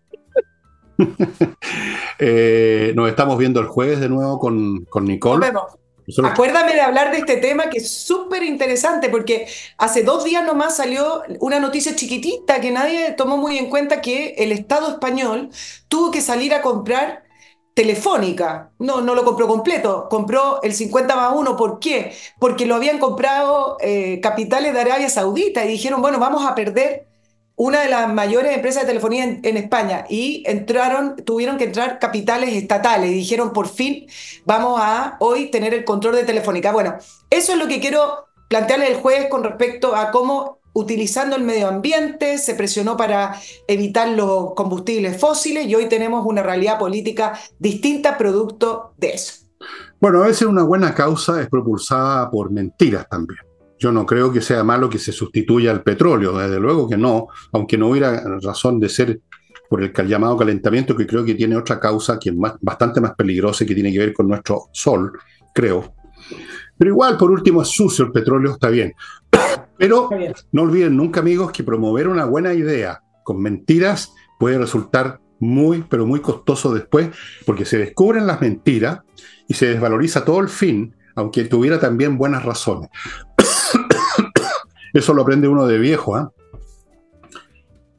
eh, 2.19 2.91
nos 2.95 3.09
estamos 3.09 3.37
viendo 3.37 3.61
el 3.61 3.67
jueves 3.67 3.99
de 3.99 4.09
nuevo 4.09 4.37
con, 4.37 4.85
con 4.85 5.05
Nicole. 5.05 5.39
Nos 5.39 5.47
vemos. 5.47 5.79
Acuérdame 6.23 6.73
de 6.73 6.81
hablar 6.81 7.11
de 7.11 7.19
este 7.19 7.37
tema 7.37 7.69
que 7.69 7.77
es 7.77 7.91
súper 7.91 8.43
interesante 8.43 9.09
porque 9.09 9.47
hace 9.77 10.03
dos 10.03 10.23
días 10.23 10.45
nomás 10.45 10.77
salió 10.77 11.23
una 11.39 11.59
noticia 11.59 11.95
chiquitita 11.95 12.61
que 12.61 12.71
nadie 12.71 13.11
tomó 13.11 13.37
muy 13.37 13.57
en 13.57 13.69
cuenta 13.69 14.01
que 14.01 14.35
el 14.37 14.51
Estado 14.51 14.89
español 14.89 15.49
tuvo 15.87 16.11
que 16.11 16.21
salir 16.21 16.53
a 16.53 16.61
comprar 16.61 17.23
Telefónica. 17.73 18.71
No, 18.77 18.99
no 18.99 19.15
lo 19.15 19.23
compró 19.23 19.47
completo, 19.47 20.07
compró 20.09 20.61
el 20.63 20.73
50 20.73 21.15
más 21.15 21.33
1. 21.33 21.55
¿Por 21.55 21.79
qué? 21.79 22.13
Porque 22.37 22.65
lo 22.65 22.75
habían 22.75 22.99
comprado 22.99 23.77
eh, 23.79 24.19
capitales 24.21 24.73
de 24.73 24.81
Arabia 24.81 25.09
Saudita 25.09 25.63
y 25.63 25.69
dijeron, 25.69 26.01
bueno, 26.01 26.19
vamos 26.19 26.45
a 26.45 26.55
perder 26.55 27.08
una 27.59 27.81
de 27.81 27.89
las 27.89 28.11
mayores 28.13 28.55
empresas 28.55 28.83
de 28.83 28.87
telefonía 28.87 29.25
en, 29.43 29.57
España 29.57 30.05
y 30.07 30.43
entraron, 30.47 31.17
tuvieron 31.25 31.57
que 31.57 31.65
entrar 31.65 31.99
capitales 31.99 32.53
estatales 32.53 33.11
y 33.11 33.15
dijeron 33.15 33.51
por 33.51 33.67
fin 33.67 34.07
vamos 34.45 34.79
a 34.81 35.17
hoy 35.19 35.51
tener 35.51 35.73
el 35.73 35.83
control 35.83 36.15
de 36.15 36.23
Telefónica. 36.23 36.71
Bueno, 36.71 36.95
eso 37.29 37.51
es 37.51 37.57
lo 37.57 37.67
que 37.67 37.81
quiero 37.81 38.27
plantearle 38.47 38.87
el 38.87 38.95
jueves 38.95 39.27
con 39.29 39.43
respecto 39.43 39.93
a 39.93 40.09
cómo 40.09 40.59
utilizando 40.71 41.35
el 41.35 41.43
medio 41.43 41.67
ambiente 41.67 42.37
se 42.37 42.55
presionó 42.55 42.95
para 42.95 43.35
evitar 43.67 44.07
los 44.07 44.53
combustibles 44.53 45.19
fósiles 45.19 45.67
y 45.67 45.75
hoy 45.75 45.89
tenemos 45.89 46.25
una 46.25 46.41
realidad 46.41 46.79
política 46.79 47.37
distinta 47.59 48.17
producto 48.17 48.93
de 48.95 49.09
eso. 49.09 49.33
Bueno, 49.99 50.23
a 50.23 50.27
veces 50.27 50.43
una 50.43 50.63
buena 50.63 50.95
causa 50.95 51.41
es 51.41 51.49
propulsada 51.49 52.31
por 52.31 52.51
mentiras 52.51 53.05
también. 53.09 53.48
Yo 53.79 53.91
no 53.91 54.05
creo 54.05 54.31
que 54.31 54.41
sea 54.41 54.63
malo 54.63 54.89
que 54.89 54.99
se 54.99 55.11
sustituya 55.11 55.71
al 55.71 55.83
petróleo, 55.83 56.37
desde 56.37 56.59
luego 56.59 56.89
que 56.89 56.97
no, 56.97 57.27
aunque 57.53 57.77
no 57.77 57.89
hubiera 57.89 58.21
razón 58.41 58.79
de 58.79 58.89
ser 58.89 59.21
por 59.69 59.83
el 59.83 59.93
llamado 60.07 60.35
calentamiento, 60.35 60.95
que 60.95 61.07
creo 61.07 61.23
que 61.23 61.35
tiene 61.35 61.55
otra 61.55 61.79
causa 61.79 62.19
que 62.19 62.29
es 62.29 62.35
bastante 62.59 62.99
más 62.99 63.13
peligrosa 63.15 63.63
y 63.63 63.67
que 63.67 63.75
tiene 63.75 63.93
que 63.93 63.99
ver 63.99 64.13
con 64.13 64.27
nuestro 64.27 64.69
sol, 64.71 65.13
creo. 65.53 65.93
Pero 66.77 66.91
igual, 66.91 67.17
por 67.17 67.29
último, 67.31 67.61
es 67.61 67.69
sucio 67.69 68.05
el 68.05 68.11
petróleo, 68.11 68.53
está 68.53 68.69
bien. 68.69 68.93
Pero 69.77 70.09
no 70.51 70.61
olviden 70.63 70.97
nunca, 70.97 71.19
amigos, 71.19 71.51
que 71.51 71.63
promover 71.63 72.07
una 72.07 72.25
buena 72.25 72.53
idea 72.53 73.01
con 73.23 73.41
mentiras 73.41 74.13
puede 74.39 74.57
resultar 74.57 75.21
muy, 75.39 75.85
pero 75.87 76.05
muy 76.05 76.19
costoso 76.19 76.73
después, 76.73 77.09
porque 77.45 77.63
se 77.63 77.77
descubren 77.77 78.27
las 78.27 78.41
mentiras 78.41 79.01
y 79.47 79.53
se 79.53 79.67
desvaloriza 79.67 80.25
todo 80.25 80.39
el 80.39 80.49
fin, 80.49 80.95
aunque 81.19 81.43
tuviera 81.45 81.79
también 81.79 82.17
buenas 82.17 82.43
razones. 82.43 82.89
Eso 84.93 85.13
lo 85.13 85.23
aprende 85.23 85.47
uno 85.47 85.67
de 85.67 85.77
viejo. 85.77 86.15
¿ah? 86.15 86.31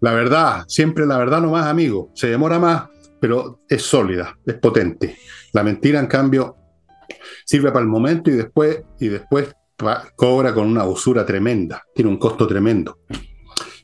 La 0.00 0.12
verdad, 0.12 0.64
siempre 0.66 1.06
la 1.06 1.18
verdad 1.18 1.40
nomás, 1.40 1.66
amigo. 1.66 2.10
Se 2.14 2.28
demora 2.28 2.58
más, 2.58 2.88
pero 3.20 3.60
es 3.68 3.82
sólida, 3.82 4.38
es 4.46 4.54
potente. 4.54 5.18
La 5.52 5.62
mentira, 5.62 6.00
en 6.00 6.06
cambio, 6.06 6.56
sirve 7.44 7.70
para 7.70 7.82
el 7.82 7.88
momento 7.90 8.30
y 8.30 8.34
después, 8.34 8.82
y 8.98 9.08
después 9.08 9.54
cobra 10.16 10.54
con 10.54 10.66
una 10.66 10.84
usura 10.84 11.26
tremenda. 11.26 11.84
Tiene 11.94 12.10
un 12.10 12.18
costo 12.18 12.46
tremendo. 12.46 13.00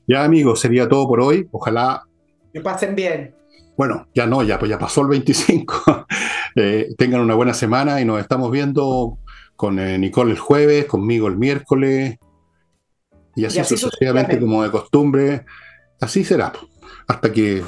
Ya, 0.08 0.24
amigos, 0.24 0.60
sería 0.60 0.88
todo 0.88 1.06
por 1.06 1.20
hoy. 1.20 1.46
Ojalá. 1.52 2.02
Que 2.54 2.60
pasen 2.62 2.94
bien. 2.94 3.34
Bueno, 3.76 4.08
ya 4.14 4.26
no, 4.26 4.42
ya, 4.42 4.58
pues 4.58 4.70
ya 4.70 4.78
pasó 4.78 5.02
el 5.02 5.08
25. 5.08 6.06
Eh, 6.58 6.94
tengan 6.96 7.20
una 7.20 7.34
buena 7.34 7.52
semana 7.52 8.00
y 8.00 8.06
nos 8.06 8.18
estamos 8.18 8.50
viendo 8.50 9.18
con 9.56 9.78
eh, 9.78 9.98
Nicole 9.98 10.32
el 10.32 10.38
jueves, 10.38 10.86
conmigo 10.86 11.26
el 11.28 11.36
miércoles, 11.36 12.18
y 13.34 13.44
así, 13.44 13.64
sucesivamente 13.64 14.38
como 14.38 14.62
de 14.62 14.70
costumbre. 14.70 15.44
Así 16.00 16.24
será, 16.24 16.52
hasta 17.08 17.32
que 17.32 17.64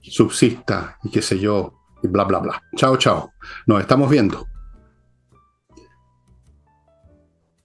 subsista 0.00 0.98
y 1.02 1.10
qué 1.10 1.22
sé 1.22 1.38
yo, 1.38 1.74
y 2.02 2.08
bla, 2.08 2.24
bla, 2.24 2.38
bla. 2.38 2.62
Chao, 2.76 2.96
chao. 2.96 3.32
Nos 3.66 3.80
estamos 3.80 4.08
viendo. 4.10 4.46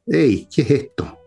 ¡Ey! 0.07 0.47
¿Qué 0.53 0.61
es 0.61 0.71
esto? 0.71 1.17